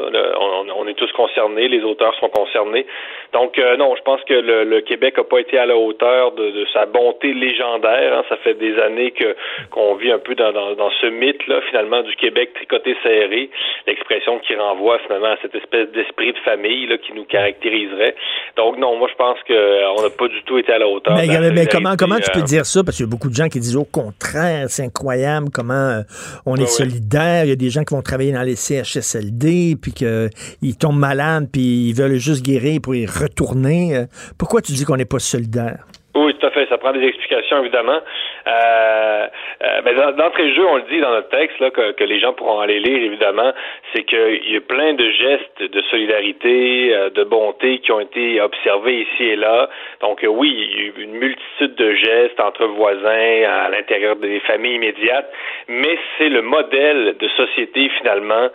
[0.77, 2.86] On, est tous concernés, les auteurs sont concernés.
[3.32, 6.86] Donc, non, je pense que le, Québec n'a pas été à la hauteur de, sa
[6.86, 8.19] bonté légendaire.
[8.19, 8.24] Hein.
[8.28, 9.36] Ça fait des années que
[9.70, 13.51] qu'on vit un peu dans, dans, dans ce mythe-là, finalement, du Québec tricoté serré,
[13.86, 18.15] l'expression qui renvoie finalement à cette espèce d'esprit de famille là, qui nous caractériserait.
[18.56, 21.16] Donc non, moi je pense qu'on euh, n'a pas du tout été à la hauteur.
[21.16, 22.82] Mais, comment, comment tu peux euh, dire ça?
[22.85, 26.02] Parce qu'il y a beaucoup de gens qui disent au contraire, c'est incroyable comment euh,
[26.46, 27.44] on est solidaire.
[27.44, 31.48] Il y a des gens qui vont travailler dans les CHSLD, puis qu'ils tombent malades,
[31.50, 34.06] puis ils veulent juste guérir pour y retourner.
[34.36, 35.86] Pourquoi tu dis qu'on n'est pas solidaire?
[36.19, 36.66] Oui, tout à fait.
[36.69, 38.01] Ça prend des explications, évidemment.
[38.49, 39.27] Euh,
[39.62, 42.32] euh, mais d'entrée de jeu, on le dit dans notre texte, là, que, les gens
[42.32, 43.53] pourront aller lire, évidemment,
[43.93, 48.40] c'est qu'il y a plein de gestes de solidarité, euh, de bonté qui ont été
[48.40, 49.69] observés ici et là.
[50.01, 54.16] Donc, euh, oui, il y a eu une multitude de gestes entre voisins, à l'intérieur
[54.16, 55.31] des familles immédiates,
[55.69, 58.49] mais c'est le modèle de société, finalement,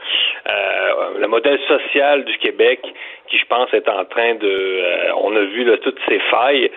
[1.19, 2.81] le modèle social du Québec
[3.29, 4.81] qui, je pense, est en train de...
[5.15, 6.69] on a vu là, toutes ces failles.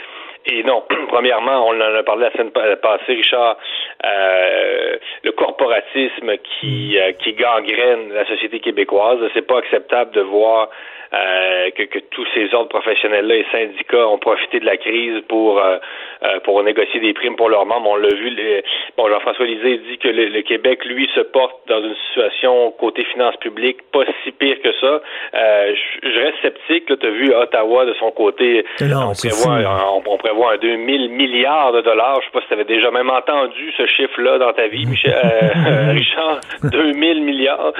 [0.49, 3.57] Et non, premièrement, on en a parlé la semaine passée, Richard,
[4.05, 9.19] euh, le corporatisme qui, euh, qui gangrène la société québécoise.
[9.35, 10.71] C'est pas acceptable de voir
[11.17, 15.59] euh, que, que, tous ces ordres professionnels-là et syndicats ont profité de la crise pour
[15.59, 15.79] euh,
[16.23, 17.91] euh, pour négocier des primes pour leurs membres.
[17.91, 18.31] On l'a vu.
[18.31, 18.65] Les,
[18.97, 23.37] bon, Jean-François Lisée dit que le, Québec, lui, se porte dans une situation côté finances
[23.37, 25.01] publiques pas si pire que ça.
[25.33, 26.87] Je, je, reste sceptique.
[26.87, 28.65] Tu as vu Ottawa de son côté.
[28.81, 32.21] Non, on, prévoit, on, on, prévoit un 2000 milliards de dollars.
[32.21, 35.13] Je sais pas si tu avais déjà même entendu ce chiffre-là dans ta vie, Michel,
[35.91, 36.41] Richard.
[36.71, 37.73] 2000 milliards.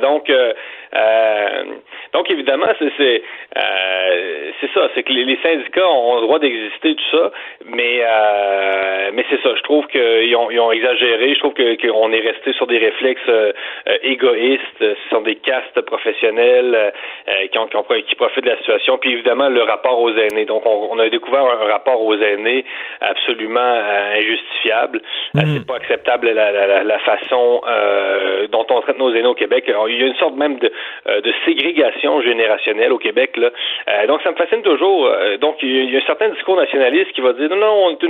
[0.00, 0.30] donc,
[2.12, 3.22] donc évidemment c'est
[3.56, 7.30] euh, c'est ça, c'est que les, syndicats ont le droit d'exister tout ça,
[7.66, 9.54] mais euh, mais c'est ça.
[9.56, 11.34] Je trouve qu'ils ont, ils ont exagéré.
[11.34, 13.52] Je trouve que qu'on est resté sur des réflexes euh,
[14.02, 14.62] égoïstes.
[14.78, 16.92] Ce sont des castes professionnels
[17.50, 18.98] qui, ont, qui, profitent de la situation.
[18.98, 20.44] Puis évidemment le rapport aux aînés.
[20.44, 22.64] Donc on, a découvert un, rapport aux aînés
[23.00, 23.80] absolument
[24.14, 25.02] injustifiable.
[25.34, 25.42] Mhm.
[25.54, 27.62] C'est pas acceptable la, la, façon
[28.50, 29.64] dont on traite nos aînés au Québec.
[29.88, 30.70] il y a une sorte même de,
[31.06, 32.42] de ségrégation générale
[32.90, 33.36] au Québec.
[33.36, 33.50] Là.
[33.88, 35.06] Euh, donc, ça me fascine toujours.
[35.06, 38.06] Euh, donc, il y, a un certain discours nationaliste qui va dire non, non, c'est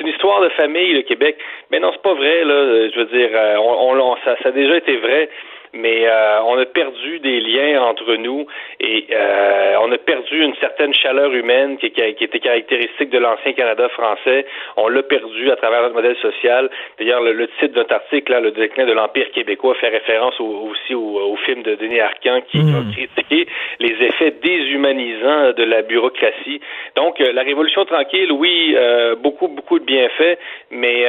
[0.00, 1.36] une, histoire de famille, le Québec.
[1.70, 2.44] Mais non, c'est pas vrai.
[2.44, 2.88] Là.
[2.92, 5.28] Je veux dire, euh, on, ça, ça a déjà été vrai
[5.76, 8.46] mais euh, on a perdu des liens entre nous
[8.80, 13.52] et euh, on a perdu une certaine chaleur humaine qui, qui, était caractéristique de l'ancien
[13.52, 14.46] Canada français.
[14.76, 16.70] On l'a perdu à travers notre modèle social.
[16.98, 20.94] D'ailleurs, le, titre de notre article, là, le déclin de l'Empire québécois, fait référence aussi
[20.94, 22.74] au, film de Denis Arcand qui mmh.
[22.74, 23.46] a critiqué
[23.78, 26.60] les effets déshumanisants de la bureaucratie.
[26.96, 28.74] Donc, euh, la Révolution tranquille, oui,
[29.22, 30.38] beaucoup, beaucoup de bienfaits,
[30.70, 31.04] mais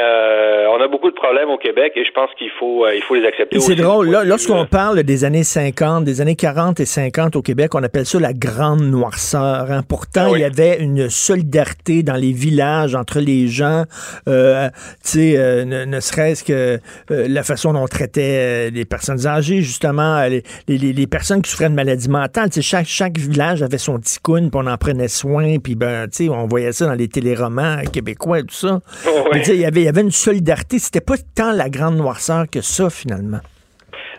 [0.69, 3.26] on a beaucoup de problèmes au Québec et je pense qu'il faut, il faut les
[3.26, 3.60] accepter.
[3.60, 4.10] C'est drôle,
[4.58, 8.20] lorsqu'on parle des années 50, des années 40 et 50 au Québec, on appelle ça
[8.20, 9.72] la grande noirceur.
[9.72, 9.84] Hein.
[9.88, 13.84] Pourtant, ah il y avait une solidarité dans les villages entre les gens,
[14.28, 14.70] euh,
[15.04, 16.80] tu sais, euh, ne, serait-ce que
[17.12, 21.70] euh, la façon dont on traitait les personnes âgées, justement, les, les, personnes qui souffraient
[21.70, 22.50] de maladies mentales.
[22.62, 26.30] Chaque, chaque village avait son petit puis on en prenait soin, puis ben, tu sais,
[26.30, 28.80] on voyait ça dans les téléromans québécois et tout ça.
[29.08, 30.80] Oh, il y avait, il y avait une solidarité.
[30.80, 33.40] C'était pas tant la grande noirceur que ça, finalement.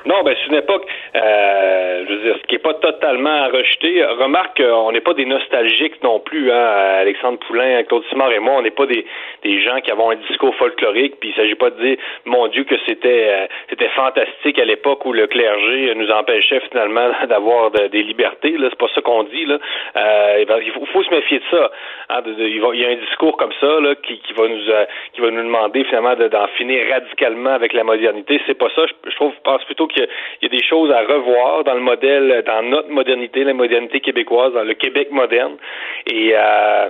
[0.09, 0.86] Non, ben c'est une époque,
[1.20, 4.04] euh, je veux dire, ce qui n'est pas totalement à rejeter.
[4.04, 6.66] Remarque, on n'est pas des nostalgiques non plus, hein,
[7.00, 9.04] Alexandre Poulain, Claude Simard et moi, on n'est pas des,
[9.42, 12.64] des gens qui avons un discours folklorique, puis il s'agit pas de dire, mon Dieu,
[12.64, 18.02] que c'était euh, c'était fantastique à l'époque où le clergé nous empêchait finalement d'avoir des
[18.02, 18.56] libertés.
[18.56, 19.44] Là, c'est pas ça qu'on dit.
[19.44, 19.58] Là.
[19.96, 21.70] Euh, il, faut, se méfier de ça.
[22.10, 25.20] Hein, il, y a un discours comme ça là, qui, qui va nous euh, qui
[25.20, 28.40] va nous demander finalement d'en finir radicalement avec la modernité.
[28.46, 28.86] C'est pas ça.
[28.86, 30.06] Je, je trouve, pense plutôt qu'il
[30.42, 34.52] y, a des choses à revoir dans le modèle, dans notre modernité, la modernité québécoise,
[34.52, 35.56] dans le Québec moderne.
[36.06, 36.89] Et euh,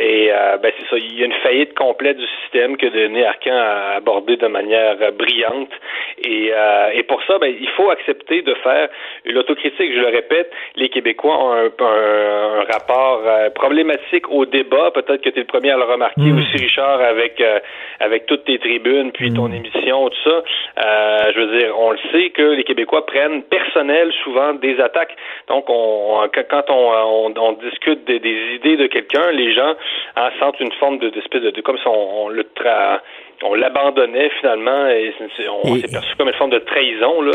[0.00, 3.22] et euh, ben c'est ça, il y a une faillite complète du système que Denis
[3.22, 5.68] Arcan a abordé de manière euh, brillante.
[6.24, 8.88] Et, euh, et pour ça, ben, il faut accepter de faire
[9.26, 9.92] une autocritique.
[9.92, 13.22] Je le répète, les Québécois ont un, un, rapport
[13.54, 14.90] problématique au débat.
[14.92, 16.38] Peut-être que tu es le premier à le remarquer mm.
[16.38, 17.42] aussi, Richard, avec
[18.00, 19.54] avec toutes tes tribunes, puis ton mm.
[19.54, 21.30] émission, tout ça.
[21.34, 25.14] je veux dire, on le sait que les Québécois prennent personnel souvent des attaques.
[25.48, 29.74] Donc, on, quand on, on, discute des, des idées de quelqu'un, les gens
[30.16, 33.02] hein, sentent une forme de, d'espèce de, de, comme si on, le tra
[33.42, 35.12] on l'abandonnait finalement et
[35.64, 37.32] on s'est perçu comme une forme de trahison là,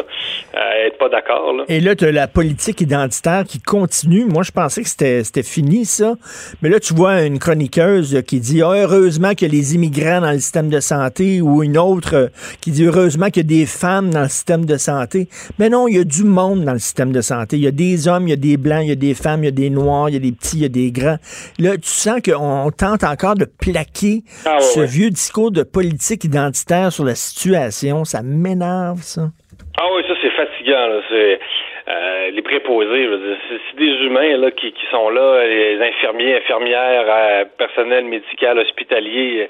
[0.53, 1.53] à être pas d'accord.
[1.53, 1.64] Là.
[1.68, 4.26] Et là, tu as la politique identitaire qui continue.
[4.26, 6.15] Moi, je pensais que c'était fini, ça.
[6.61, 10.40] Mais là, tu vois une chroniqueuse qui dit ah, heureusement a les immigrants dans le
[10.40, 12.30] système de santé ou une autre
[12.61, 15.27] qui dit heureusement qu'il y a des femmes dans le système de santé.
[15.60, 17.57] Mais non, il y a du monde dans le système de santé.
[17.57, 19.44] Il y a des hommes, il y a des blancs, il y a des femmes,
[19.44, 21.18] il y a des noirs, il y a des petits, il y a des grands.
[21.60, 26.91] Là, tu sens qu'on tente encore de plaquer ah, ce vieux discours de politique identitaire
[26.91, 28.03] sur la situation.
[28.05, 29.30] Ça m'énerve, ça.
[29.77, 31.01] Ah oui, ça, c'est fatigant.
[31.09, 31.39] C'est
[31.88, 33.07] euh, les préposés,
[33.48, 39.48] c'est des humains là qui, qui sont là, les infirmiers, infirmières, euh, personnel médical, hospitalier.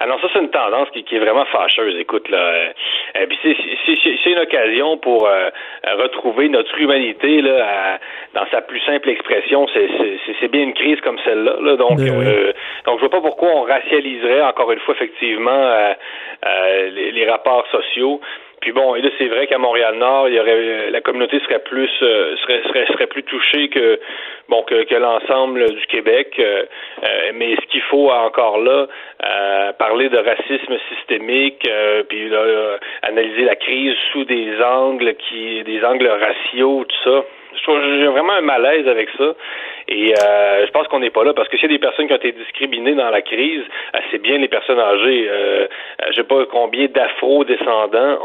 [0.00, 1.94] Alors ça, c'est une tendance qui, qui, est vraiment fâcheuse.
[1.98, 2.72] Écoute, là,
[3.28, 5.28] puis c'est une occasion pour
[5.98, 7.98] retrouver notre humanité là,
[8.32, 9.66] dans sa plus simple expression.
[10.40, 11.56] C'est bien une crise comme celle-là.
[11.60, 12.52] Là, donc, ben
[12.86, 15.94] donc je vois pas pourquoi on racialiserait encore une fois effectivement
[16.90, 18.20] les, les rapports sociaux.
[18.64, 21.90] Puis bon, et là c'est vrai qu'à Montréal-Nord, il y aurait la communauté serait plus
[22.00, 24.00] euh, serait, serait serait plus touchée que
[24.48, 26.32] bon que, que l'ensemble du Québec.
[26.38, 26.64] Euh,
[27.02, 28.86] euh, mais ce qu'il faut encore là,
[29.78, 31.68] parler de racisme systémique,
[32.08, 37.22] puis là, analyser la crise sous des angles qui des angles raciaux, tout ça.
[37.56, 39.34] Je trouve j'ai vraiment un malaise avec ça.
[39.88, 42.06] Et euh, je pense qu'on n'est pas là parce que s'il y a des personnes
[42.06, 43.62] qui ont été discriminées dans la crise,
[43.94, 45.26] euh, c'est bien les personnes âgées.
[45.28, 45.66] Euh,
[46.10, 48.18] je sais pas combien d'afro-descendants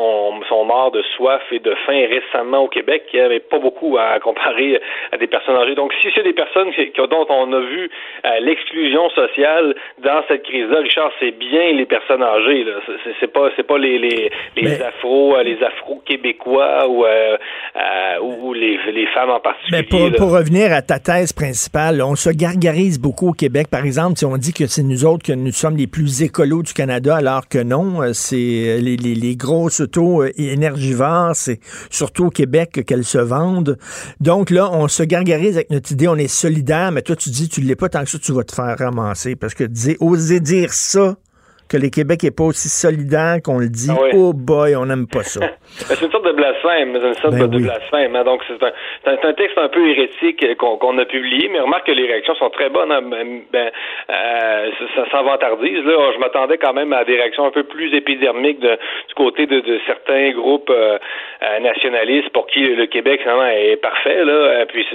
[0.48, 3.04] sont morts de soif et de faim récemment au Québec.
[3.14, 4.82] Il n'y avait pas beaucoup à comparer
[5.12, 5.76] à des personnes âgées.
[5.76, 7.90] Donc, si c'est des personnes dont on a vu
[8.26, 12.64] euh, l'exclusion sociale dans cette crise-là, Richard, c'est bien les personnes âgées.
[12.64, 12.74] Là.
[13.20, 17.06] C'est, pas c'est pas les les, les afro les afro québécois ou
[18.22, 19.78] ou les, les femmes en particulier.
[19.82, 21.34] Mais pour, pour revenir à ta thèse
[22.02, 23.68] on se gargarise beaucoup au Québec.
[23.68, 26.64] Par exemple, si on dit que c'est nous autres que nous sommes les plus écolos
[26.64, 31.60] du Canada, alors que non, euh, c'est euh, les, les, grosses autos euh, énergivores, c'est
[31.90, 33.78] surtout au Québec qu'elles se vendent.
[34.20, 37.50] Donc là, on se gargarise avec notre idée, on est solidaire, mais toi, tu dis,
[37.50, 39.36] tu l'es pas tant que ça, tu vas te faire ramasser.
[39.36, 39.66] Parce que
[40.00, 41.18] oser dire ça,
[41.70, 43.92] que le Québec n'est pas aussi solidaire qu'on le dit.
[43.92, 45.40] Ah oh boy, on n'aime pas ça.
[45.70, 48.16] c'est une sorte de blasphème, c'est une sorte ben de, blasphème.
[48.16, 48.24] Hein.
[48.24, 52.08] Donc, c'est un, un, texte un peu hérétique qu'on a publié, mais remarque que les
[52.08, 52.92] réactions sont très bonnes.
[52.92, 53.02] Hein.
[53.04, 53.72] Ben, ben
[54.10, 55.84] euh, ça, ça s'avantardise.
[55.86, 58.72] Là, je m'attendais quand même à des réactions un peu plus épidermiques de,
[59.08, 60.98] du côté de, de certains groupes euh,
[61.62, 64.24] nationalistes pour qui le Québec finalement est parfait.
[64.24, 64.66] Là.
[64.68, 64.86] Puis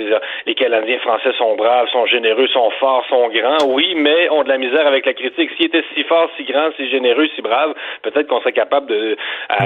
[0.47, 3.67] les Canadiens français sont braves, sont généreux, sont forts, sont grands.
[3.69, 5.51] Oui, mais ont de la misère avec la critique.
[5.57, 9.17] S'ils étaient si forts, si grands, si généreux, si brave, peut-être qu'on serait capable de,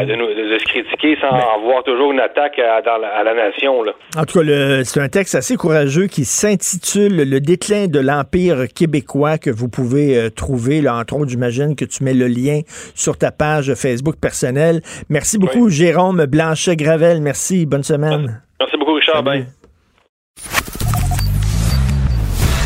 [0.07, 3.35] de, nous, de, se critiquer sans avoir toujours une attaque à, dans la, à la
[3.35, 3.83] nation.
[3.83, 3.93] Là.
[4.17, 9.39] En tout cas, c'est un texte assez courageux qui s'intitule Le déclin de l'Empire québécois
[9.39, 10.81] que vous pouvez euh, trouver.
[10.81, 12.61] Là, entre autres, j'imagine que tu mets le lien
[12.95, 14.81] sur ta page Facebook personnelle.
[15.09, 16.27] Merci beaucoup, Jérôme
[16.69, 17.23] Blanchet-Gravel.
[17.23, 17.65] Merci.
[17.65, 18.43] Bonne semaine.
[18.61, 19.25] Merci beaucoup, Richard.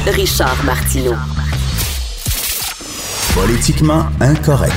[0.07, 1.15] Richard Martineau.
[3.35, 4.73] Politiquement incorrect.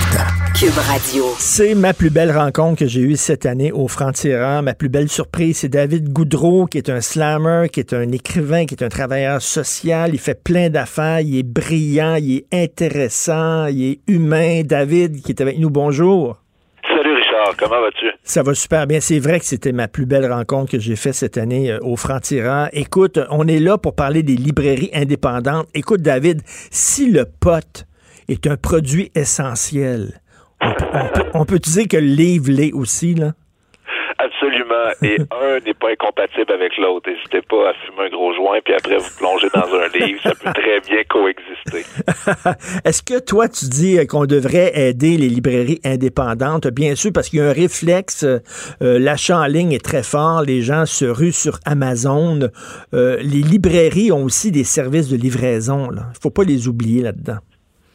[0.54, 1.26] Cube Radio.
[1.40, 4.62] C'est ma plus belle rencontre que j'ai eue cette année au Franc-Tireur.
[4.62, 8.66] Ma plus belle surprise, c'est David Goudreau, qui est un slammer, qui est un écrivain,
[8.66, 10.12] qui est un travailleur social.
[10.14, 11.22] Il fait plein d'affaires.
[11.22, 14.62] Il est brillant, il est intéressant, il est humain.
[14.64, 16.38] David, qui est avec nous, bonjour.
[17.58, 18.08] Comment vas-tu?
[18.24, 19.00] Ça va super bien.
[19.00, 21.96] C'est vrai que c'était ma plus belle rencontre que j'ai faite cette année euh, au
[21.96, 22.70] Franc-Tireur.
[22.74, 25.68] Écoute, on est là pour parler des librairies indépendantes.
[25.74, 26.42] Écoute, David,
[26.72, 27.86] si le pote
[28.28, 30.22] est un produit essentiel.
[31.34, 33.34] On peut, dire que le livre l'est aussi, là?
[34.66, 34.92] Absolument.
[35.02, 37.10] Et un n'est pas incompatible avec l'autre.
[37.10, 40.22] N'hésitez pas à fumer un gros joint, puis après vous plonger dans un livre.
[40.24, 41.86] Ça peut très bien coexister.
[42.86, 46.68] Est-ce que toi, tu dis qu'on devrait aider les librairies indépendantes?
[46.68, 48.24] Bien sûr, parce qu'il y a un réflexe.
[48.24, 48.40] Euh,
[49.00, 50.42] l'achat en ligne est très fort.
[50.42, 52.50] Les gens se ruent sur Amazon.
[52.94, 55.90] Euh, les librairies ont aussi des services de livraison.
[55.92, 57.38] Il ne faut pas les oublier là-dedans.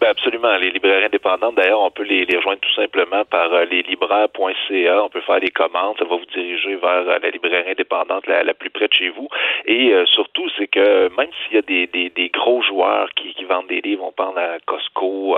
[0.01, 0.30] Ben absolument.
[0.43, 5.05] Les librairies indépendantes, d'ailleurs, on peut les, les, rejoindre tout simplement par euh, leslibraires.ca.
[5.05, 5.97] On peut faire des commandes.
[5.99, 9.11] Ça va vous diriger vers euh, la librairie indépendante la, la, plus près de chez
[9.11, 9.29] vous.
[9.67, 13.35] Et euh, surtout, c'est que même s'il y a des, des, des, gros joueurs qui,
[13.35, 15.37] qui vendent des livres, on pense à Costco,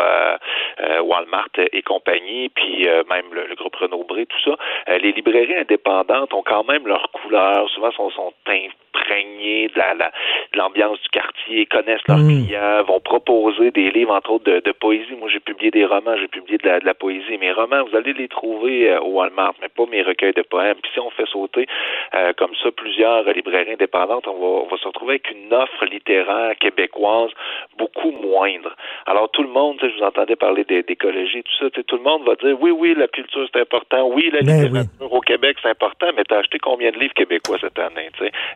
[1.04, 4.56] Walmart et compagnie, puis même le, groupe Renaud-Bré, tout ça,
[4.98, 7.68] les librairies indépendantes ont quand même leur couleur.
[7.70, 12.46] Souvent, sont, sont imprégnées de la, de l'ambiance du quartier, connaissent leurs mmh.
[12.46, 15.14] clients, vont proposer des livres, entre autres, de de, poésie.
[15.18, 17.38] Moi, j'ai publié des romans, j'ai publié de la, poésie.
[17.38, 20.76] Mes romans, vous allez les trouver euh, au Walmart, mais pas mes recueils de poèmes.
[20.82, 21.66] Puis si on fait sauter
[22.14, 27.30] euh, comme ça plusieurs librairies indépendantes, on va, se retrouver avec une offre littéraire québécoise
[27.78, 28.74] beaucoup moindre.
[29.06, 32.34] Alors tout le monde, je vous entendais parler d'écologie, tout ça, tout le monde va
[32.36, 36.08] dire oui, oui, la culture c'est important, oui, la ben littérature au Québec c'est important,
[36.16, 38.08] mais tu as acheté combien de livres québécois cette année?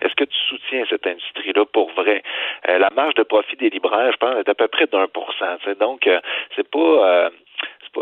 [0.02, 2.22] Est-ce que tu soutiens cette industrie-là pour vrai?
[2.68, 5.32] Euh, la marge de profit des libraires, je pense, est à peu près d'un pour
[5.38, 5.56] cent.
[5.78, 6.18] Donc, euh,
[6.54, 7.30] c'est pas euh,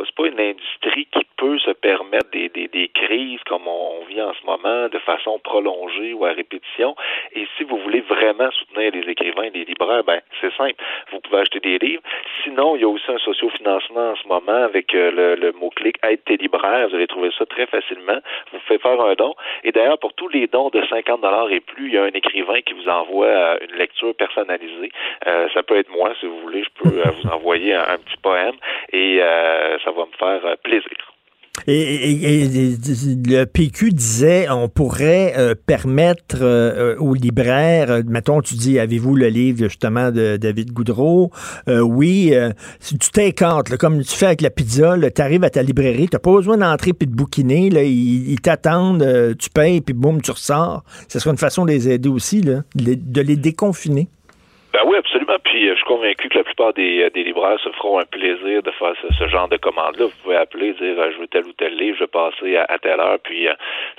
[0.04, 4.22] c'est pas une industrie qui peut se permettre des, des, des, crises comme on vit
[4.22, 6.94] en ce moment de façon prolongée ou à répétition.
[7.32, 10.76] Et si vous voulez vraiment soutenir les écrivains et les libraires, ben c'est simple.
[11.12, 12.02] Vous pouvez acheter des livres.
[12.42, 15.96] Sinon, il y a aussi un sociofinancement en ce moment avec euh, le, le mot-clic
[16.02, 16.88] Aide tes libraires.
[16.88, 18.18] Vous allez trouver ça très facilement.
[18.52, 19.34] Vous pouvez faire un don.
[19.64, 22.14] Et d'ailleurs, pour tous les dons de 50 dollars et plus, il y a un
[22.14, 24.90] écrivain qui vous envoie euh, une lecture personnalisée.
[25.26, 26.64] Euh, ça peut être moi, si vous voulez.
[26.64, 28.54] Je peux vous envoyer un, petit poème.
[28.92, 29.20] Et
[29.84, 30.90] ça va me faire euh, plaisir.
[31.68, 32.74] Et,
[33.28, 39.28] le PQ disait on pourrait euh, permettre euh, aux libraires, mettons, tu dis, avez-vous le
[39.28, 41.30] livre justement de David Goudreau?
[41.68, 42.34] oui,
[42.80, 46.18] tu t'écartes, comme tu fais avec la pizza, tu arrives à ta librairie, tu n'as
[46.18, 50.82] pas besoin d'entrer puis de bouquiner, là, ils, t'attendent, tu payes, puis boum, tu ressors.
[51.08, 54.08] Ce serait une façon de les aider aussi, de les déconfiner.
[54.74, 55.36] Ben oui, absolument.
[55.44, 58.72] Puis je suis convaincu que la plupart des, des libraires se feront un plaisir de
[58.72, 60.06] faire ce, genre de commande-là.
[60.06, 62.98] Vous pouvez appeler, dire je veux tel ou tel livre, je vais passer à, telle
[62.98, 63.46] heure, puis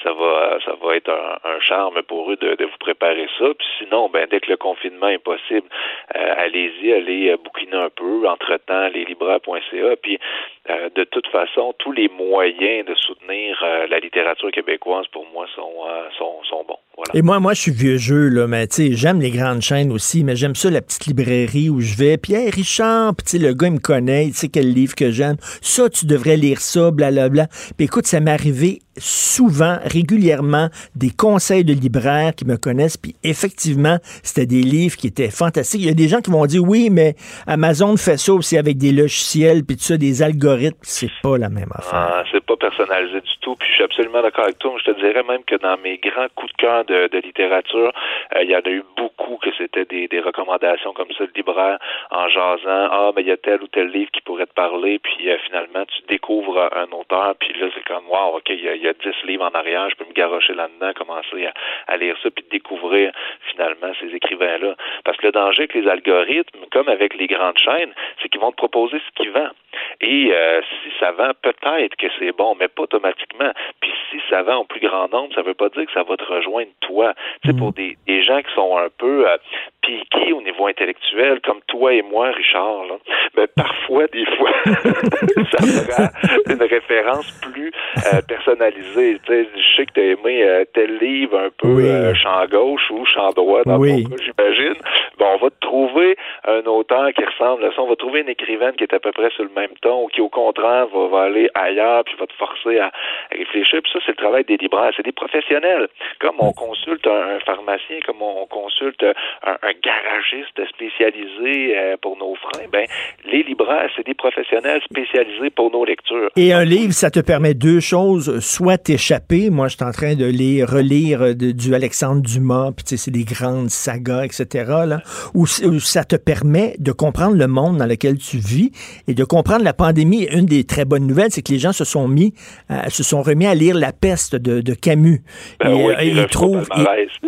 [0.04, 3.46] ça va ça va être un, charme pour eux de, vous préparer ça.
[3.58, 5.68] Puis sinon, ben dès que le confinement est possible,
[6.14, 9.96] allez-y, allez bouquiner un peu, entre-temps, les libraires.ca.
[10.02, 10.20] Puis
[10.68, 15.86] de toute façon, tous les moyens de soutenir la littérature québécoise, pour moi, sont,
[16.18, 16.80] sont, sont bons.
[17.14, 19.92] Et moi, moi, je suis vieux jeu, là, mais tu sais, j'aime les grandes chaînes
[19.92, 22.18] aussi, mais j'aime ça, la petite librairie où je vais.
[22.18, 25.38] Puis, hey, Richard, puis le gars, il me connaît, il sait quel livre que j'aime.
[25.62, 27.48] Ça, tu devrais lire ça, blablabla.
[27.78, 33.16] Puis écoute, ça m'est arrivé souvent, régulièrement, des conseils de libraires qui me connaissent, puis
[33.24, 35.82] effectivement, c'était des livres qui étaient fantastiques.
[35.82, 37.16] Il y a des gens qui vont dire, oui, mais
[37.48, 41.50] Amazon fait ça aussi avec des logiciels, puis tout ça, des algorithmes, c'est pas la
[41.50, 41.94] même affaire.
[41.94, 44.74] Ah, c'est pas personnalisé du tout, puis je suis absolument d'accord avec toi.
[44.80, 47.92] Je te dirais même que dans mes grands coups de cœur de, littérature,
[48.36, 50.55] euh, il y en a eu beaucoup que c'était des, recommandations
[50.96, 51.78] comme ça de libraire
[52.12, 55.00] en jasant, ah, mais il y a tel ou tel livre qui pourrait te parler,
[55.00, 58.70] puis euh, finalement, tu découvres un auteur, puis là, c'est comme, wow, OK, il y
[58.70, 61.48] a il y a 10 livres en arrière, je peux me garrocher là-dedans, commencer
[61.88, 63.12] à, lire ça, puis découvrir
[63.52, 64.76] finalement ces écrivains-là.
[65.04, 68.52] Parce que le danger avec les algorithmes, comme avec les grandes chaînes, c'est qu'ils vont
[68.52, 69.54] te proposer ce qu'ils vendent.
[70.02, 73.52] Et euh, si ça vend, peut-être que c'est bon, mais pas automatiquement.
[73.82, 76.04] Puis si ça vend en plus grand nombre, ça ne veut pas dire que ça
[76.04, 77.14] va te rejoindre toi.
[77.44, 77.74] Tu sais, pour mm.
[77.74, 79.38] des, des, gens qui sont un peu euh,
[79.82, 82.96] piqués au niveau intellectuel, comme toi et moi, Richard, là,
[83.38, 86.10] mais parfois, des fois, ça fera
[86.50, 89.20] une référence plus euh, personnalisée.
[89.26, 92.90] Tu sais, je sais que tu as aimé euh, tel livre un peu champ gauche
[92.92, 94.76] ou champ droit dans ton cas, j'imagine.
[95.18, 97.82] Bon, on va te trouver un auteur qui ressemble à ça.
[97.82, 100.08] On va trouver une écrivaine qui est à peu près sur le même ton ou
[100.08, 102.92] qui, au contraire, va, aller ailleurs puis va te forcer à,
[103.32, 103.82] réfléchir.
[103.82, 104.92] Puis ça, c'est le travail des libraires.
[104.96, 105.88] C'est des professionnels.
[106.20, 112.36] Comme on consulte un, pharmacien, comme on consulte un, un garagiste spécialisé euh, pour nos
[112.36, 112.86] freins, ben,
[113.26, 116.30] les libraires, c'est des professionnels spécialisés pour nos lectures.
[116.36, 118.40] Et un livre, ça te permet deux choses.
[118.40, 119.50] Soit t'échapper.
[119.50, 123.12] Moi, je suis en train de les relire du Alexandre Dumas, puis tu sais, c'est
[123.12, 124.66] des grandes sagas, etc.
[124.88, 125.02] Là,
[125.34, 128.72] ou, ça te permet de comprendre le monde dans lequel tu vis
[129.08, 130.28] et de comprendre la pandémie.
[130.32, 132.34] Une des très bonnes nouvelles, c'est que les gens se sont mis,
[132.72, 135.24] euh, se sont remis à lire La peste de, Camus.
[135.60, 136.68] Ben et, oui, euh, ils trouvent,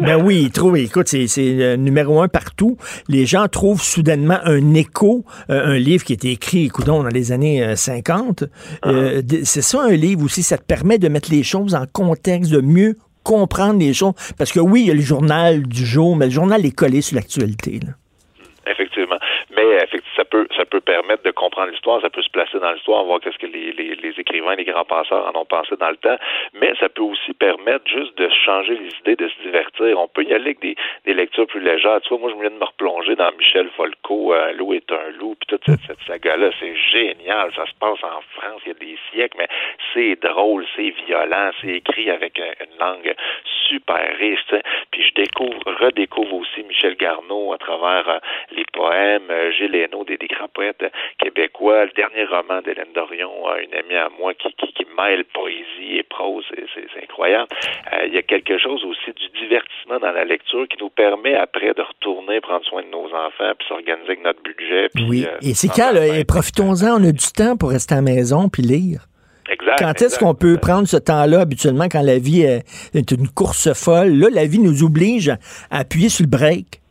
[0.02, 0.78] ben oui, ils trouvent.
[0.78, 2.78] Écoute, c'est le numéro un partout.
[3.08, 7.10] Les gens trouvent soudainement un écho, euh, un livre qui a été écrit, écoutons, dans
[7.10, 8.44] les années 50.
[8.84, 8.92] Ah.
[9.44, 12.62] c'est ça un livre aussi, ça te permet de mettre les choses en contexte, de
[12.62, 14.14] mieux comprendre les choses.
[14.38, 17.02] Parce que oui, il y a le journal du jour, mais le journal est collé
[17.02, 17.80] sur l'actualité.
[18.66, 19.20] Effectivement.
[19.56, 20.07] Mais effectivement,
[20.56, 23.48] ça peut permettre de comprendre l'histoire, ça peut se placer dans l'histoire, voir qu'est-ce que
[23.48, 26.18] les, écrivains, les grands penseurs en ont pensé dans le temps,
[26.54, 30.00] mais ça peut aussi permettre juste de changer les idées, de se divertir.
[30.00, 30.76] On peut y aller avec des,
[31.14, 32.00] lectures plus légères.
[32.02, 35.10] Tu vois, moi je viens de me replonger dans Michel Folco, euh, Loup est un
[35.20, 37.52] loup, puis toute cette, saga-là, c'est génial.
[37.56, 39.48] Ça se passe en France il y a des siècles, mais
[39.94, 43.16] c'est drôle, c'est violent, c'est écrit avec euh, une langue
[43.68, 44.44] super riche.
[44.92, 48.20] Puis je découvre, redécouvre aussi Michel Garneau à travers euh,
[48.52, 50.84] les poèmes, Gilles Hainaut, des, grands poètes
[51.20, 51.86] québécois.
[51.86, 53.32] Le dernier roman d'Hélène Dorion,
[53.62, 57.48] une amie à moi qui, qui, mêle poésie et prose, c'est incroyable.
[57.94, 61.36] Euh, il y a quelque chose aussi du divertissement dans la lecture qui nous permet
[61.36, 64.90] après de retourner prendre soin de nos enfants puis s'organiser avec notre budget.
[65.08, 68.04] oui, euh, et c'est quand, et profitons-en, on a du temps pour rester à la
[68.04, 69.02] maison puis lire.
[69.50, 73.74] Exact, quand est-ce qu'on peut prendre ce temps-là habituellement quand la vie est, une course
[73.74, 74.10] folle?
[74.10, 75.30] Là, la vie nous oblige
[75.70, 76.82] à appuyer sur le break.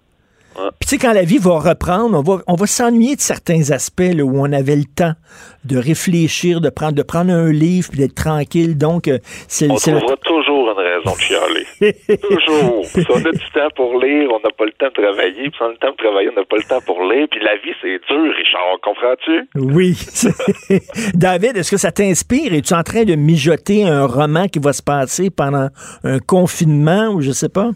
[0.56, 3.70] Puis tu sais, quand la vie va reprendre, on va, on va s'ennuyer de certains
[3.70, 5.12] aspects là, où on avait le temps
[5.64, 8.78] de réfléchir, de prendre, de prendre un livre puis d'être tranquille.
[8.78, 9.18] Donc, euh,
[9.48, 9.70] c'est...
[9.70, 11.66] On trouvera toujours une raison de chialer.
[12.22, 12.84] toujours.
[12.84, 15.50] Si on a du temps pour lire, on n'a pas le temps de travailler.
[15.50, 17.26] Puis si on a le temps de travailler, on n'a pas le temps pour lire.
[17.30, 18.78] Puis la vie, c'est dur, Richard.
[18.82, 19.48] Comprends-tu?
[19.56, 19.96] Oui.
[21.14, 22.54] David, est-ce que ça t'inspire?
[22.54, 25.68] Es-tu en train de mijoter un roman qui va se passer pendant
[26.04, 27.70] un confinement ou je sais pas?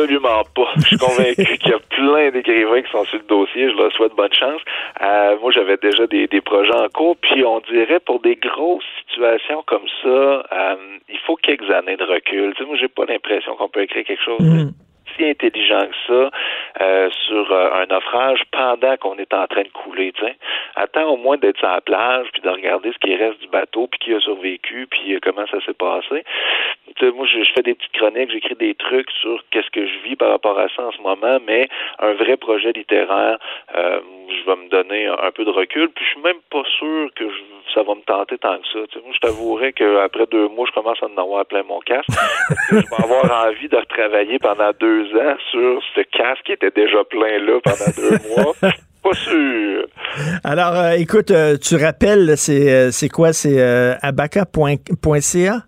[0.00, 0.72] Absolument pas.
[0.76, 3.70] Je suis convaincu qu'il y a plein d'écrivains qui sont sur le dossier.
[3.70, 4.60] Je leur souhaite bonne chance.
[5.02, 7.16] Euh, moi, j'avais déjà des, des, projets en cours.
[7.16, 10.76] Puis, on dirait pour des grosses situations comme ça, euh,
[11.08, 12.54] il faut quelques années de recul.
[12.54, 14.72] Tu sais, moi, j'ai pas l'impression qu'on peut écrire quelque chose de mm.
[15.22, 16.30] Intelligent que ça
[16.80, 20.12] euh, sur un naufrage pendant qu'on est en train de couler.
[20.76, 23.86] Attends au moins d'être sur la plage, puis de regarder ce qui reste du bateau,
[23.86, 26.24] puis qui a survécu, puis comment ça s'est passé.
[27.14, 30.30] moi, je, fais des petites chroniques, j'écris des trucs sur qu'est-ce que je vis par
[30.30, 31.68] rapport à ça en ce moment, mais
[31.98, 33.38] un vrai projet littéraire,
[33.74, 37.24] je vais me donner un peu de recul, puis je suis même pas sûr que
[37.74, 38.78] ça va me tenter tant que ça.
[39.02, 42.08] moi, je t'avouerais qu'après deux mois, je commence à en avoir plein mon casque.
[42.70, 45.09] je vais avoir envie de retravailler pendant deux
[45.50, 48.54] sur ce casque qui était déjà plein là pendant deux mois.
[49.02, 49.86] Pas sûr.
[50.44, 53.32] Alors, euh, écoute, euh, tu rappelles, c'est, euh, c'est quoi?
[53.32, 53.60] C'est
[54.02, 55.62] abaca.ca?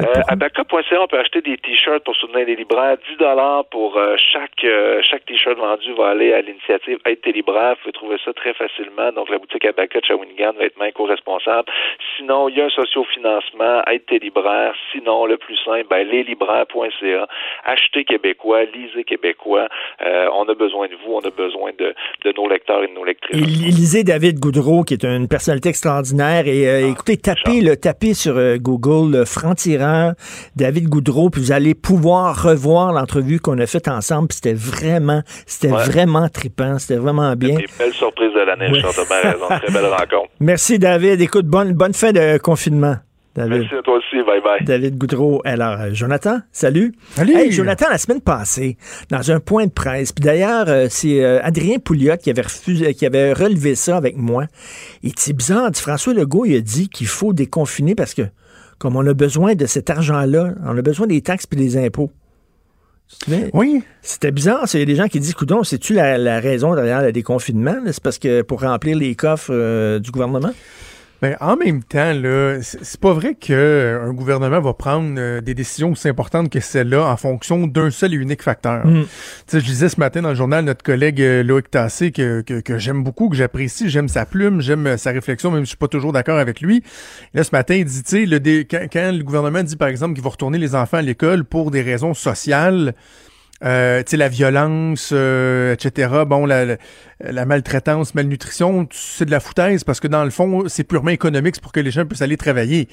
[0.00, 2.96] Euh, à on peut acheter des t-shirts pour soutenir les libraires.
[3.10, 7.32] 10 dollars pour euh, chaque euh, chaque t-shirt vendu va aller à l'initiative Aide tes
[7.32, 7.74] libraires.
[7.74, 9.10] Vous pouvez trouver ça très facilement.
[9.12, 11.68] Donc, la boutique Abaca de Shawinigan va être main co-responsable.
[12.16, 14.74] Sinon, il y a un socio-financement, Aide tes libraires.
[14.92, 17.26] Sinon, le plus simple, ben, leslibraires.ca.
[17.64, 19.66] Achetez québécois, lisez québécois.
[20.00, 21.92] on a besoin de vous, on a besoin de,
[22.24, 23.40] de nos lecteurs et de nos lectrices.
[23.40, 26.46] lisez David Goudreau, qui est une personnalité extraordinaire.
[26.46, 29.87] Et ah, écoutez, tapez, le, tapez sur Google Franc-Tirant
[30.56, 34.28] David Goudreau, puis vous allez pouvoir revoir l'entrevue qu'on a faite ensemble.
[34.32, 37.58] C'était vraiment, c'était vraiment trippant, c'était vraiment bien.
[37.58, 39.46] Une belle surprise de l'année, je raison.
[39.48, 40.30] Très belle rencontre.
[40.40, 41.20] Merci David.
[41.20, 42.96] Écoute, bonne, bonne fin de confinement.
[43.38, 43.60] David.
[43.60, 44.16] Merci à toi aussi.
[44.26, 44.64] Bye bye.
[44.64, 45.40] David Goudreau.
[45.44, 46.92] Alors, euh, Jonathan, salut.
[47.10, 47.36] Salut.
[47.36, 48.76] Hey, Jonathan, la semaine passée,
[49.10, 52.94] dans un point de presse, puis d'ailleurs, euh, c'est euh, Adrien Pouliot qui avait refusé,
[52.94, 54.46] qui avait relevé ça avec moi.
[55.04, 58.22] Et c'est bizarre, François Legault, il a dit qu'il faut déconfiner parce que
[58.78, 62.10] comme on a besoin de cet argent-là, on a besoin des taxes et des impôts.
[63.54, 63.82] oui.
[64.02, 64.64] C'était bizarre.
[64.74, 67.76] Il y a des gens qui disent, coudon, c'est-tu la, raison derrière le déconfinement?
[67.86, 70.52] C'est parce que pour remplir les coffres euh, du gouvernement?
[71.20, 75.52] Ben, en même temps, là, c'est pas vrai qu'un euh, gouvernement va prendre euh, des
[75.52, 78.86] décisions aussi importantes que celle-là en fonction d'un seul et unique facteur.
[78.86, 79.04] Mm.
[79.52, 83.02] Je disais ce matin dans le journal notre collègue euh, Loïc Tassé que, que, j'aime
[83.02, 86.12] beaucoup, que j'apprécie, j'aime sa plume, j'aime sa réflexion, même si je suis pas toujours
[86.12, 86.84] d'accord avec lui.
[87.34, 90.14] là, ce matin, il dit, tu sais, le quand, quand, le gouvernement dit, par exemple,
[90.14, 92.94] qu'il va retourner les enfants à l'école pour des raisons sociales,
[93.64, 96.22] euh, la violence, euh, etc.
[96.26, 96.76] Bon, la,
[97.20, 101.56] la, maltraitance, malnutrition, c'est de la foutaise parce que dans le fond, c'est purement économique,
[101.56, 102.88] c'est pour que les gens puissent aller travailler.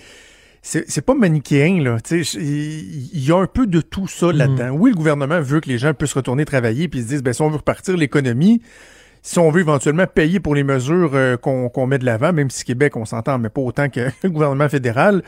[0.61, 1.97] C'est pas manichéen, là.
[2.09, 4.31] Il y a un peu de tout ça mm.
[4.31, 4.69] là-dedans.
[4.71, 7.43] Oui, le gouvernement veut que les gens puissent retourner travailler puis se disent, ben, si
[7.43, 8.63] on veut repartir l'économie,
[9.21, 12.63] si on veut éventuellement payer pour les mesures euh, qu'on met de l'avant, même si
[12.63, 15.21] Québec, on s'entend, mais pas autant que le gouvernement fédéral,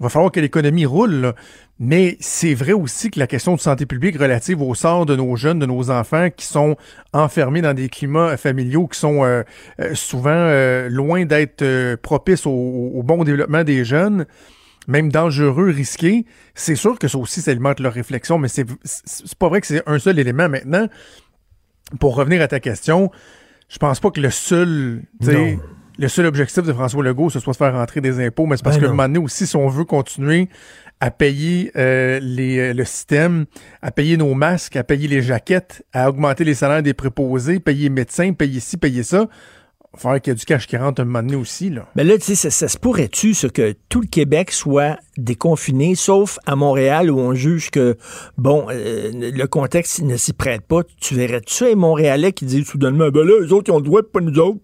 [0.00, 1.34] il va falloir que l'économie roule.
[1.80, 5.36] Mais c'est vrai aussi que la question de santé publique relative au sort de nos
[5.36, 6.76] jeunes, de nos enfants qui sont
[7.12, 9.44] enfermés dans des climats familiaux qui sont euh,
[9.80, 14.26] euh, souvent euh, loin d'être propices au, bon développement des jeunes,
[14.88, 18.66] même dangereux, risqués, c'est sûr que ça aussi, ça alimente leur réflexion, mais c'est
[19.38, 20.48] pas vrai que c'est un seul élément.
[20.48, 20.88] Maintenant,
[22.00, 23.10] pour revenir à ta question,
[23.68, 25.02] je pense pas que le seul
[25.98, 28.62] le seul objectif de François Legault, ce soit de faire rentrer des impôts, mais c'est
[28.62, 30.48] parce ben que un moment donné aussi, si on veut continuer
[31.00, 33.46] à payer euh, les, euh, le système,
[33.82, 37.84] à payer nos masques, à payer les jaquettes, à augmenter les salaires des préposés, payer
[37.84, 39.28] les médecins, payer ci, payer ça,
[39.94, 41.70] il va qu'il y ait du cash qui rentre un moment donné aussi.
[41.70, 41.88] Là.
[41.96, 46.38] Mais là, tu sais, ça, se pourrait-tu, ce que tout le Québec soit déconfiné, sauf
[46.46, 47.96] à Montréal où on juge que,
[48.36, 50.82] bon, euh, le contexte ne s'y prête pas?
[51.00, 54.02] Tu verrais-tu les Montréalais qui disent soudainement, ben là, les autres, ils ont le droit,
[54.02, 54.60] pas nous autres?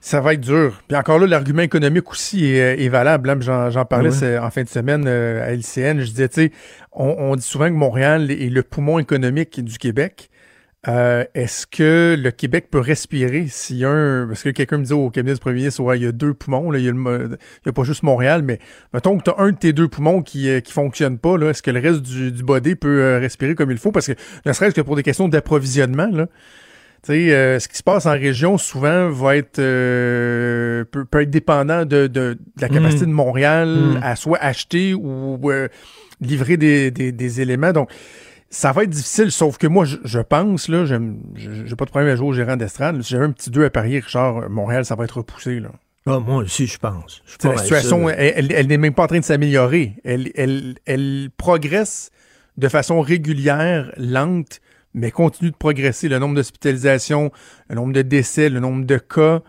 [0.00, 0.80] Ça va être dur.
[0.88, 3.28] Puis encore là, l'argument économique aussi est, valable.
[3.28, 3.70] Hein.
[3.70, 6.00] J'en parlais en fin de semaine euh, à LCN.
[6.00, 6.52] Je disais, tu sais,
[6.92, 10.30] on, dit souvent que Montréal est le poumon économique du Québec.
[10.88, 14.26] Euh, est-ce que le Québec peut respirer s'il y a un...
[14.26, 16.32] Parce que quelqu'un me dit au cabinet du premier ministre, ouais, il y a deux
[16.32, 18.58] poumons, là, il, y a pas juste Montréal, mais
[18.94, 21.50] mettons que tu as un de tes deux poumons qui euh, qui fonctionne pas, là,
[21.50, 23.92] est-ce que le reste du, du body peut respirer comme il faut?
[23.92, 24.12] Parce que
[24.46, 26.28] ne serait-ce que pour des questions d'approvisionnement, là,
[27.02, 31.84] sais, euh, ce qui se passe en région souvent va être euh, peut, être dépendant
[31.84, 33.10] de, de, la capacité de.
[33.10, 34.00] Montréal mm.
[34.02, 35.68] à soit acheter ou euh,
[36.20, 37.72] livrer des, des, des, éléments.
[37.72, 37.90] Donc,
[38.50, 42.16] ça va être difficile, sauf que moi, je, pense, là, j'ai pas de problème à
[42.16, 43.00] jouer au gérant d'estrade.
[43.02, 45.60] Si j'avais un petit 2 à parier, Richard, Montréal, ça va être repoussé.
[45.60, 45.70] Là.
[46.06, 47.22] Ah, moi aussi, je pense.
[47.44, 49.94] la situation, elle, elle, n'est même pas en train de s'améliorer.
[50.04, 52.10] Elle, elle, elle progresse
[52.56, 54.60] de façon régulière, lente,
[54.94, 56.08] mais continue de progresser.
[56.08, 57.30] Le nombre d'hospitalisations,
[57.68, 59.42] le nombre de décès, le nombre de cas,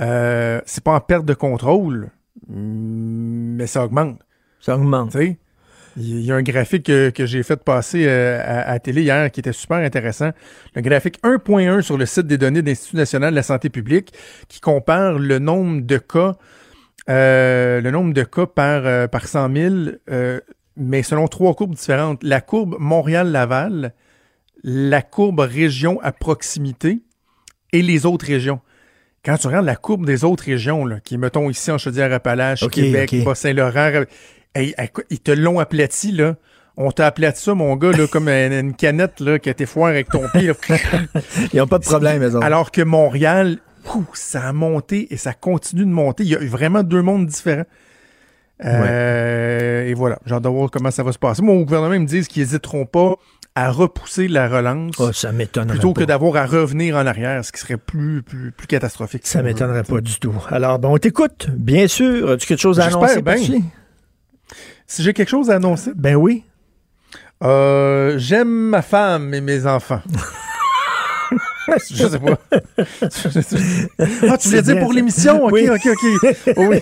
[0.00, 2.10] euh, c'est pas en perte de contrôle,
[2.48, 4.20] mais ça augmente.
[4.60, 5.16] Ça augmente.
[5.96, 9.52] Il y a un graphique que, j'ai fait passer euh, à, télé hier qui était
[9.52, 10.30] super intéressant.
[10.74, 14.12] Le graphique 1.1 sur le site des données de l'Institut national de la santé publique
[14.48, 16.36] qui compare le nombre de cas,
[17.08, 19.74] euh, le nombre de cas par, par 100 000
[20.76, 22.22] mais selon trois courbes différentes.
[22.22, 23.92] La courbe Montréal-Laval,
[24.62, 27.00] la courbe région à proximité
[27.72, 28.60] et les autres régions.
[29.24, 33.14] Quand tu regardes la courbe des autres régions, là, qui mettons ici en Chaudière-Appalaches, Québec,
[33.24, 34.04] Bas-Saint-Laurent,
[34.56, 36.36] ils te l'ont aplati, là.
[36.76, 39.88] On t'a aplati ça, mon gars, là, comme une, canette là, qui a été foire
[39.88, 40.50] avec ton pied.
[41.52, 43.58] Ils n'ont pas de problème, mais Alors que Montréal,
[44.14, 46.22] ça a monté et ça continue de monter.
[46.22, 47.66] Il y a vraiment deux mondes différents.
[48.64, 51.42] Euh, et voilà, j'ai hâte de voir comment ça va se passer.
[51.42, 53.16] Mon gouvernement me dit qu'ils n'hésiteront pas
[53.60, 54.94] à repousser la relance.
[54.98, 58.52] Oh, ça m'étonnerait Plutôt que d'avoir à revenir en arrière, ce qui serait plus, plus,
[58.52, 59.26] plus catastrophique.
[59.26, 60.34] Ça m'étonnerait pas du tout.
[60.48, 62.30] Alors, bon, on t'écoute, bien sûr.
[62.30, 63.22] As-tu quelque chose à annoncer?
[64.86, 65.92] Si j'ai quelque chose à annoncer?
[65.94, 66.44] Ben oui.
[67.44, 70.00] Euh, J'aime ma femme et mes enfants.
[71.90, 72.38] je sais pas.
[74.28, 75.44] ah, tu voulais dire pour l'émission?
[75.44, 76.36] OK, OK, OK.
[76.56, 76.80] Oh, oui.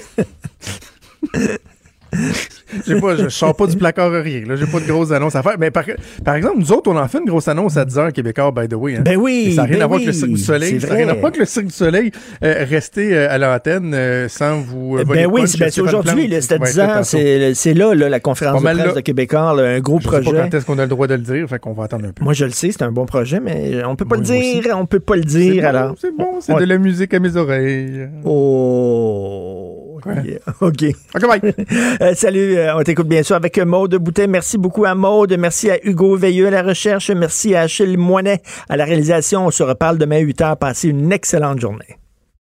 [3.00, 4.42] Pas, je sors pas du placard rien.
[4.46, 5.56] Là, j'ai pas de grosses annonces à faire.
[5.58, 5.84] Mais par,
[6.24, 8.74] par, exemple, nous autres, on en fait une grosse annonce à 10h Québécois, by the
[8.74, 8.96] way.
[8.96, 9.02] Hein.
[9.04, 9.54] Ben oui.
[9.54, 10.80] ça n'a rien ben à voir oui, avec le Cirque du Soleil.
[10.80, 12.10] Ça n'a rien à voir avec le Cirque du Soleil.
[12.42, 14.98] Euh, restez euh, à l'antenne euh, sans vous.
[15.04, 16.28] ben oui, c'est aujourd'hui.
[16.40, 17.54] C'est à 10h.
[17.54, 19.50] C'est là, là, la conférence de presse de Québécois.
[19.58, 20.24] un gros je projet.
[20.24, 21.48] Sais pas quand est-ce qu'on a le droit de le dire.
[21.48, 22.22] Fait qu'on va attendre un peu.
[22.22, 22.70] Moi, je le sais.
[22.72, 24.58] C'est un bon projet, mais on peut pas le dire.
[24.58, 24.72] Aussi.
[24.74, 25.66] On peut pas le dire.
[25.66, 25.94] Alors.
[25.98, 26.40] C'est bon.
[26.40, 28.08] C'est de la musique à mes oreilles.
[28.24, 29.67] Oh.
[30.60, 30.84] OK.
[31.14, 31.40] OK, bye.
[32.00, 34.26] euh, salut, euh, on t'écoute bien sûr avec Maude Boutet.
[34.26, 35.36] Merci beaucoup à Maude.
[35.38, 37.10] Merci à Hugo Veilleux à la recherche.
[37.10, 39.46] Merci à Achille Moinet à la réalisation.
[39.46, 40.56] On se reparle demain à 8 h.
[40.56, 41.98] Passez une excellente journée.